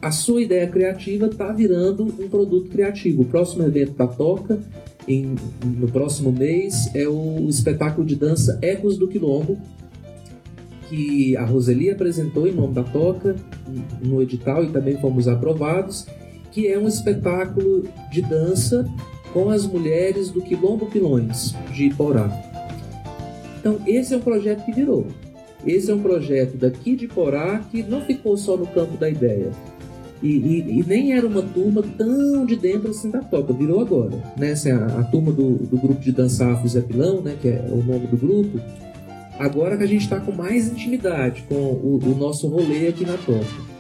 a 0.01 0.11
sua 0.11 0.43
ideia 0.43 0.67
criativa 0.67 1.27
está 1.27 1.53
virando 1.53 2.05
um 2.05 2.29
produto 2.29 2.71
criativo. 2.71 3.23
O 3.23 3.27
próximo 3.27 3.65
evento 3.65 3.95
da 3.95 4.07
Toca, 4.07 4.61
em, 5.09 5.35
no 5.65 5.89
próximo 5.89 6.33
mês, 6.33 6.91
é 6.95 7.07
o 7.07 7.49
espetáculo 7.49 8.07
de 8.07 8.17
dança 8.17 8.59
Ecos 8.63 8.99
do 8.99 9.09
Quilombo, 9.09 9.59
que 10.89 11.37
a 11.37 11.45
Roseli 11.45 11.91
apresentou 11.91 12.47
em 12.47 12.53
nome 12.53 12.75
da 12.75 12.83
Toca 12.83 13.37
no 14.03 14.23
edital 14.23 14.65
e 14.65 14.69
também 14.69 14.97
fomos 14.99 15.27
aprovados, 15.27 16.07
que 16.53 16.69
é 16.69 16.79
um 16.79 16.87
espetáculo 16.87 17.85
de 18.11 18.23
dança 18.23 18.89
com 19.33 19.51
as 19.51 19.67
mulheres 19.67 20.31
do 20.31 20.41
Quilombo 20.41 20.87
Pilões, 20.87 21.55
de 21.73 21.87
Iporá. 21.87 22.31
Então, 23.59 23.81
esse 23.87 24.15
é 24.15 24.17
um 24.17 24.21
projeto 24.21 24.65
que 24.65 24.73
virou. 24.73 25.07
Esse 25.67 25.91
é 25.91 25.95
um 25.95 26.01
projeto 26.01 26.57
daqui 26.57 26.95
de 26.95 27.09
Porá 27.09 27.59
que 27.71 27.83
não 27.83 28.01
ficou 28.01 28.37
só 28.37 28.57
no 28.57 28.67
campo 28.69 28.97
da 28.97 29.11
ideia. 29.11 29.51
E, 30.23 30.29
e, 30.29 30.81
e, 30.81 30.85
nem 30.87 31.13
era 31.13 31.27
uma 31.27 31.43
turma 31.43 31.83
tão 31.97 32.47
de 32.47 32.57
dentro 32.57 32.91
assim 32.91 33.11
da 33.11 33.21
toca, 33.21 33.53
virou 33.53 33.81
agora. 33.81 34.17
Né? 34.37 34.53
Assim, 34.53 34.71
a, 34.71 34.87
a, 34.87 35.05
turma 35.05 35.31
do, 35.31 35.57
do, 35.57 35.77
grupo 35.77 36.01
de 36.01 36.11
dança 36.11 36.47
Afro 36.47 36.69
Zé 36.69 36.81
Pilão, 36.81 37.21
né, 37.21 37.37
que 37.41 37.49
é 37.49 37.67
o 37.71 37.83
nome 37.83 38.07
do 38.07 38.17
grupo, 38.17 38.59
agora 39.39 39.77
que 39.77 39.85
a 39.85 39.87
gente 39.87 40.03
está 40.03 40.19
com 40.19 40.33
mais 40.33 40.69
intimidade 40.69 41.45
com 41.49 41.55
o, 41.55 42.01
o, 42.03 42.17
nosso 42.17 42.49
rolê 42.49 42.89
aqui 42.89 43.05
na 43.05 43.17
toca. 43.19 43.77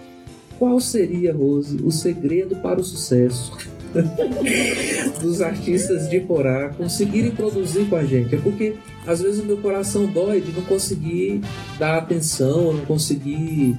Qual 0.58 0.78
seria, 0.78 1.34
Rose, 1.34 1.78
o 1.82 1.90
segredo 1.90 2.56
para 2.56 2.80
o 2.80 2.84
sucesso 2.84 3.52
dos 5.20 5.40
artistas 5.40 6.08
de 6.08 6.20
Porá 6.20 6.70
conseguirem 6.70 7.30
produzir 7.30 7.86
com 7.88 7.96
a 7.96 8.04
gente? 8.04 8.34
É 8.34 8.38
porque 8.38 8.74
às 9.06 9.22
vezes 9.22 9.40
o 9.40 9.46
meu 9.46 9.56
coração 9.58 10.06
dói 10.06 10.40
de 10.40 10.52
não 10.52 10.62
conseguir 10.62 11.40
dar 11.78 11.98
atenção, 11.98 12.74
não 12.74 12.84
conseguir 12.84 13.76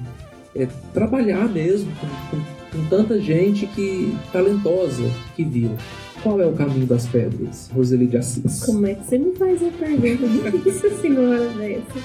é, 0.58 0.68
trabalhar 0.92 1.48
mesmo 1.48 1.90
com, 1.96 2.06
com, 2.36 2.42
com, 2.72 2.88
tanta 2.88 3.20
gente 3.20 3.66
que 3.68 4.14
talentosa 4.32 5.04
que 5.36 5.44
vira. 5.44 5.76
Qual 6.22 6.40
é 6.40 6.46
o 6.46 6.52
caminho 6.52 6.86
das 6.86 7.06
pedras, 7.06 7.70
Roseli 7.72 8.08
de 8.08 8.16
Assis? 8.16 8.64
Como 8.64 8.84
é 8.86 8.94
que 8.94 9.06
você 9.06 9.18
me 9.18 9.34
faz 9.36 9.62
uma 9.62 9.70
pergunta 9.70 10.50
difícil, 10.58 10.90
senhora 10.98 11.48
dessa? 11.50 11.98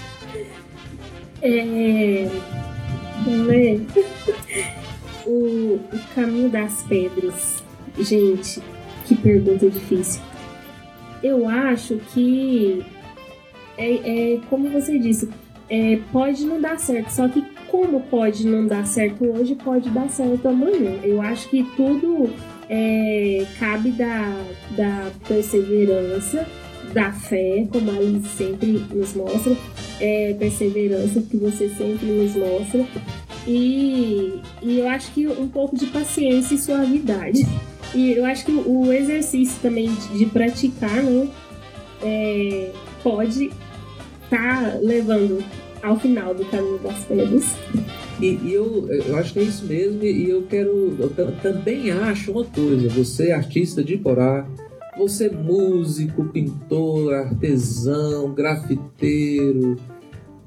É. 1.41 2.29
Né? 3.27 3.81
O, 5.25 5.75
o 5.75 5.99
caminho 6.13 6.49
das 6.49 6.83
pedras. 6.83 7.63
Gente, 7.97 8.61
que 9.05 9.15
pergunta 9.15 9.69
difícil. 9.69 10.21
Eu 11.23 11.47
acho 11.47 11.95
que 12.13 12.85
é, 13.77 14.33
é 14.33 14.39
como 14.49 14.69
você 14.69 14.99
disse, 14.99 15.29
é, 15.69 15.99
pode 16.11 16.45
não 16.45 16.59
dar 16.59 16.77
certo, 16.77 17.09
só 17.09 17.27
que 17.27 17.41
como 17.73 18.01
pode 18.01 18.45
não 18.45 18.67
dar 18.67 18.85
certo 18.85 19.25
hoje, 19.25 19.55
pode 19.55 19.89
dar 19.89 20.07
certo 20.07 20.47
amanhã. 20.47 20.99
Eu 21.01 21.19
acho 21.19 21.49
que 21.49 21.63
tudo 21.75 22.29
é, 22.69 23.47
cabe 23.57 23.89
da, 23.89 24.45
da 24.77 25.11
perseverança, 25.27 26.45
da 26.93 27.11
fé, 27.11 27.65
como 27.71 27.89
a 27.89 27.95
Alice 27.95 28.27
sempre 28.37 28.79
nos 28.93 29.15
mostra, 29.15 29.57
é, 29.99 30.35
perseverança 30.37 31.19
que 31.23 31.35
você 31.35 31.67
sempre 31.69 32.05
nos 32.05 32.35
mostra, 32.35 32.85
e, 33.47 34.39
e 34.61 34.77
eu 34.77 34.87
acho 34.87 35.11
que 35.11 35.25
um 35.25 35.47
pouco 35.47 35.75
de 35.75 35.87
paciência 35.87 36.53
e 36.53 36.59
suavidade. 36.59 37.43
E 37.95 38.11
eu 38.11 38.23
acho 38.23 38.45
que 38.45 38.51
o 38.51 38.93
exercício 38.93 39.59
também 39.63 39.89
de, 40.15 40.27
praticar, 40.27 41.01
né, 41.01 41.27
é, 42.03 42.71
pode 43.01 43.49
tá 44.29 44.77
levando 44.79 45.43
ao 45.83 45.99
final 45.99 46.33
do 46.33 46.45
caminho 46.45 46.79
das 46.79 46.99
pedras. 47.05 47.43
E, 48.19 48.39
e 48.41 48.53
eu, 48.53 48.87
eu 48.89 49.17
acho 49.17 49.33
que 49.33 49.39
é 49.39 49.43
isso 49.43 49.65
mesmo, 49.65 50.01
e 50.03 50.29
eu 50.29 50.43
quero. 50.43 50.95
Eu 50.97 51.09
também 51.41 51.91
acho 51.91 52.31
uma 52.31 52.45
coisa, 52.45 52.87
você 52.87 53.27
é 53.27 53.33
artista 53.33 53.83
de 53.83 53.97
Porá, 53.97 54.47
você 54.97 55.25
é 55.25 55.31
músico, 55.31 56.23
pintor, 56.25 57.13
artesão, 57.13 58.33
grafiteiro, 58.33 59.75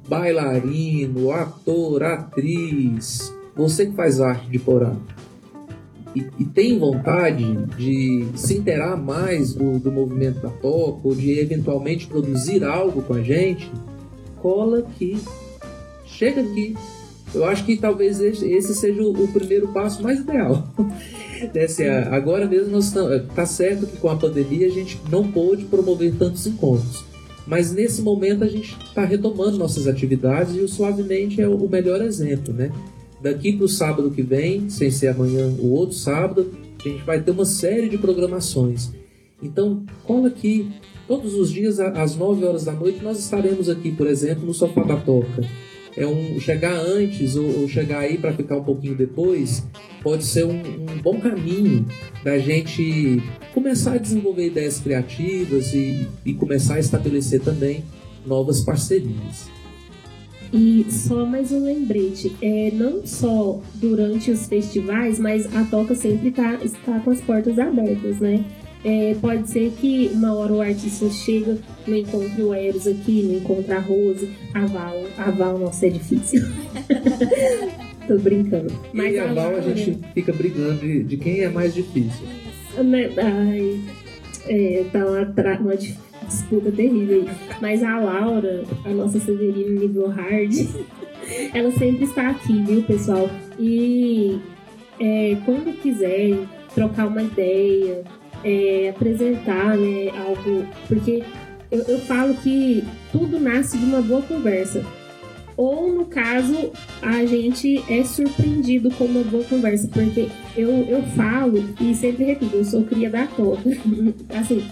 bailarino, 0.09 1.31
ator, 1.31 2.03
atriz, 2.03 3.33
você 3.55 3.87
que 3.87 3.93
faz 3.95 4.21
arte 4.21 4.49
de 4.49 4.59
Porá. 4.59 4.97
E, 6.15 6.25
e, 6.39 6.45
tem 6.47 6.79
vontade 6.79 7.45
de 7.77 8.27
se 8.37 8.57
interar 8.57 8.97
mais 8.97 9.53
do, 9.53 9.79
do 9.79 9.93
movimento 9.93 10.41
da 10.41 10.49
toca 10.49 11.01
ou 11.05 11.15
de 11.15 11.39
eventualmente 11.39 12.07
produzir 12.07 12.65
algo 12.65 13.03
com 13.03 13.13
a 13.13 13.21
gente, 13.21 13.71
cola 14.47 14.79
aqui, 14.79 15.19
chega 16.07 16.41
aqui. 16.41 16.77
Eu 17.35 17.45
acho 17.45 17.65
que 17.65 17.77
talvez 17.77 18.21
esse 18.21 18.77
seja 18.77 19.03
o, 19.03 19.29
primeiro 19.33 19.67
passo 19.73 20.01
mais 20.01 20.21
ideal. 20.21 20.73
Assim, 21.65 21.83
agora 21.83 22.47
mesmo 22.47 22.71
nós 22.71 22.85
estamos, 22.85 23.27
tá 23.35 23.45
certo 23.45 23.89
que 23.89 23.97
com 23.97 24.09
a 24.09 24.15
pandemia 24.15 24.69
a 24.69 24.71
gente 24.71 25.01
não 25.11 25.33
pôde 25.33 25.65
promover 25.65 26.15
tantos 26.15 26.47
encontros, 26.47 27.05
mas 27.45 27.73
nesse 27.73 28.01
momento 28.03 28.45
a 28.45 28.47
gente 28.47 28.79
está 28.87 29.05
retomando 29.05 29.59
nossas 29.59 29.89
atividades 29.89 30.55
e 30.55 30.61
o 30.61 30.69
Suavemente 30.69 31.43
é 31.43 31.49
o 31.49 31.69
melhor 31.69 32.01
exemplo, 32.01 32.55
né? 32.55 32.71
Daqui 33.21 33.53
para 33.53 33.65
o 33.65 33.69
sábado 33.69 34.13
que 34.13 34.23
vem, 34.23 34.71
sem 34.71 34.93
ser 34.93 35.09
amanhã 35.09 35.49
o 35.59 35.73
outro 35.73 35.97
sábado, 35.97 36.55
a 36.85 36.89
gente 36.89 37.03
vai 37.03 37.21
ter 37.21 37.33
uma 37.33 37.45
série 37.45 37.89
de 37.89 37.99
programações. 37.99 38.93
Então, 39.43 39.85
cola 40.05 40.29
aqui. 40.29 40.71
Todos 41.07 41.35
os 41.35 41.53
dias, 41.53 41.79
às 41.79 42.17
9 42.17 42.45
horas 42.45 42.65
da 42.65 42.73
noite, 42.73 43.03
nós 43.03 43.19
estaremos 43.19 43.69
aqui, 43.69 43.93
por 43.93 44.07
exemplo, 44.07 44.45
no 44.45 44.53
Sofá 44.53 44.83
da 44.83 44.97
Toca. 44.97 45.45
É 45.97 46.07
um 46.07 46.39
chegar 46.41 46.77
antes 46.77 47.37
ou, 47.37 47.61
ou 47.61 47.69
chegar 47.69 48.01
aí 48.01 48.19
para 48.19 48.33
ficar 48.33 48.57
um 48.59 48.65
pouquinho 48.65 48.95
depois 48.95 49.65
pode 50.03 50.25
ser 50.25 50.45
um, 50.45 50.61
um 50.61 51.03
bom 51.03 51.19
caminho 51.19 51.87
da 52.23 52.39
gente 52.39 53.23
começar 53.55 53.95
a 53.95 53.99
desenvolver 53.99 54.47
ideias 54.47 54.79
criativas 54.79 55.73
e, 55.73 56.07
e 56.25 56.35
começar 56.35 56.75
a 56.75 56.79
estabelecer 56.79 57.41
também 57.41 57.83
novas 58.27 58.61
parcerias. 58.61 59.49
E 60.53 60.87
só 60.91 61.27
mais 61.27 61.51
um 61.51 61.65
lembrete, 61.65 62.37
é, 62.41 62.71
não 62.73 63.05
só 63.05 63.61
durante 63.75 64.31
os 64.31 64.47
festivais, 64.47 65.19
mas 65.19 65.53
a 65.57 65.65
Toca 65.65 65.95
sempre 65.95 66.31
tá, 66.31 66.55
está 66.63 67.01
com 67.01 67.11
as 67.11 67.21
portas 67.21 67.59
abertas, 67.59 68.21
né? 68.21 68.45
É, 68.89 69.17
pode 69.21 69.51
ser 69.51 69.73
que 69.81 70.13
uma 70.15 70.33
hora 70.33 70.53
o 70.53 70.61
artista 70.61 71.11
chega, 71.11 71.59
não 71.89 71.97
encontre 71.97 72.41
o 72.41 72.55
Eros 72.55 72.87
aqui, 72.87 73.21
não 73.25 73.35
encontre 73.35 73.73
a 73.73 73.81
Rose, 73.81 74.31
a 74.55 74.65
Val. 74.65 75.03
A 75.19 75.29
Val, 75.33 75.59
nossa, 75.59 75.89
é 75.89 75.91
difícil. 75.91 76.41
Tô 78.07 78.17
brincando. 78.17 78.73
Mas 78.93 79.13
e 79.13 79.19
a, 79.19 79.29
a 79.29 79.35
Val 79.35 79.57
a 79.57 79.61
gente 79.61 79.99
fica 80.15 80.33
brigando 80.33 80.79
de, 80.79 81.03
de 81.03 81.17
quem 81.17 81.41
é 81.41 81.49
mais 81.49 81.75
difícil. 81.75 82.29
Né, 82.77 83.11
ai, 83.17 83.81
é, 84.47 84.85
tá 84.93 85.01
uma, 85.05 85.59
uma 85.59 85.77
disputa 86.29 86.71
terrível. 86.71 87.25
Mas 87.61 87.83
a 87.83 87.99
Laura, 87.99 88.63
a 88.85 88.91
nossa 88.91 89.19
Severina 89.19 89.81
nível 89.81 90.07
hard, 90.07 90.53
ela 91.53 91.73
sempre 91.73 92.05
está 92.05 92.31
aqui, 92.31 92.63
viu, 92.63 92.85
pessoal? 92.85 93.29
E 93.59 94.39
é, 95.01 95.37
quando 95.45 95.77
quiser 95.83 96.39
trocar 96.73 97.09
uma 97.09 97.23
ideia, 97.23 98.05
é, 98.47 98.91
apresentar 98.91 99.77
né, 99.77 100.11
algo, 100.27 100.67
porque 100.87 101.23
eu, 101.71 101.83
eu 101.83 101.99
falo 102.01 102.35
que 102.35 102.85
tudo 103.11 103.41
nasce 103.41 103.77
de 103.77 103.85
uma 103.85 104.01
boa 104.01 104.23
conversa 104.23 104.85
ou 105.57 105.93
no 105.93 106.05
caso 106.05 106.71
a 107.01 107.25
gente 107.25 107.83
é 107.91 108.05
surpreendido 108.05 108.91
com 108.91 109.05
uma 109.05 109.25
boa 109.25 109.43
conversa, 109.45 109.89
porque 109.89 110.29
eu, 110.57 110.71
eu 110.85 111.03
falo 111.17 111.65
e 111.81 111.95
sempre 111.95 112.25
repito, 112.25 112.57
eu 112.57 112.65
sou 112.65 112.85
cria 112.85 113.09
da 113.09 113.27
toca. 113.27 113.63
assim, 114.39 114.63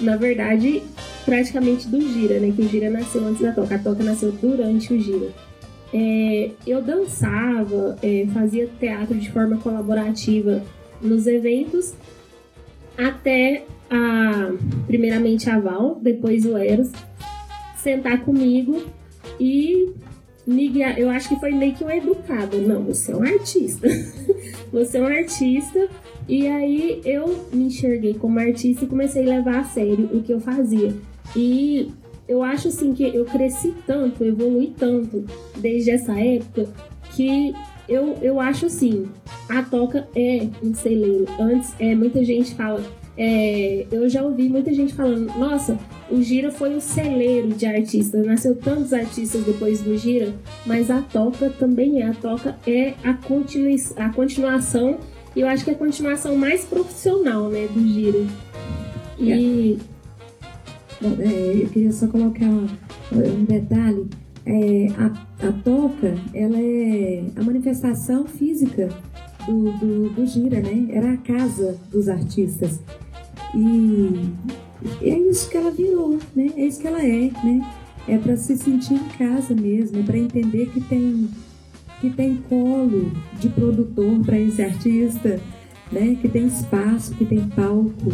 na 0.00 0.16
verdade, 0.16 0.82
praticamente 1.24 1.88
do 1.88 2.00
Gira, 2.00 2.38
né? 2.38 2.52
Que 2.54 2.62
o 2.62 2.68
Gira 2.68 2.90
nasceu 2.90 3.26
antes 3.26 3.40
da 3.40 3.52
Toca. 3.52 3.74
A 3.74 3.78
Toca 3.78 4.02
nasceu 4.02 4.32
durante 4.32 4.92
o 4.92 5.00
Gira. 5.00 5.28
É, 5.92 6.50
eu 6.66 6.80
dançava, 6.80 7.96
é, 8.02 8.26
fazia 8.32 8.68
teatro 8.78 9.16
de 9.16 9.30
forma 9.30 9.56
colaborativa 9.58 10.62
nos 11.02 11.26
eventos, 11.26 11.94
até 13.08 13.64
a, 13.90 14.52
primeiramente 14.86 15.48
a 15.48 15.58
Val, 15.58 15.98
depois 16.00 16.44
o 16.44 16.56
Eros, 16.56 16.90
sentar 17.76 18.22
comigo 18.24 18.84
e 19.38 19.90
me 20.46 20.70
Eu 20.96 21.10
acho 21.10 21.28
que 21.28 21.36
foi 21.36 21.52
meio 21.52 21.74
que 21.74 21.84
uma 21.84 21.94
educada. 21.94 22.56
Não, 22.58 22.82
você 22.82 23.12
é 23.12 23.16
um 23.16 23.22
artista. 23.22 23.88
você 24.72 24.98
é 24.98 25.00
um 25.00 25.06
artista 25.06 25.88
e 26.28 26.46
aí 26.46 27.00
eu 27.04 27.46
me 27.52 27.64
enxerguei 27.64 28.14
como 28.14 28.38
artista 28.38 28.84
e 28.84 28.88
comecei 28.88 29.22
a 29.22 29.36
levar 29.36 29.60
a 29.60 29.64
sério 29.64 30.08
o 30.12 30.22
que 30.22 30.32
eu 30.32 30.40
fazia. 30.40 30.94
E 31.36 31.90
eu 32.28 32.42
acho 32.42 32.68
assim 32.68 32.92
que 32.92 33.04
eu 33.04 33.24
cresci 33.24 33.74
tanto, 33.86 34.24
evolui 34.24 34.72
tanto 34.76 35.24
desde 35.56 35.90
essa 35.90 36.18
época 36.18 36.68
que 37.14 37.52
eu, 37.90 38.16
eu 38.22 38.40
acho 38.40 38.66
assim, 38.66 39.08
a 39.48 39.62
toca 39.62 40.08
é 40.14 40.46
um 40.62 40.72
celeiro. 40.72 41.26
Antes, 41.38 41.74
é, 41.80 41.94
muita 41.94 42.24
gente 42.24 42.54
fala, 42.54 42.82
é, 43.18 43.84
eu 43.90 44.08
já 44.08 44.22
ouvi 44.22 44.48
muita 44.48 44.72
gente 44.72 44.94
falando, 44.94 45.26
nossa, 45.36 45.76
o 46.08 46.22
Gira 46.22 46.52
foi 46.52 46.76
o 46.76 46.80
celeiro 46.80 47.48
de 47.48 47.66
artistas, 47.66 48.24
nasceu 48.24 48.54
tantos 48.54 48.92
artistas 48.92 49.44
depois 49.44 49.82
do 49.82 49.98
Gira, 49.98 50.32
mas 50.64 50.88
a 50.90 51.02
Toca 51.02 51.50
também 51.50 52.00
é. 52.00 52.06
A 52.06 52.14
Toca 52.14 52.56
é 52.66 52.94
a, 53.02 53.12
continui 53.12 53.76
a 53.96 54.08
continuação, 54.10 54.98
e 55.34 55.40
eu 55.40 55.48
acho 55.48 55.64
que 55.64 55.70
é 55.70 55.74
a 55.74 55.76
continuação 55.76 56.36
mais 56.36 56.64
profissional, 56.64 57.48
né, 57.48 57.66
do 57.66 57.80
Gira. 57.80 58.24
E... 59.18 59.76
É. 59.86 59.90
Bom, 61.02 61.16
é, 61.18 61.62
eu 61.62 61.68
queria 61.70 61.92
só 61.92 62.06
colocar 62.06 62.44
um 62.44 63.44
detalhe. 63.44 64.06
É, 64.46 64.88
a, 64.98 65.48
a 65.48 65.52
Toca, 65.64 66.14
ela 66.34 66.58
é 66.58 67.24
a 67.36 67.42
manifestação 67.42 68.26
física 68.26 68.88
do, 69.46 69.72
do, 69.72 70.08
do 70.10 70.26
Gira, 70.26 70.60
né? 70.60 70.86
Era 70.90 71.12
a 71.12 71.16
casa 71.16 71.78
dos 71.90 72.08
artistas. 72.08 72.80
E 73.54 74.30
é 75.02 75.18
isso 75.18 75.50
que 75.50 75.56
ela 75.56 75.70
virou, 75.70 76.18
né? 76.34 76.50
É 76.56 76.66
isso 76.66 76.80
que 76.80 76.86
ela 76.86 77.02
é, 77.02 77.30
né? 77.44 77.74
É 78.08 78.16
para 78.16 78.36
se 78.36 78.56
sentir 78.56 78.94
em 78.94 79.08
casa 79.18 79.54
mesmo, 79.54 80.00
é 80.00 80.02
para 80.02 80.18
entender 80.18 80.66
que 80.70 80.80
tem 80.80 81.28
que 82.00 82.08
tem 82.08 82.36
colo 82.48 83.12
de 83.38 83.50
produtor 83.50 84.20
para 84.24 84.38
esse 84.38 84.62
artista, 84.62 85.38
né? 85.92 86.16
Que 86.20 86.28
tem 86.28 86.46
espaço, 86.46 87.14
que 87.14 87.26
tem 87.26 87.46
palco. 87.50 88.10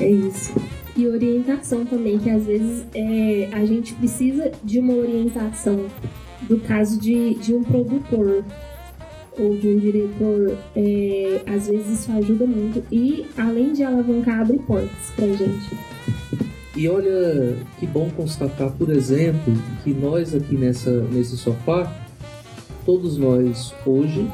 É 0.00 0.10
isso. 0.10 0.52
E 0.96 1.06
orientação 1.06 1.86
também, 1.86 2.18
que 2.18 2.28
às 2.28 2.44
vezes 2.44 2.84
é, 2.94 3.48
a 3.52 3.64
gente 3.64 3.94
precisa 3.94 4.52
de 4.62 4.78
uma 4.78 4.94
orientação 4.94 5.86
do 6.42 6.58
caso 6.58 7.00
de, 7.00 7.34
de 7.34 7.54
um 7.54 7.62
produtor 7.62 8.44
ou 9.38 9.56
de 9.56 9.68
um 9.68 9.78
diretor, 9.78 10.58
é, 10.76 11.40
às 11.46 11.66
vezes 11.66 12.00
isso 12.00 12.12
ajuda 12.12 12.46
muito 12.46 12.82
e 12.92 13.26
além 13.38 13.72
de 13.72 13.82
alavancar, 13.82 14.40
abre 14.40 14.58
portas 14.58 15.10
pra 15.16 15.26
gente. 15.26 15.76
E 16.76 16.88
olha 16.88 17.56
que 17.78 17.86
bom 17.86 18.10
constatar, 18.10 18.70
por 18.72 18.90
exemplo, 18.90 19.54
que 19.82 19.92
nós 19.92 20.34
aqui 20.34 20.56
nessa, 20.56 20.90
nesse 21.04 21.36
sofá, 21.36 21.92
todos 22.84 23.16
nós 23.16 23.74
hoje 23.86 24.26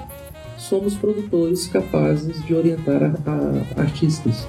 somos 0.57 0.95
produtores 0.95 1.67
capazes 1.67 2.45
de 2.45 2.55
orientar 2.55 3.03
a, 3.03 3.81
a 3.81 3.81
artistas. 3.81 4.47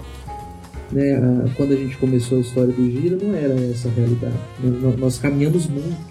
Né? 0.91 1.51
Quando 1.55 1.73
a 1.73 1.75
gente 1.75 1.97
começou 1.97 2.37
a 2.37 2.41
história 2.41 2.73
do 2.73 2.91
Gira, 2.91 3.17
não 3.21 3.35
era 3.35 3.53
essa 3.71 3.87
a 3.87 3.91
realidade. 3.91 4.39
Nós, 4.63 4.97
nós 4.97 5.17
caminhamos 5.19 5.67
muito. 5.67 6.09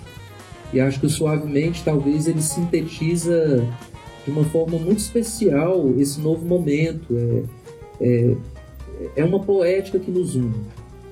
E 0.73 0.81
acho 0.81 1.01
que 1.01 1.07
o 1.07 1.11
Suavemente 1.11 1.83
talvez 1.83 2.27
ele 2.27 2.43
sintetiza 2.43 3.67
de 4.25 4.31
uma 4.31 4.45
forma 4.45 4.79
muito 4.79 4.99
especial 4.99 5.95
esse 5.99 6.21
novo 6.21 6.45
momento. 6.45 7.07
É, 7.17 7.43
é, 8.01 8.37
é 9.17 9.25
uma 9.25 9.41
poética 9.41 9.99
que 9.99 10.11
nos 10.11 10.37
une. 10.37 10.55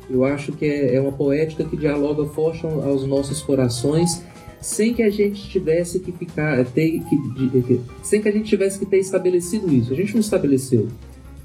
Eu 0.08 0.24
acho 0.24 0.52
que 0.52 0.64
é, 0.64 0.94
é 0.94 1.00
uma 1.00 1.12
poética 1.12 1.64
que 1.64 1.76
dialoga 1.76 2.24
forte 2.26 2.64
aos 2.66 3.04
nossos 3.06 3.42
corações, 3.42 4.22
sem 4.60 4.94
que 4.94 5.02
a 5.02 5.10
gente 5.10 5.48
tivesse 5.48 5.98
que 6.00 6.12
ficar, 6.12 6.64
ter, 6.66 7.00
que, 7.00 7.80
sem 8.02 8.20
que 8.20 8.28
a 8.28 8.32
gente 8.32 8.48
tivesse 8.48 8.78
que 8.78 8.86
ter 8.86 8.98
estabelecido 8.98 9.72
isso. 9.72 9.92
A 9.92 9.96
gente 9.96 10.12
não 10.14 10.20
estabeleceu, 10.20 10.88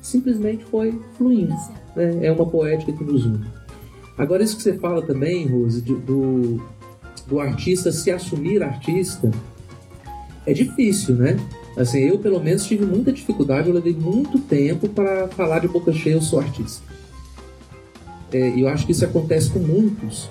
simplesmente 0.02 0.64
foi 0.66 1.00
fluindo. 1.18 1.56
Né? 1.96 2.26
É 2.26 2.32
uma 2.32 2.46
poética 2.46 2.92
que 2.92 3.04
nos 3.04 3.26
une. 3.26 3.46
Agora, 4.18 4.44
isso 4.44 4.58
que 4.58 4.64
você 4.64 4.74
fala 4.74 5.02
também, 5.02 5.48
Rose, 5.48 5.82
do, 5.82 6.62
do 7.28 7.40
artista 7.40 7.92
se 7.92 8.12
assumir 8.12 8.62
artista, 8.62 9.32
é 10.46 10.54
difícil, 10.54 11.16
né? 11.16 11.38
Assim, 11.78 12.00
eu 12.00 12.20
pelo 12.20 12.40
menos 12.40 12.66
tive 12.66 12.86
muita 12.86 13.12
dificuldade, 13.12 13.70
eu 13.70 13.74
levei 13.74 13.94
muito 13.94 14.38
tempo 14.40 14.90
para 14.90 15.28
falar 15.30 15.60
de 15.60 15.68
boca 15.68 15.94
cheia, 15.94 16.16
eu 16.16 16.22
sou 16.22 16.40
artista. 16.40 16.84
É, 18.32 18.60
eu 18.60 18.68
acho 18.68 18.86
que 18.86 18.92
isso 18.92 19.06
acontece 19.06 19.50
com 19.52 19.60
muitos, 19.60 20.30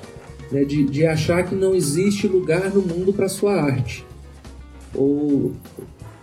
né, 0.50 0.64
de, 0.64 0.84
de 0.84 1.06
achar 1.06 1.44
que 1.44 1.54
não 1.54 1.74
existe 1.74 2.26
lugar 2.26 2.70
no 2.70 2.82
mundo 2.82 3.12
para 3.12 3.28
sua 3.28 3.54
arte. 3.54 4.04
Ou 4.94 5.52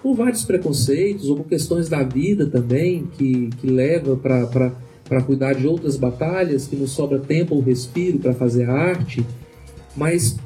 por 0.07 0.15
vários 0.15 0.45
preconceitos, 0.45 1.29
ou 1.29 1.35
por 1.35 1.47
questões 1.47 1.89
da 1.89 2.01
vida 2.01 2.45
também, 2.45 3.05
que, 3.17 3.49
que 3.59 3.67
leva 3.67 4.15
para 4.15 5.21
cuidar 5.23 5.53
de 5.53 5.67
outras 5.67 5.97
batalhas, 5.97 6.65
que 6.65 6.77
não 6.77 6.87
sobra 6.87 7.19
tempo 7.19 7.55
ou 7.55 7.61
respiro 7.61 8.17
para 8.17 8.33
fazer 8.33 8.69
a 8.69 8.73
arte. 8.73 9.25
Mas 9.97 10.37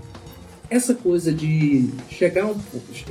essa 0.67 0.95
coisa 0.95 1.31
de 1.31 1.89
chegar, 2.09 2.47
um, 2.47 2.55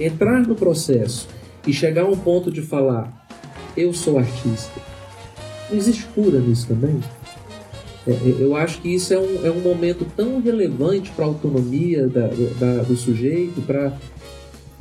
entrar 0.00 0.44
no 0.44 0.56
processo 0.56 1.28
e 1.64 1.72
chegar 1.72 2.02
a 2.02 2.08
um 2.08 2.16
ponto 2.16 2.50
de 2.50 2.62
falar, 2.62 3.28
eu 3.76 3.94
sou 3.94 4.18
artista. 4.18 4.80
Não 5.70 5.78
existe 5.78 6.04
cura 6.06 6.40
nisso 6.40 6.66
também? 6.66 6.98
É, 8.08 8.10
é 8.10 8.36
eu 8.40 8.56
acho 8.56 8.82
que 8.82 8.92
isso 8.92 9.14
é 9.14 9.20
um, 9.20 9.46
é 9.46 9.50
um 9.52 9.60
momento 9.60 10.04
tão 10.16 10.40
relevante 10.40 11.12
para 11.12 11.26
a 11.26 11.28
autonomia 11.28 12.08
da, 12.08 12.26
da, 12.58 12.82
do 12.82 12.96
sujeito, 12.96 13.62
para 13.62 13.96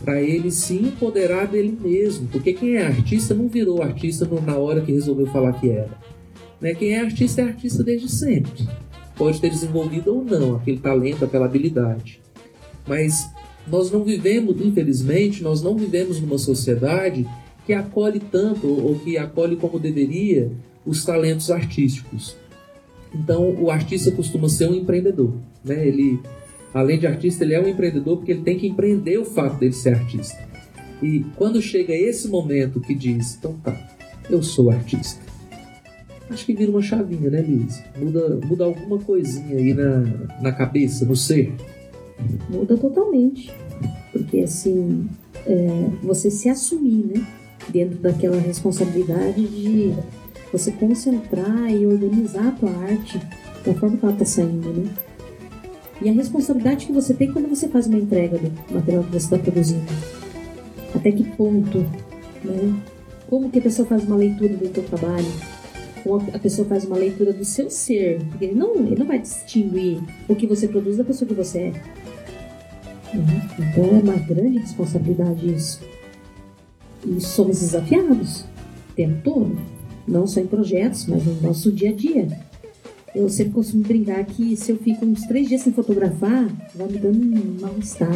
para 0.04 0.22
ele 0.22 0.50
se 0.52 0.76
empoderar 0.76 1.48
dele 1.48 1.78
mesmo. 1.80 2.28
Porque 2.28 2.54
quem 2.54 2.76
é 2.76 2.86
artista 2.86 3.34
não 3.34 3.48
virou 3.48 3.82
artista 3.82 4.28
na 4.46 4.58
hora 4.58 4.82
que 4.82 4.92
resolveu 4.92 5.28
falar 5.28 5.54
que 5.54 5.70
era. 5.70 5.98
Né? 6.60 6.74
Quem 6.74 6.94
é 6.94 7.02
artista 7.02 7.42
é 7.42 7.46
artista 7.46 7.84
desde 7.84 8.10
sempre. 8.10 8.68
Pode 9.16 9.40
ter 9.42 9.50
desenvolvido 9.50 10.16
ou 10.16 10.24
não 10.24 10.56
aquele 10.56 10.80
talento, 10.80 11.26
aquela 11.26 11.46
habilidade. 11.46 12.22
Mas 12.88 13.30
nós 13.68 13.92
não 13.92 14.04
vivemos, 14.04 14.60
infelizmente, 14.62 15.44
nós 15.44 15.62
não 15.62 15.76
vivemos 15.76 16.20
numa 16.20 16.38
sociedade 16.38 17.28
que 17.66 17.74
acolhe 17.74 18.20
tanto 18.20 18.68
ou 18.68 18.96
que 18.96 19.18
acolhe 19.18 19.56
como 19.56 19.78
deveria 19.78 20.52
os 20.86 21.04
talentos 21.06 21.52
artísticos. 21.52 22.36
Então, 23.14 23.56
o 23.60 23.70
artista 23.70 24.12
costuma 24.12 24.50
ser 24.50 24.70
um 24.70 24.76
empreendedor, 24.76 25.34
né? 25.64 25.88
Ele, 25.88 26.20
além 26.74 27.00
de 27.00 27.08
artista, 27.08 27.44
ele 27.44 27.54
é 27.54 27.62
um 27.62 27.68
empreendedor 27.68 28.18
porque 28.18 28.32
ele 28.32 28.42
tem 28.42 28.58
que 28.58 28.68
empreender 28.68 29.18
o 29.18 29.26
fato 29.26 29.60
dele 29.60 29.74
ser 29.74 29.96
artista. 29.96 30.48
E 31.02 31.26
quando 31.36 31.62
chega 31.62 31.94
esse 31.94 32.28
momento 32.28 32.82
que 32.82 32.94
diz, 32.94 33.36
então 33.38 33.54
tá, 33.64 33.76
eu 34.30 34.44
sou 34.44 34.70
artista. 34.70 35.22
Acho 36.30 36.46
que 36.46 36.54
vira 36.54 36.70
uma 36.70 36.82
chavinha, 36.82 37.30
né, 37.30 37.42
Liz? 37.42 37.82
Muda, 37.98 38.40
muda 38.46 38.64
alguma 38.66 39.00
coisinha 39.00 39.58
aí 39.58 39.74
na, 39.74 40.04
na 40.42 40.52
cabeça, 40.52 41.06
no 41.06 41.16
ser 41.16 41.52
muda 42.50 42.78
totalmente. 42.78 43.52
Porque 44.12 44.42
assim, 44.42 45.08
é, 45.46 45.90
você 46.04 46.30
se 46.30 46.50
assumir, 46.50 47.06
né? 47.06 47.28
Dentro 47.70 48.00
daquela 48.00 48.40
responsabilidade 48.40 49.46
de 49.48 49.94
você 50.52 50.72
concentrar 50.72 51.72
e 51.72 51.86
organizar 51.86 52.48
a 52.48 52.52
tua 52.52 52.72
arte 52.72 53.20
da 53.66 53.74
forma 53.76 53.98
que 53.98 54.06
ela 54.06 54.14
está 54.14 54.26
saindo, 54.26 54.74
né? 54.74 54.90
E 56.02 56.10
a 56.10 56.14
responsabilidade 56.14 56.86
que 56.86 56.94
você 56.94 57.14
tem 57.14 57.32
quando 57.32 57.50
você 57.50 57.68
faz 57.68 57.88
uma 57.88 57.98
entrega 57.98 58.38
do 58.38 58.74
material 58.74 59.04
que 59.04 59.12
você 59.12 59.18
está 59.18 59.38
produzindo. 59.38 59.92
Até 60.96 61.12
que 61.12 61.24
ponto, 61.24 61.80
né? 62.44 62.74
Como 63.30 63.50
que 63.50 63.60
a 63.60 63.62
pessoa 63.62 63.88
faz 63.88 64.04
uma 64.06 64.16
leitura 64.16 64.56
do 64.56 64.70
teu 64.70 64.84
trabalho? 64.84 65.32
Como 66.04 66.30
a 66.34 66.40
pessoa 66.40 66.68
faz 66.68 66.86
uma 66.86 66.98
leitura 66.98 67.34
do 67.34 67.44
seu 67.44 67.70
ser? 67.70 68.24
Porque 68.30 68.46
ele 68.46 68.56
não, 68.56 68.76
ele 68.78 68.96
não 68.96 69.06
vai 69.06 69.20
distinguir 69.20 70.02
o 70.28 70.36
que 70.36 70.48
você 70.48 70.68
produz 70.68 70.98
da 70.98 71.04
pessoa 71.04 71.28
que 71.28 71.36
você 71.36 71.60
é. 71.60 71.74
Uhum. 73.14 73.42
Então 73.60 73.86
é 73.86 74.02
uma 74.02 74.16
grande 74.16 74.60
responsabilidade 74.60 75.54
isso. 75.54 75.82
E 77.06 77.20
somos 77.22 77.60
desafiados 77.60 78.42
o 78.90 78.94
tempo 78.96 79.22
todo, 79.24 79.58
não 80.08 80.26
só 80.26 80.40
em 80.40 80.48
projetos, 80.48 81.06
mas 81.08 81.26
no 81.26 81.42
nosso 81.42 81.72
dia 81.72 81.90
a 81.90 81.94
dia. 81.94 82.49
Eu 83.16 83.28
sempre 83.30 83.54
costumo 83.54 83.84
brincar 83.84 84.24
que 84.26 84.56
se 84.56 84.72
eu 84.72 84.78
fico 84.78 85.06
uns 85.06 85.22
três 85.22 85.48
dias 85.48 85.62
sem 85.62 85.74
fotografar, 85.74 86.48
vai 86.76 86.88
me 86.88 86.98
dando 86.98 87.20
um 87.20 87.62
mal-estar. 87.62 88.10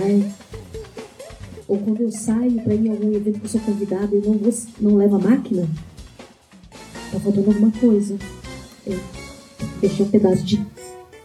Ou 1.68 1.78
quando 1.80 2.02
eu 2.02 2.12
saio 2.12 2.62
para 2.62 2.76
ir 2.76 2.86
em 2.86 2.90
algum 2.90 3.12
evento 3.14 3.40
que 3.40 3.46
eu 3.46 3.50
sou 3.50 3.62
convidado 3.62 4.16
e 4.16 4.20
não, 4.20 4.38
vou, 4.38 4.54
não 4.80 4.96
levo 4.96 5.16
a 5.16 5.20
máquina, 5.20 5.68
tá 7.12 7.20
faltando 7.20 7.50
alguma 7.50 7.72
coisa. 7.72 8.18
Eu 8.86 9.00
deixei 9.82 10.06
um 10.06 10.10
pedaço 10.10 10.44
de 10.44 10.62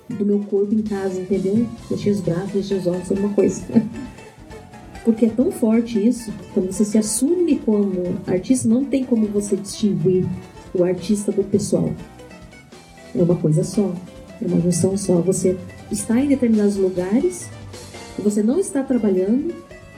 do 0.09 0.25
meu 0.25 0.41
corpo 0.41 0.75
em 0.75 0.83
casa, 0.83 1.21
entendeu? 1.21 1.67
Deixei 1.89 2.13
os 2.13 2.21
braços, 2.21 2.53
deixei 2.53 2.79
os 2.79 2.87
olhos, 2.87 3.11
alguma 3.11 3.33
coisa. 3.35 3.63
Porque 5.05 5.27
é 5.27 5.31
tão 5.31 5.51
forte 5.51 6.07
isso, 6.07 6.33
quando 6.53 6.73
você 6.73 6.85
se 6.85 6.99
assume 6.99 7.59
como 7.59 8.17
artista, 8.27 8.69
não 8.69 8.85
tem 8.85 9.05
como 9.05 9.27
você 9.27 9.57
distinguir 9.57 10.27
o 10.75 10.85
artista 10.85 11.33
do 11.33 11.45
pessoal. 11.45 11.93
É 13.15 13.23
uma 13.23 13.37
coisa 13.37 13.65
só, 13.65 13.95
é 14.41 14.47
uma 14.47 14.61
junção 14.61 14.97
só. 14.97 15.21
Você 15.21 15.57
está 15.91 16.21
em 16.21 16.29
determinados 16.29 16.77
lugares 16.77 17.49
você 18.23 18.43
não 18.43 18.59
está 18.59 18.83
trabalhando, 18.83 19.55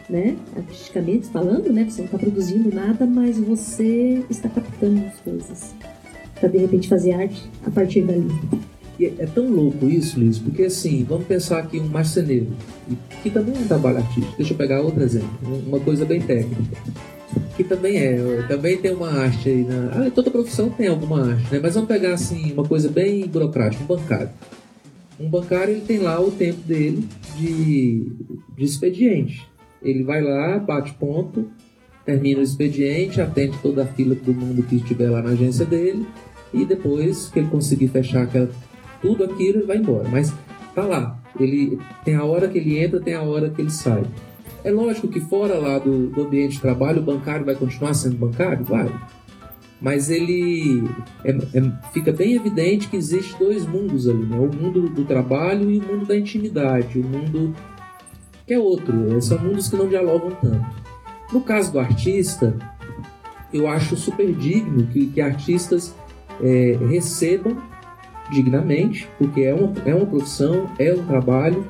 né? 0.08 0.36
Artisticamente 0.56 1.28
falando, 1.28 1.72
né? 1.72 1.84
Você 1.84 2.02
não 2.02 2.06
está 2.06 2.18
produzindo 2.18 2.74
nada, 2.74 3.06
mas 3.06 3.38
você 3.38 4.22
está 4.28 4.48
captando 4.48 5.06
as 5.06 5.18
coisas 5.20 5.74
para 6.38 6.48
de 6.48 6.58
repente 6.58 6.88
fazer 6.88 7.12
arte 7.12 7.50
a 7.64 7.70
partir 7.70 8.02
dali. 8.02 8.28
E 8.98 9.06
é 9.06 9.26
tão 9.26 9.48
louco 9.48 9.88
isso, 9.88 10.20
Liz, 10.20 10.38
porque 10.38 10.64
assim, 10.64 11.04
vamos 11.08 11.26
pensar 11.26 11.60
aqui 11.60 11.80
um 11.80 11.88
marceneiro, 11.88 12.48
que 13.22 13.30
também 13.30 13.54
é 13.56 13.58
um 13.58 13.66
trabalho 13.66 13.98
artístico. 13.98 14.36
Deixa 14.36 14.52
eu 14.52 14.56
pegar 14.58 14.80
outro 14.82 15.02
exemplo, 15.02 15.28
uma 15.66 15.80
coisa 15.80 16.04
bem 16.04 16.20
técnica. 16.20 16.76
Que 17.56 17.64
também 17.64 17.96
é, 17.98 18.44
também 18.48 18.78
tem 18.78 18.92
uma 18.92 19.10
arte 19.10 19.48
aí. 19.48 19.64
Na... 19.64 20.06
Ah, 20.06 20.10
toda 20.10 20.30
profissão 20.30 20.70
tem 20.70 20.88
alguma 20.88 21.32
arte, 21.32 21.52
né? 21.52 21.60
Mas 21.62 21.74
vamos 21.74 21.88
pegar 21.88 22.14
assim, 22.14 22.52
uma 22.52 22.64
coisa 22.64 22.88
bem 22.88 23.26
burocrática, 23.26 23.82
um 23.82 23.86
bancário. 23.86 24.30
Um 25.18 25.28
bancário 25.28 25.74
ele 25.74 25.82
tem 25.82 25.98
lá 25.98 26.18
o 26.20 26.30
tempo 26.30 26.60
dele 26.62 27.06
de, 27.36 28.10
de 28.56 28.64
expediente. 28.64 29.46
Ele 29.82 30.02
vai 30.02 30.22
lá, 30.22 30.58
bate 30.58 30.94
ponto, 30.94 31.50
termina 32.04 32.40
o 32.40 32.42
expediente, 32.42 33.20
atende 33.20 33.58
toda 33.62 33.82
a 33.82 33.86
fila 33.86 34.14
do 34.14 34.32
mundo 34.32 34.62
que 34.62 34.76
estiver 34.76 35.10
lá 35.10 35.22
na 35.22 35.30
agência 35.30 35.66
dele 35.66 36.06
e 36.52 36.64
depois 36.64 37.28
que 37.28 37.38
ele 37.38 37.48
conseguir 37.48 37.88
fechar 37.88 38.22
aquela, 38.22 38.50
tudo 39.00 39.24
aquilo, 39.24 39.58
ele 39.58 39.66
vai 39.66 39.76
embora. 39.76 40.08
Mas 40.08 40.32
tá 40.74 40.84
lá, 40.84 41.18
ele 41.38 41.78
tem 42.04 42.14
a 42.14 42.24
hora 42.24 42.48
que 42.48 42.58
ele 42.58 42.78
entra, 42.78 43.00
tem 43.00 43.14
a 43.14 43.22
hora 43.22 43.50
que 43.50 43.60
ele 43.60 43.70
sai. 43.70 44.04
É 44.62 44.70
lógico 44.70 45.08
que 45.08 45.20
fora 45.20 45.54
lá 45.54 45.78
do, 45.78 46.08
do 46.08 46.22
ambiente 46.22 46.52
de 46.52 46.60
trabalho, 46.60 47.00
o 47.00 47.04
bancário 47.04 47.44
vai 47.44 47.54
continuar 47.54 47.94
sendo 47.94 48.16
bancário? 48.16 48.64
Vai. 48.64 48.90
Mas 49.80 50.10
ele 50.10 50.84
é, 51.24 51.30
é, 51.30 51.90
fica 51.92 52.12
bem 52.12 52.34
evidente 52.34 52.88
que 52.88 52.96
existe 52.96 53.38
dois 53.38 53.66
mundos 53.66 54.06
ali, 54.06 54.26
né? 54.26 54.38
O 54.38 54.54
mundo 54.54 54.90
do 54.90 55.04
trabalho 55.04 55.70
e 55.70 55.78
o 55.78 55.82
mundo 55.82 56.06
da 56.06 56.16
intimidade, 56.16 56.98
o 56.98 57.04
mundo 57.04 57.54
que 58.46 58.52
é 58.52 58.58
outro. 58.58 59.20
São 59.22 59.38
mundos 59.38 59.68
que 59.68 59.76
não 59.76 59.88
dialogam 59.88 60.32
tanto. 60.42 60.66
No 61.32 61.40
caso 61.40 61.72
do 61.72 61.78
artista, 61.78 62.54
eu 63.52 63.66
acho 63.66 63.96
super 63.96 64.30
digno 64.32 64.86
que, 64.88 65.06
que 65.06 65.20
artistas 65.20 65.94
é, 66.42 66.78
recebam 66.88 67.56
dignamente, 68.30 69.08
porque 69.18 69.42
é 69.42 69.54
uma, 69.54 69.72
é 69.84 69.94
uma 69.94 70.06
profissão, 70.06 70.68
é 70.78 70.92
um 70.92 71.04
trabalho, 71.06 71.66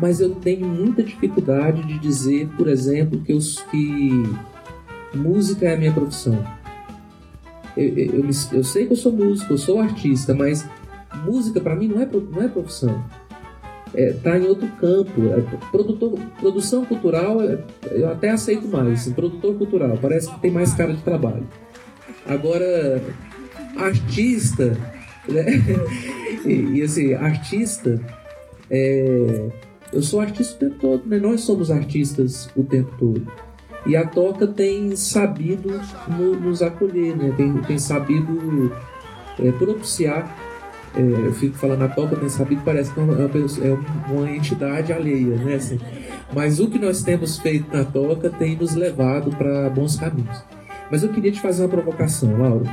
mas 0.00 0.20
eu 0.20 0.34
tenho 0.34 0.66
muita 0.66 1.02
dificuldade 1.02 1.82
de 1.82 1.98
dizer, 1.98 2.48
por 2.56 2.68
exemplo, 2.68 3.20
que, 3.20 3.32
eu, 3.32 3.38
que 3.70 4.22
música 5.16 5.66
é 5.66 5.74
a 5.74 5.76
minha 5.76 5.92
profissão. 5.92 6.44
Eu, 7.76 7.88
eu, 7.96 8.14
eu, 8.14 8.30
eu 8.52 8.64
sei 8.64 8.86
que 8.86 8.92
eu 8.92 8.96
sou 8.96 9.12
músico, 9.12 9.52
eu 9.52 9.58
sou 9.58 9.80
artista, 9.80 10.34
mas 10.34 10.68
música 11.24 11.60
para 11.60 11.74
mim 11.74 11.88
não 11.88 12.00
é, 12.00 12.06
não 12.06 12.42
é 12.42 12.48
profissão. 12.48 13.04
É, 13.94 14.12
tá 14.12 14.38
em 14.38 14.46
outro 14.46 14.68
campo. 14.80 15.28
É, 15.28 15.40
produtor, 15.70 16.18
produção 16.38 16.84
cultural, 16.84 17.40
é, 17.42 17.58
eu 17.90 18.10
até 18.10 18.30
aceito 18.30 18.68
mais. 18.68 19.00
Assim, 19.00 19.12
produtor 19.12 19.54
cultural, 19.56 19.98
parece 20.00 20.30
que 20.30 20.40
tem 20.40 20.50
mais 20.50 20.74
cara 20.74 20.92
de 20.92 21.02
trabalho. 21.02 21.46
Agora, 22.26 23.02
artista, 23.76 24.76
né? 25.28 25.46
e, 26.44 26.78
e, 26.78 26.82
assim, 26.82 27.14
artista, 27.14 28.00
é, 28.70 29.48
eu 29.92 30.02
sou 30.02 30.20
artista 30.20 30.54
o 30.54 30.58
tempo 30.58 30.80
todo, 30.80 31.06
né? 31.06 31.18
Nós 31.18 31.42
somos 31.42 31.70
artistas 31.70 32.48
o 32.56 32.62
tempo 32.62 32.94
todo. 32.98 33.26
E 33.86 33.96
a 33.96 34.06
Toca 34.06 34.46
tem 34.46 34.94
sabido 34.96 35.80
no, 36.08 36.38
nos 36.38 36.62
acolher, 36.62 37.16
né? 37.16 37.32
Tem, 37.36 37.52
tem 37.62 37.78
sabido 37.78 38.72
é, 39.38 39.50
propiciar. 39.52 40.36
É, 40.94 41.00
eu 41.00 41.32
fico 41.32 41.56
falando 41.56 41.82
a 41.82 41.88
Toca 41.88 42.16
tem 42.16 42.28
sabido, 42.28 42.62
parece 42.64 42.92
que 42.92 43.00
é 43.00 43.02
uma, 43.02 43.14
é 43.14 44.12
uma 44.12 44.30
entidade 44.30 44.92
alheia, 44.92 45.36
né? 45.36 45.54
Assim, 45.54 45.78
mas 46.34 46.60
o 46.60 46.68
que 46.68 46.78
nós 46.78 47.02
temos 47.02 47.38
feito 47.38 47.74
na 47.74 47.84
Toca 47.84 48.28
tem 48.30 48.56
nos 48.56 48.74
levado 48.74 49.30
para 49.30 49.70
bons 49.70 49.96
caminhos. 49.96 50.42
Mas 50.90 51.02
eu 51.02 51.10
queria 51.10 51.32
te 51.32 51.40
fazer 51.40 51.62
uma 51.62 51.68
provocação, 51.68 52.36
Laura. 52.38 52.64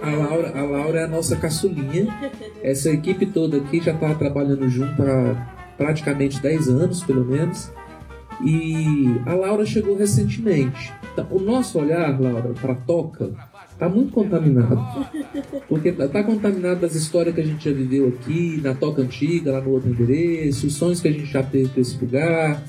A 0.00 0.10
Laura, 0.10 0.58
a 0.58 0.62
Laura 0.62 1.00
é 1.00 1.04
a 1.04 1.08
nossa 1.08 1.36
caçulinha. 1.36 2.06
Essa 2.62 2.90
equipe 2.90 3.26
toda 3.26 3.58
aqui 3.58 3.80
já 3.80 3.92
está 3.92 4.14
trabalhando 4.14 4.68
junto 4.68 5.02
há 5.02 5.57
praticamente 5.78 6.42
10 6.42 6.68
anos, 6.68 7.02
pelo 7.04 7.24
menos. 7.24 7.70
E 8.44 9.20
a 9.24 9.34
Laura 9.34 9.64
chegou 9.64 9.96
recentemente. 9.96 10.92
Então, 11.12 11.26
o 11.30 11.40
nosso 11.40 11.78
olhar, 11.78 12.20
Laura, 12.20 12.52
para 12.60 12.72
a 12.72 12.76
toca, 12.76 13.30
está 13.72 13.88
muito 13.88 14.12
contaminado. 14.12 15.06
Porque 15.68 15.88
está 15.88 16.22
contaminado 16.22 16.80
das 16.80 16.94
histórias 16.94 17.34
que 17.34 17.40
a 17.40 17.44
gente 17.44 17.68
já 17.68 17.74
viveu 17.74 18.08
aqui, 18.08 18.60
na 18.62 18.74
toca 18.74 19.02
antiga, 19.02 19.52
lá 19.52 19.60
no 19.60 19.70
outro 19.70 19.88
endereço, 19.88 20.66
os 20.66 20.74
sonhos 20.74 21.00
que 21.00 21.08
a 21.08 21.12
gente 21.12 21.26
já 21.26 21.42
teve 21.42 21.68
para 21.68 21.80
esse 21.80 21.98
lugar. 21.98 22.62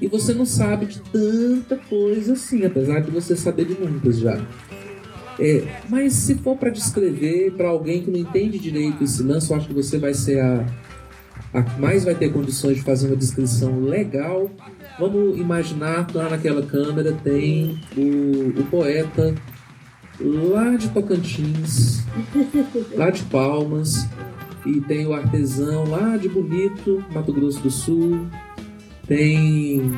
E 0.00 0.06
você 0.06 0.34
não 0.34 0.44
sabe 0.46 0.86
de 0.86 1.00
tanta 1.00 1.76
coisa 1.76 2.32
assim, 2.32 2.64
apesar 2.64 3.00
de 3.00 3.10
você 3.10 3.36
saber 3.36 3.66
de 3.66 3.78
muitas 3.80 4.18
já. 4.18 4.40
É, 5.38 5.62
mas 5.88 6.12
se 6.12 6.34
for 6.36 6.56
para 6.56 6.70
descrever 6.70 7.52
para 7.52 7.68
alguém 7.68 8.02
que 8.02 8.10
não 8.10 8.18
entende 8.18 8.58
direito 8.58 9.02
esse 9.02 9.22
lance, 9.22 9.50
eu 9.50 9.56
acho 9.56 9.68
que 9.68 9.74
você 9.74 9.98
vai 9.98 10.12
ser 10.12 10.40
a, 10.40 10.66
mais 11.78 12.04
vai 12.04 12.14
ter 12.14 12.32
condições 12.32 12.76
de 12.76 12.82
fazer 12.82 13.08
uma 13.08 13.16
descrição 13.16 13.80
legal. 13.80 14.50
Vamos 14.98 15.38
imaginar 15.38 16.06
que 16.06 16.16
lá 16.16 16.28
naquela 16.28 16.62
câmera 16.62 17.12
tem 17.12 17.78
o, 17.96 18.60
o 18.60 18.64
poeta 18.70 19.34
lá 20.20 20.76
de 20.76 20.88
Tocantins, 20.90 22.04
lá 22.94 23.10
de 23.10 23.22
Palmas, 23.24 24.06
e 24.64 24.80
tem 24.80 25.06
o 25.06 25.12
artesão 25.12 25.84
lá 25.88 26.16
de 26.16 26.28
Bonito, 26.28 27.04
Mato 27.12 27.32
Grosso 27.32 27.60
do 27.60 27.70
Sul, 27.70 28.26
tem 29.06 29.92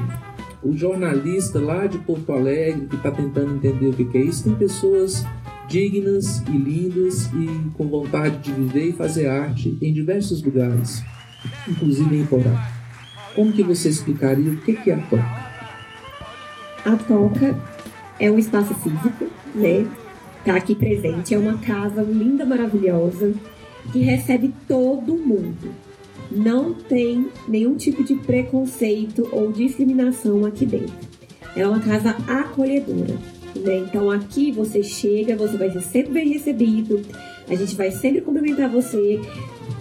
o 0.62 0.74
jornalista 0.76 1.60
lá 1.60 1.86
de 1.86 1.98
Porto 1.98 2.32
Alegre 2.32 2.86
que 2.86 2.96
está 2.96 3.10
tentando 3.10 3.54
entender 3.54 3.88
o 3.88 3.92
que 3.92 4.16
é 4.16 4.22
isso. 4.22 4.44
Tem 4.44 4.54
pessoas 4.54 5.24
dignas 5.68 6.42
e 6.48 6.56
lindas 6.56 7.26
e 7.34 7.70
com 7.74 7.86
vontade 7.86 8.38
de 8.38 8.52
viver 8.52 8.88
e 8.88 8.92
fazer 8.92 9.26
arte 9.26 9.76
em 9.80 9.92
diversos 9.92 10.42
lugares, 10.42 11.02
inclusive 11.68 12.16
em 12.16 12.26
Porá. 12.26 12.70
Como 13.34 13.52
que 13.52 13.62
você 13.62 13.88
explicaria 13.88 14.52
o 14.52 14.56
que 14.58 14.90
é 14.90 14.94
a 14.94 14.98
toca? 14.98 15.44
A 16.84 16.96
toca 16.96 17.58
é 18.20 18.30
um 18.30 18.38
espaço 18.38 18.74
físico, 18.74 19.26
né? 19.54 19.86
Tá 20.44 20.56
aqui 20.56 20.74
presente, 20.74 21.34
é 21.34 21.38
uma 21.38 21.58
casa 21.58 22.02
linda, 22.02 22.44
maravilhosa, 22.44 23.32
que 23.92 24.00
recebe 24.00 24.52
todo 24.68 25.14
mundo 25.14 25.74
não 26.30 26.74
tem 26.74 27.28
nenhum 27.46 27.76
tipo 27.76 28.02
de 28.02 28.14
preconceito 28.14 29.28
ou 29.30 29.52
discriminação 29.52 30.44
aqui 30.44 30.66
dentro. 30.66 30.94
É 31.54 31.66
uma 31.66 31.80
casa 31.80 32.10
acolhedora. 32.26 33.14
Né? 33.54 33.76
Então 33.78 34.10
aqui 34.10 34.50
você 34.50 34.82
chega, 34.82 35.36
você 35.36 35.56
vai 35.56 35.70
ser 35.70 35.82
sempre 35.82 36.12
bem 36.12 36.28
recebido, 36.32 37.02
a 37.48 37.54
gente 37.54 37.76
vai 37.76 37.90
sempre 37.90 38.20
cumprimentar 38.20 38.68
você. 38.68 39.20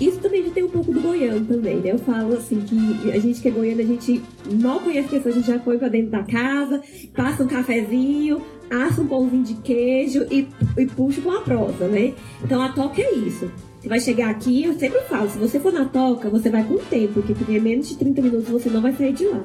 Isso 0.03 0.19
também 0.19 0.43
já 0.43 0.51
tem 0.51 0.63
um 0.63 0.69
pouco 0.69 0.91
do 0.91 0.99
goiano 0.99 1.45
também, 1.45 1.77
né? 1.77 1.91
Eu 1.93 1.99
falo 1.99 2.33
assim 2.33 2.59
que 2.59 3.09
a 3.09 3.19
gente 3.19 3.41
que 3.41 3.47
é 3.47 3.51
goiano, 3.51 3.79
a 3.79 3.85
gente 3.85 4.21
mal 4.61 4.81
conhece 4.81 5.07
pessoas, 5.07 5.33
a 5.33 5.37
gente 5.39 5.47
já 5.47 5.59
foi 5.59 5.77
pra 5.77 5.87
dentro 5.87 6.11
da 6.11 6.23
casa, 6.23 6.81
passa 7.15 7.41
um 7.41 7.47
cafezinho, 7.47 8.41
assa 8.69 9.01
um 9.01 9.07
pãozinho 9.07 9.43
de 9.43 9.53
queijo 9.55 10.27
e, 10.29 10.45
e 10.77 10.85
puxa 10.87 11.21
com 11.21 11.31
a 11.31 11.39
prosa, 11.39 11.87
né? 11.87 12.13
Então 12.43 12.61
a 12.61 12.73
toca 12.73 13.01
é 13.01 13.13
isso. 13.13 13.49
Você 13.79 13.87
vai 13.87 13.99
chegar 14.01 14.29
aqui, 14.29 14.65
eu 14.65 14.73
sempre 14.73 14.99
falo, 15.01 15.29
se 15.29 15.37
você 15.37 15.57
for 15.57 15.71
na 15.71 15.85
toca, 15.85 16.29
você 16.29 16.49
vai 16.49 16.65
com 16.65 16.77
tempo, 16.77 17.13
porque 17.13 17.33
por 17.33 17.47
menos 17.49 17.87
de 17.87 17.97
30 17.97 18.21
minutos 18.21 18.49
você 18.49 18.69
não 18.69 18.81
vai 18.81 18.91
sair 18.91 19.13
de 19.13 19.25
lá. 19.25 19.41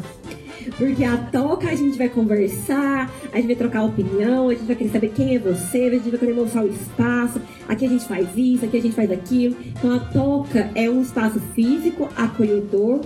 Porque 0.77 1.05
a 1.05 1.17
toca 1.17 1.69
a 1.69 1.75
gente 1.75 1.97
vai 1.97 2.09
conversar, 2.09 3.13
a 3.33 3.37
gente 3.37 3.47
vai 3.47 3.57
trocar 3.57 3.85
opinião, 3.85 4.49
a 4.49 4.55
gente 4.55 4.67
vai 4.67 4.77
querer 4.77 4.91
saber 4.91 5.09
quem 5.11 5.35
é 5.35 5.39
você, 5.39 5.85
a 5.85 5.91
gente 5.91 6.11
vai 6.11 6.19
querer 6.19 6.35
mostrar 6.35 6.65
o 6.65 6.69
espaço, 6.69 7.41
aqui 7.69 7.87
a 7.87 7.89
gente 7.89 8.05
faz 8.05 8.29
isso, 8.37 8.65
aqui 8.65 8.77
a 8.77 8.83
gente 8.83 8.95
faz 8.95 9.11
aquilo. 9.11 9.57
Então 9.67 9.95
a 9.95 10.01
toca 10.01 10.71
é 10.75 10.89
um 10.89 11.03
espaço 11.03 11.41
físico, 11.55 12.09
acolhedor, 12.17 13.01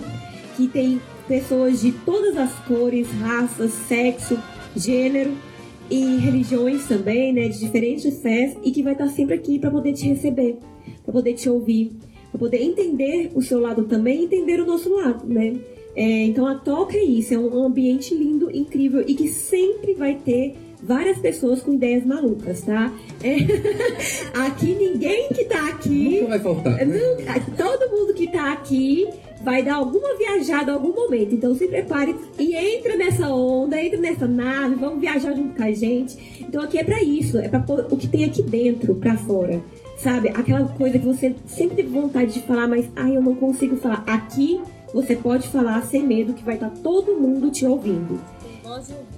que 0.55 0.67
tem 0.67 1.01
pessoas 1.27 1.81
de 1.81 1.91
todas 1.91 2.37
as 2.37 2.53
cores, 2.65 3.07
raças, 3.19 3.71
sexo, 3.87 4.37
gênero 4.75 5.31
e 5.89 6.17
religiões 6.17 6.87
também, 6.87 7.33
né, 7.33 7.47
de 7.47 7.59
diferentes 7.59 8.21
fés, 8.21 8.57
e 8.63 8.71
que 8.71 8.81
vai 8.81 8.93
estar 8.93 9.07
sempre 9.07 9.35
aqui 9.35 9.59
para 9.59 9.69
poder 9.69 9.93
te 9.93 10.07
receber 10.07 10.57
para 11.03 11.13
poder 11.13 11.33
te 11.33 11.49
ouvir, 11.49 11.91
para 12.31 12.39
poder 12.39 12.61
entender 12.61 13.31
o 13.35 13.41
seu 13.41 13.59
lado 13.59 13.83
também 13.85 14.23
entender 14.23 14.59
o 14.61 14.65
nosso 14.65 14.93
lado, 14.93 15.25
né? 15.27 15.55
É, 15.95 16.25
então 16.25 16.47
a 16.47 16.55
Toca 16.55 16.97
é 16.97 17.03
isso, 17.03 17.33
é 17.33 17.37
um 17.37 17.65
ambiente 17.65 18.15
lindo, 18.15 18.49
incrível 18.49 19.03
e 19.05 19.13
que 19.13 19.27
sempre 19.27 19.93
vai 19.93 20.15
ter 20.15 20.55
várias 20.81 21.17
pessoas 21.17 21.61
com 21.61 21.73
ideias 21.73 22.05
malucas, 22.05 22.61
tá? 22.61 22.91
É... 23.23 23.37
aqui 24.45 24.75
ninguém 24.75 25.29
que 25.29 25.45
tá 25.45 25.69
aqui. 25.69 26.19
Nunca 26.19 26.29
vai 26.29 26.39
faltar. 26.39 26.85
Né? 26.85 26.99
Todo 27.57 27.89
mundo 27.89 28.13
que 28.13 28.27
tá 28.27 28.51
aqui 28.51 29.07
vai 29.43 29.61
dar 29.61 29.75
alguma 29.75 30.15
viajada 30.17 30.71
em 30.71 30.73
algum 30.73 30.93
momento. 30.93 31.35
Então 31.35 31.55
se 31.55 31.67
prepare 31.67 32.15
e 32.37 32.55
entra 32.55 32.97
nessa 32.97 33.29
onda, 33.29 33.81
entra 33.81 33.99
nessa 33.99 34.27
nave, 34.27 34.75
vamos 34.75 34.99
viajar 34.99 35.33
junto 35.33 35.55
com 35.55 35.63
a 35.63 35.71
gente. 35.71 36.17
Então 36.41 36.61
aqui 36.61 36.77
é 36.77 36.83
para 36.83 37.01
isso, 37.01 37.37
é 37.37 37.47
para 37.47 37.63
o 37.89 37.97
que 37.97 38.07
tem 38.07 38.25
aqui 38.25 38.41
dentro 38.41 38.95
para 38.95 39.15
fora. 39.17 39.61
Sabe? 39.97 40.29
Aquela 40.29 40.65
coisa 40.67 40.99
que 40.99 41.05
você 41.05 41.33
sempre 41.45 41.77
teve 41.77 41.89
vontade 41.89 42.33
de 42.33 42.41
falar, 42.41 42.67
mas 42.67 42.89
ai, 42.95 43.15
eu 43.15 43.21
não 43.21 43.35
consigo 43.35 43.77
falar. 43.77 44.03
Aqui 44.05 44.59
você 44.93 45.15
pode 45.15 45.47
falar 45.47 45.81
sem 45.83 46.05
medo 46.05 46.33
que 46.33 46.43
vai 46.43 46.55
estar 46.55 46.69
tá 46.69 46.75
todo 46.83 47.15
mundo 47.15 47.49
te 47.49 47.65
ouvindo. 47.65 48.19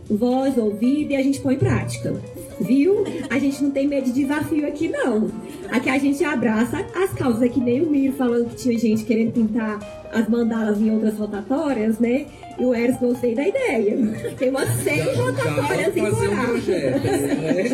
Voz 0.10 0.58
ouvida 0.58 1.14
e 1.14 1.16
a 1.16 1.24
gente 1.24 1.40
põe 1.42 1.56
em 1.56 1.60
prática. 1.60 2.14
Viu? 2.60 3.04
A 3.30 3.38
gente 3.38 3.64
não 3.64 3.72
tem 3.72 3.88
medo 3.88 4.06
de 4.06 4.14
desafio 4.14 4.68
aqui, 4.68 4.88
não. 4.88 5.30
Aqui 5.70 5.90
a 5.90 5.98
gente 5.98 6.24
abraça 6.24 6.86
as 6.96 7.12
causas, 7.14 7.42
é 7.42 7.50
que 7.50 7.60
nem 7.60 7.82
o 7.82 7.90
Miro 7.90 8.14
falando 8.14 8.50
que 8.50 8.56
tinha 8.56 8.78
gente 8.78 9.04
querendo 9.04 9.34
pintar 9.34 9.80
as 10.12 10.30
mandalas 10.30 10.80
em 10.80 10.90
outras 10.92 11.18
rotatórias, 11.18 12.00
né? 12.00 12.28
E 12.58 12.64
o 12.64 12.74
Eros 12.74 12.98
gostei 12.98 13.36
da 13.36 13.46
ideia. 13.48 13.98
Tem 14.38 14.50
umas 14.50 14.70
seis 14.82 15.18
rotatórias 15.18 15.98
em 15.98 16.02
fazer 16.02 16.30
um 16.30 16.36
né? 16.36 17.66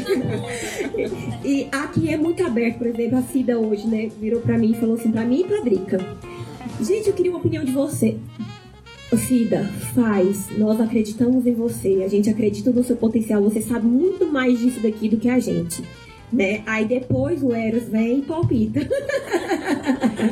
E 1.43 1.68
aqui 1.72 2.12
é 2.12 2.18
muito 2.18 2.43
aberto, 2.43 2.80
por 2.80 2.88
exemplo, 2.88 3.20
a 3.20 3.22
Cida 3.24 3.60
hoje, 3.60 3.88
né? 3.88 4.10
Virou 4.20 4.41
pra 4.41 4.58
mim 4.58 4.72
e 4.72 4.76
falou 4.76 4.95
assim, 4.95 5.12
pra 5.12 5.24
mim 5.24 5.41
e 5.41 5.43
pra 5.43 5.60
Drica. 5.60 5.99
Gente, 6.82 7.07
eu 7.07 7.14
queria 7.14 7.32
uma 7.32 7.39
opinião 7.39 7.64
de 7.64 7.72
você. 7.72 8.18
Cida, 9.28 9.66
faz. 9.93 10.47
Nós 10.57 10.80
acreditamos 10.80 11.45
em 11.45 11.53
você. 11.53 12.01
A 12.03 12.07
gente 12.07 12.30
acredita 12.30 12.72
no 12.72 12.84
seu 12.84 12.95
potencial. 12.95 13.41
Você 13.43 13.62
sabe 13.62 13.86
muito 13.86 14.26
mais 14.26 14.59
disso 14.59 14.80
daqui 14.80 15.09
do 15.09 15.18
que 15.18 15.30
a 15.30 15.38
gente. 15.38 15.84
Né? 16.32 16.64
Aí 16.66 16.86
depois 16.86 17.43
o 17.43 17.53
Eros 17.53 17.84
vem 17.89 18.20
e 18.20 18.22
palpita. 18.22 18.80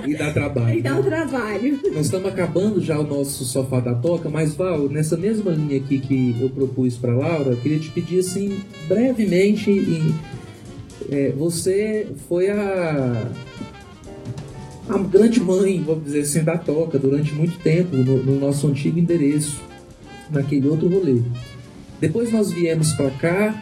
E 0.07 0.15
dá 0.15 0.32
trabalho. 0.32 0.77
E 0.77 0.82
dá 0.82 0.99
o 0.99 1.03
trabalho. 1.03 1.80
Nós 1.91 2.05
estamos 2.05 2.32
acabando 2.32 2.80
já 2.80 2.99
o 2.99 3.03
nosso 3.03 3.43
sofá 3.43 3.80
da 3.80 3.93
toca, 3.93 4.30
mas 4.30 4.53
Val, 4.53 4.88
nessa 4.88 5.17
mesma 5.17 5.51
linha 5.51 5.77
aqui 5.77 5.99
que 5.99 6.36
eu 6.39 6.49
propus 6.49 6.95
para 6.95 7.13
Laura, 7.15 7.51
eu 7.51 7.57
queria 7.57 7.80
te 7.80 7.89
pedir 7.89 8.19
assim, 8.19 8.59
brevemente, 8.88 10.15
é, 11.11 11.32
você 11.32 12.07
foi 12.27 12.49
a, 12.49 13.32
a 14.89 14.97
grande 14.97 15.39
mãe, 15.39 15.81
vamos 15.85 16.03
dizer 16.03 16.21
assim, 16.21 16.43
da 16.43 16.57
toca 16.57 16.97
durante 16.97 17.33
muito 17.33 17.59
tempo 17.59 17.95
no, 17.95 18.23
no 18.23 18.39
nosso 18.39 18.67
antigo 18.67 18.97
endereço, 18.97 19.61
naquele 20.31 20.67
outro 20.67 20.87
rolê. 20.87 21.21
Depois 22.01 22.31
nós 22.31 22.51
viemos 22.51 22.93
para 22.93 23.11
cá 23.11 23.61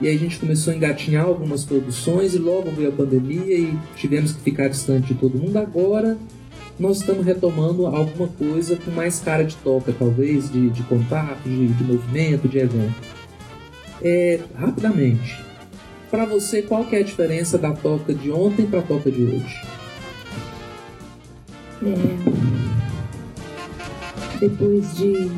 e 0.00 0.08
aí 0.08 0.16
a 0.16 0.18
gente 0.18 0.38
começou 0.38 0.72
a 0.72 0.76
engatinhar 0.76 1.26
algumas 1.26 1.64
produções 1.64 2.34
e 2.34 2.38
logo 2.38 2.70
veio 2.70 2.88
a 2.88 2.92
pandemia 2.92 3.58
e 3.58 3.78
tivemos 3.96 4.32
que 4.32 4.40
ficar 4.40 4.68
distante 4.68 5.12
de 5.12 5.20
todo 5.20 5.38
mundo. 5.38 5.58
Agora 5.58 6.16
nós 6.78 7.00
estamos 7.00 7.24
retomando 7.24 7.86
alguma 7.86 8.28
coisa 8.28 8.76
com 8.76 8.90
mais 8.90 9.20
cara 9.20 9.44
de 9.44 9.56
toca, 9.56 9.94
talvez, 9.98 10.50
de, 10.50 10.70
de 10.70 10.82
contato, 10.84 11.42
de, 11.44 11.66
de 11.68 11.84
movimento, 11.84 12.48
de 12.48 12.58
evento. 12.58 12.94
É, 14.02 14.40
rapidamente, 14.54 15.38
para 16.10 16.24
você, 16.24 16.62
qual 16.62 16.84
que 16.84 16.96
é 16.96 17.00
a 17.00 17.02
diferença 17.02 17.58
da 17.58 17.72
toca 17.72 18.14
de 18.14 18.30
ontem 18.30 18.66
para 18.66 18.80
a 18.80 18.82
toca 18.82 19.10
de 19.10 19.22
hoje? 19.22 19.62
É, 21.82 22.56
depois 24.38 24.96
de 24.96 25.30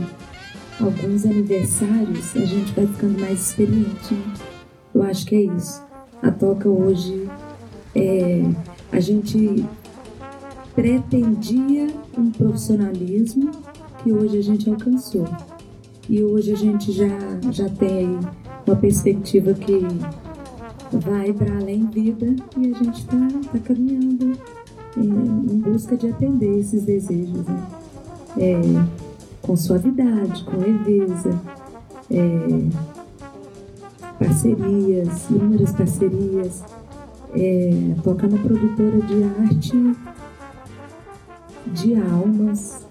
alguns 0.80 1.24
aniversários, 1.24 2.36
a 2.36 2.44
gente 2.44 2.72
vai 2.72 2.86
ficando 2.86 3.20
mais 3.20 3.48
experiente. 3.48 4.14
Né? 4.14 4.34
Eu 4.94 5.02
acho 5.02 5.26
que 5.26 5.34
é 5.34 5.42
isso. 5.42 5.82
A 6.22 6.30
toca 6.30 6.68
hoje, 6.68 7.28
é, 7.94 8.42
a 8.92 9.00
gente 9.00 9.64
pretendia 10.74 11.88
um 12.16 12.30
profissionalismo 12.30 13.50
que 14.02 14.12
hoje 14.12 14.38
a 14.38 14.42
gente 14.42 14.70
alcançou. 14.70 15.28
E 16.08 16.22
hoje 16.22 16.52
a 16.52 16.56
gente 16.56 16.92
já, 16.92 17.08
já 17.50 17.68
tem 17.68 18.18
uma 18.66 18.76
perspectiva 18.76 19.52
que 19.54 19.80
vai 20.92 21.32
para 21.32 21.52
além 21.58 21.86
vida 21.86 22.34
e 22.56 22.70
a 22.70 22.74
gente 22.74 23.00
está 23.00 23.16
tá 23.52 23.58
caminhando 23.58 24.38
em, 24.98 25.60
busca 25.60 25.96
de 25.96 26.08
atender 26.08 26.58
esses 26.58 26.84
desejos. 26.84 27.46
Né? 27.46 27.66
É, 28.36 28.60
com 29.42 29.56
suavidade, 29.56 30.44
com 30.44 30.56
leveza, 30.58 31.40
é, 32.10 32.68
parcerias, 34.18 35.30
inúmeras 35.30 35.72
parcerias, 35.72 36.62
é, 37.34 37.94
toca 38.02 38.26
na 38.26 38.38
produtora 38.38 39.00
de 39.00 39.24
arte 39.24 39.96
de 41.66 41.94
almas, 41.94 42.86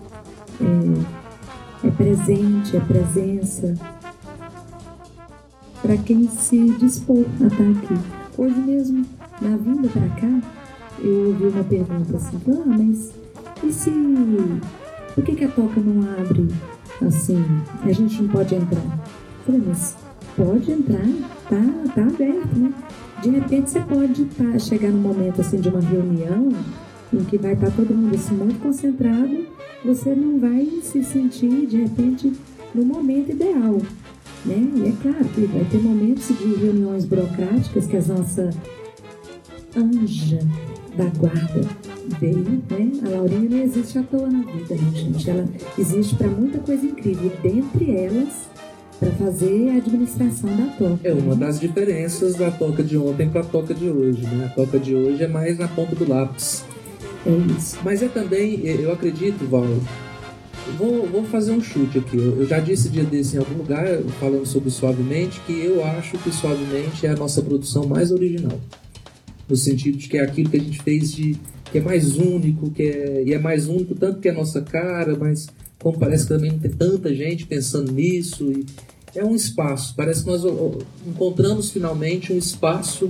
é, 0.62 1.88
é 1.88 1.92
presente, 1.92 2.78
é 2.78 2.80
presença 2.80 3.74
para 5.82 5.98
quem 5.98 6.28
se 6.28 6.70
dispor 6.72 7.26
a 7.42 7.48
estar 7.48 7.64
aqui. 7.64 8.18
Hoje 8.38 8.60
mesmo, 8.60 9.06
na 9.42 9.56
vinda 9.58 9.88
para 9.90 10.10
cá, 10.10 10.42
eu 11.00 11.28
ouvi 11.28 11.46
uma 11.46 11.64
pergunta 11.64 12.18
assim, 12.18 12.38
ah, 12.48 12.64
mas 12.66 13.12
e 13.64 13.72
se 13.72 13.92
por 15.14 15.24
que, 15.24 15.36
que 15.36 15.46
a 15.46 15.48
toca 15.50 15.80
não 15.80 16.04
abre 16.20 16.48
assim? 17.06 17.44
A 17.84 17.92
gente 17.92 18.22
não 18.22 18.30
pode 18.30 18.54
entrar. 18.56 18.84
Eu 18.84 19.46
falei, 19.46 19.64
mas 19.68 19.96
pode 20.36 20.72
entrar, 20.72 21.08
tá, 21.50 21.92
tá 21.96 22.02
aberto, 22.02 22.56
né? 22.56 22.74
De 23.22 23.30
repente 23.32 23.72
você 23.72 23.80
pode 23.80 24.26
tá, 24.26 24.60
chegar 24.60 24.90
num 24.90 25.02
momento 25.02 25.42
assim 25.42 25.60
de 25.60 25.70
uma 25.70 25.82
reunião 25.82 26.50
em 27.12 27.24
que 27.24 27.38
vai 27.38 27.54
estar 27.54 27.72
todo 27.72 27.96
mundo 27.96 28.14
assim, 28.14 28.36
muito 28.36 28.62
concentrado, 28.62 29.46
você 29.84 30.14
não 30.14 30.40
vai 30.40 30.68
se 30.84 31.04
sentir 31.04 31.66
de 31.66 31.78
repente 31.78 32.34
no 32.76 32.86
momento 32.86 33.32
ideal. 33.32 33.82
Né? 34.46 34.72
E 34.76 34.88
é 34.88 34.94
claro 35.02 35.26
que 35.30 35.42
vai 35.46 35.66
ter 35.66 35.82
momentos 35.82 36.28
de 36.28 36.56
reuniões 36.56 37.06
burocráticas 37.06 37.88
que 37.88 37.98
a 37.98 38.02
nossa 38.02 38.50
anja 39.76 40.40
da 40.98 41.06
guarda 41.06 41.62
veio, 42.20 42.64
né? 42.70 42.92
A 43.06 43.10
Laurinha 43.10 43.50
não 43.50 43.64
existe 43.64 44.00
à 44.00 44.04
toa 44.04 44.28
na 44.28 44.42
vida, 44.42 44.76
né, 44.76 44.92
gente? 44.94 45.30
Ela 45.30 45.48
existe 45.78 46.16
para 46.16 46.28
muita 46.28 46.60
coisa 46.60 46.86
incrível. 46.86 47.32
E 47.44 47.48
dentre 47.48 47.92
elas, 47.96 48.50
para 49.00 49.12
fazer 49.12 49.70
a 49.70 49.76
administração 49.76 50.50
da 50.56 50.66
toca. 50.74 51.00
É 51.04 51.14
uma 51.14 51.36
das 51.36 51.60
diferenças 51.60 52.36
da 52.36 52.50
toca 52.50 52.84
de 52.84 52.98
ontem 52.98 53.30
para 53.30 53.42
a 53.42 53.46
toca 53.46 53.74
de 53.74 53.88
hoje, 53.88 54.24
né? 54.24 54.46
A 54.46 54.50
toca 54.50 54.80
de 54.80 54.96
hoje 54.96 55.24
é 55.24 55.28
mais 55.28 55.58
na 55.58 55.68
ponta 55.68 55.96
do 55.96 56.08
lápis. 56.10 56.64
É 57.26 57.32
isso. 57.58 57.78
Mas 57.84 58.02
é 58.02 58.08
também, 58.08 58.66
eu 58.66 58.92
acredito, 58.92 59.46
Val, 59.48 59.66
vou, 60.78 61.06
vou 61.08 61.24
fazer 61.26 61.52
um 61.52 61.62
chute 61.62 62.00
aqui. 62.00 62.18
Eu 62.18 62.48
já 62.48 62.60
disse 62.60 62.90
dia 62.90 63.04
desse 63.04 63.36
em 63.36 63.40
algum 63.40 63.58
lugar, 63.58 63.86
falando 64.20 64.46
sobre 64.46 64.72
Suavemente, 64.72 65.40
que 65.46 65.54
eu 65.54 65.86
acho 65.86 66.18
que 66.18 66.32
Suavemente 66.32 67.06
é 67.06 67.12
a 67.12 67.16
nossa 67.16 67.42
produção 67.42 67.86
mais 67.86 68.12
original. 68.12 68.60
No 69.50 69.56
sentido 69.56 69.98
de 69.98 70.08
que 70.08 70.18
é 70.18 70.22
aquilo 70.22 70.50
que 70.50 70.58
a 70.58 70.62
gente 70.62 70.82
fez 70.82 71.12
de 71.12 71.38
que 71.72 71.78
é 71.78 71.82
mais 71.82 72.18
único, 72.18 72.72
que 72.72 72.84
é, 72.84 73.24
e 73.26 73.34
é 73.34 73.40
mais 73.40 73.68
único 73.68 73.96
tanto 73.96 74.20
que 74.20 74.28
é 74.28 74.32
a 74.32 74.36
nossa 74.36 74.62
cara, 74.62 75.16
mas 75.18 75.48
como 75.80 75.98
parece 76.00 76.24
que 76.24 76.30
também 76.30 76.52
não 76.52 76.60
tem 76.60 76.72
tanta 76.72 77.14
gente 77.14 77.46
pensando 77.46 77.92
nisso. 77.92 78.52
E 78.52 78.66
é 79.16 79.24
um 79.24 79.36
espaço, 79.36 79.94
parece 79.96 80.24
que 80.24 80.30
nós 80.30 80.44
encontramos 81.06 81.72
finalmente 81.72 82.32
um 82.32 82.38
espaço 82.38 83.08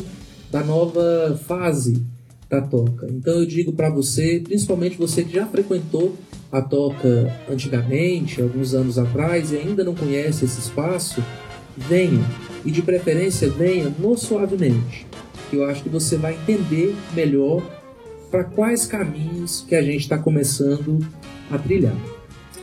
da 0.51 0.63
nova 0.63 1.39
fase 1.45 2.01
da 2.49 2.61
toca. 2.61 3.07
Então 3.09 3.39
eu 3.39 3.45
digo 3.45 3.73
para 3.73 3.89
você, 3.89 4.41
principalmente 4.43 4.97
você 4.97 5.23
que 5.23 5.33
já 5.33 5.45
frequentou 5.45 6.15
a 6.51 6.61
toca 6.61 7.35
antigamente, 7.49 8.41
alguns 8.41 8.73
anos 8.73 8.97
atrás, 8.97 9.51
e 9.51 9.57
ainda 9.57 9.83
não 9.83 9.93
conhece 9.93 10.45
esse 10.45 10.59
espaço, 10.59 11.21
venha. 11.75 12.23
E 12.65 12.71
de 12.71 12.81
preferência 12.81 13.49
venha 13.49 13.93
no 13.99 14.17
suavemente, 14.17 15.05
eu 15.55 15.65
acho 15.65 15.83
que 15.83 15.89
você 15.89 16.17
vai 16.17 16.33
entender 16.33 16.95
melhor 17.13 17.61
para 18.29 18.43
quais 18.43 18.85
caminhos 18.85 19.65
que 19.67 19.75
a 19.75 19.81
gente 19.81 20.01
está 20.01 20.17
começando 20.17 20.99
a 21.49 21.57
trilhar. 21.57 21.95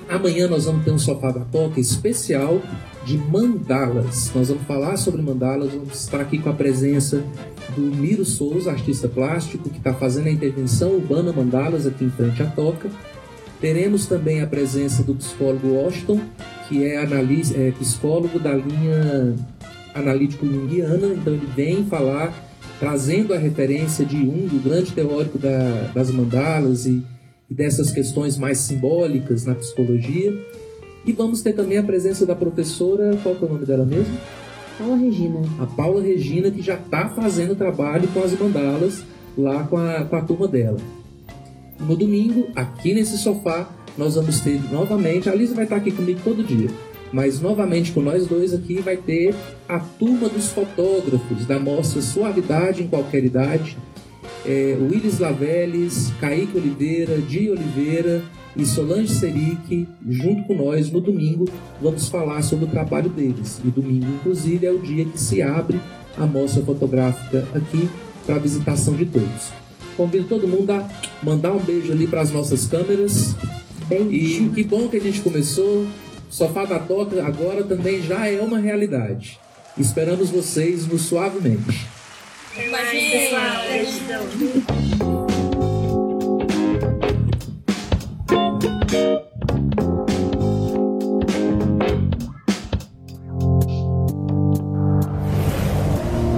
Amanhã 0.08 0.46
nós 0.46 0.66
vamos 0.66 0.84
ter 0.84 0.90
um 0.90 0.98
sofá 0.98 1.30
da 1.30 1.40
toca 1.40 1.80
especial 1.80 2.60
de 3.06 3.16
mandalas. 3.16 4.30
Nós 4.34 4.48
vamos 4.48 4.64
falar 4.64 4.96
sobre 4.96 5.22
mandalas, 5.22 5.72
vamos 5.72 5.98
estar 5.98 6.20
aqui 6.20 6.38
com 6.38 6.50
a 6.50 6.52
presença 6.52 7.24
do 7.74 7.80
Miro 7.80 8.24
Souza, 8.24 8.70
artista 8.70 9.08
plástico, 9.08 9.70
que 9.70 9.78
está 9.78 9.94
fazendo 9.94 10.26
a 10.26 10.30
intervenção 10.30 10.92
urbana 10.92 11.32
mandalas 11.32 11.86
aqui 11.86 12.04
em 12.04 12.10
frente 12.10 12.42
à 12.42 12.46
toca. 12.46 12.90
Teremos 13.60 14.06
também 14.06 14.42
a 14.42 14.46
presença 14.46 15.02
do 15.02 15.14
psicólogo 15.14 15.68
Washington, 15.68 16.20
que 16.68 16.84
é, 16.84 16.98
analis, 16.98 17.54
é 17.54 17.70
psicólogo 17.70 18.38
da 18.38 18.52
linha 18.52 19.34
analítico 19.94 20.44
junguiana, 20.44 21.14
então 21.14 21.32
ele 21.32 21.48
vem 21.54 21.84
falar, 21.86 22.32
trazendo 22.84 23.32
a 23.32 23.38
referência 23.38 24.04
de 24.04 24.18
Jung, 24.18 24.54
o 24.54 24.60
grande 24.60 24.92
teórico 24.92 25.38
da, 25.38 25.90
das 25.94 26.10
mandalas 26.10 26.84
e, 26.84 27.02
e 27.50 27.54
dessas 27.54 27.90
questões 27.90 28.36
mais 28.36 28.58
simbólicas 28.58 29.46
na 29.46 29.54
psicologia. 29.54 30.38
E 31.06 31.10
vamos 31.12 31.40
ter 31.40 31.54
também 31.54 31.78
a 31.78 31.82
presença 31.82 32.26
da 32.26 32.36
professora, 32.36 33.18
qual 33.22 33.34
que 33.36 33.42
é 33.42 33.48
o 33.48 33.52
nome 33.54 33.64
dela 33.64 33.86
mesmo? 33.86 34.14
Paula 34.78 34.96
Regina. 34.98 35.40
A 35.58 35.64
Paula 35.64 36.02
Regina, 36.02 36.50
que 36.50 36.60
já 36.60 36.74
está 36.74 37.08
fazendo 37.08 37.56
trabalho 37.56 38.06
com 38.08 38.22
as 38.22 38.38
mandalas 38.38 39.02
lá 39.36 39.64
com 39.64 39.78
a, 39.78 40.04
com 40.04 40.16
a 40.16 40.20
turma 40.20 40.46
dela. 40.46 40.76
No 41.80 41.96
domingo, 41.96 42.48
aqui 42.54 42.92
nesse 42.92 43.16
sofá, 43.16 43.66
nós 43.96 44.14
vamos 44.16 44.40
ter 44.40 44.60
novamente. 44.70 45.30
A 45.30 45.34
Lisa 45.34 45.54
vai 45.54 45.64
estar 45.64 45.76
aqui 45.76 45.90
comigo 45.90 46.20
todo 46.22 46.44
dia, 46.44 46.68
mas 47.14 47.40
novamente 47.40 47.92
com 47.92 48.00
nós 48.00 48.26
dois 48.26 48.52
aqui 48.52 48.80
vai 48.80 48.96
ter 48.96 49.32
a 49.68 49.78
turma 49.78 50.28
dos 50.28 50.48
fotógrafos 50.48 51.46
da 51.46 51.60
mostra 51.60 52.02
Suavidade 52.02 52.82
em 52.82 52.88
Qualquer 52.88 53.24
Idade. 53.24 53.78
É, 54.44 54.76
Willis 54.80 55.20
Laveles, 55.20 56.12
Kaique 56.20 56.58
Oliveira, 56.58 57.18
Di 57.18 57.48
Oliveira 57.48 58.20
e 58.56 58.66
Solange 58.66 59.14
Seric, 59.14 59.86
junto 60.08 60.42
com 60.42 60.56
nós 60.56 60.90
no 60.90 61.00
domingo, 61.00 61.44
vamos 61.80 62.08
falar 62.08 62.42
sobre 62.42 62.64
o 62.64 62.68
trabalho 62.68 63.08
deles. 63.08 63.60
E 63.64 63.68
domingo, 63.68 64.06
inclusive, 64.06 64.66
é 64.66 64.72
o 64.72 64.80
dia 64.80 65.04
que 65.04 65.18
se 65.18 65.40
abre 65.40 65.80
a 66.18 66.26
mostra 66.26 66.64
fotográfica 66.64 67.46
aqui 67.54 67.88
para 68.26 68.34
a 68.34 68.38
visitação 68.40 68.94
de 68.94 69.06
todos. 69.06 69.52
Convido 69.96 70.24
todo 70.24 70.48
mundo 70.48 70.68
a 70.72 70.88
mandar 71.22 71.52
um 71.52 71.60
beijo 71.60 71.92
ali 71.92 72.08
para 72.08 72.22
as 72.22 72.32
nossas 72.32 72.66
câmeras. 72.66 73.36
E 74.10 74.50
que 74.52 74.64
bom 74.64 74.88
que 74.88 74.96
a 74.96 75.00
gente 75.00 75.20
começou. 75.20 75.86
Sofá 76.34 76.64
da 76.64 76.80
Toca 76.80 77.24
agora 77.24 77.62
também 77.62 78.02
já 78.02 78.26
é 78.26 78.40
uma 78.40 78.58
realidade. 78.58 79.38
Esperamos 79.78 80.30
vocês 80.30 80.84
no 80.84 80.98
Suavemente. 80.98 81.86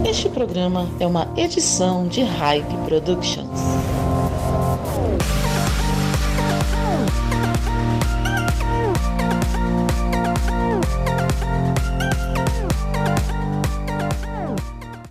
Este 0.05 0.29
programa 0.29 0.91
é 1.01 1.07
uma 1.07 1.33
edição 1.39 2.07
de 2.07 2.23
Hype 2.23 2.77
Productions. 2.87 3.86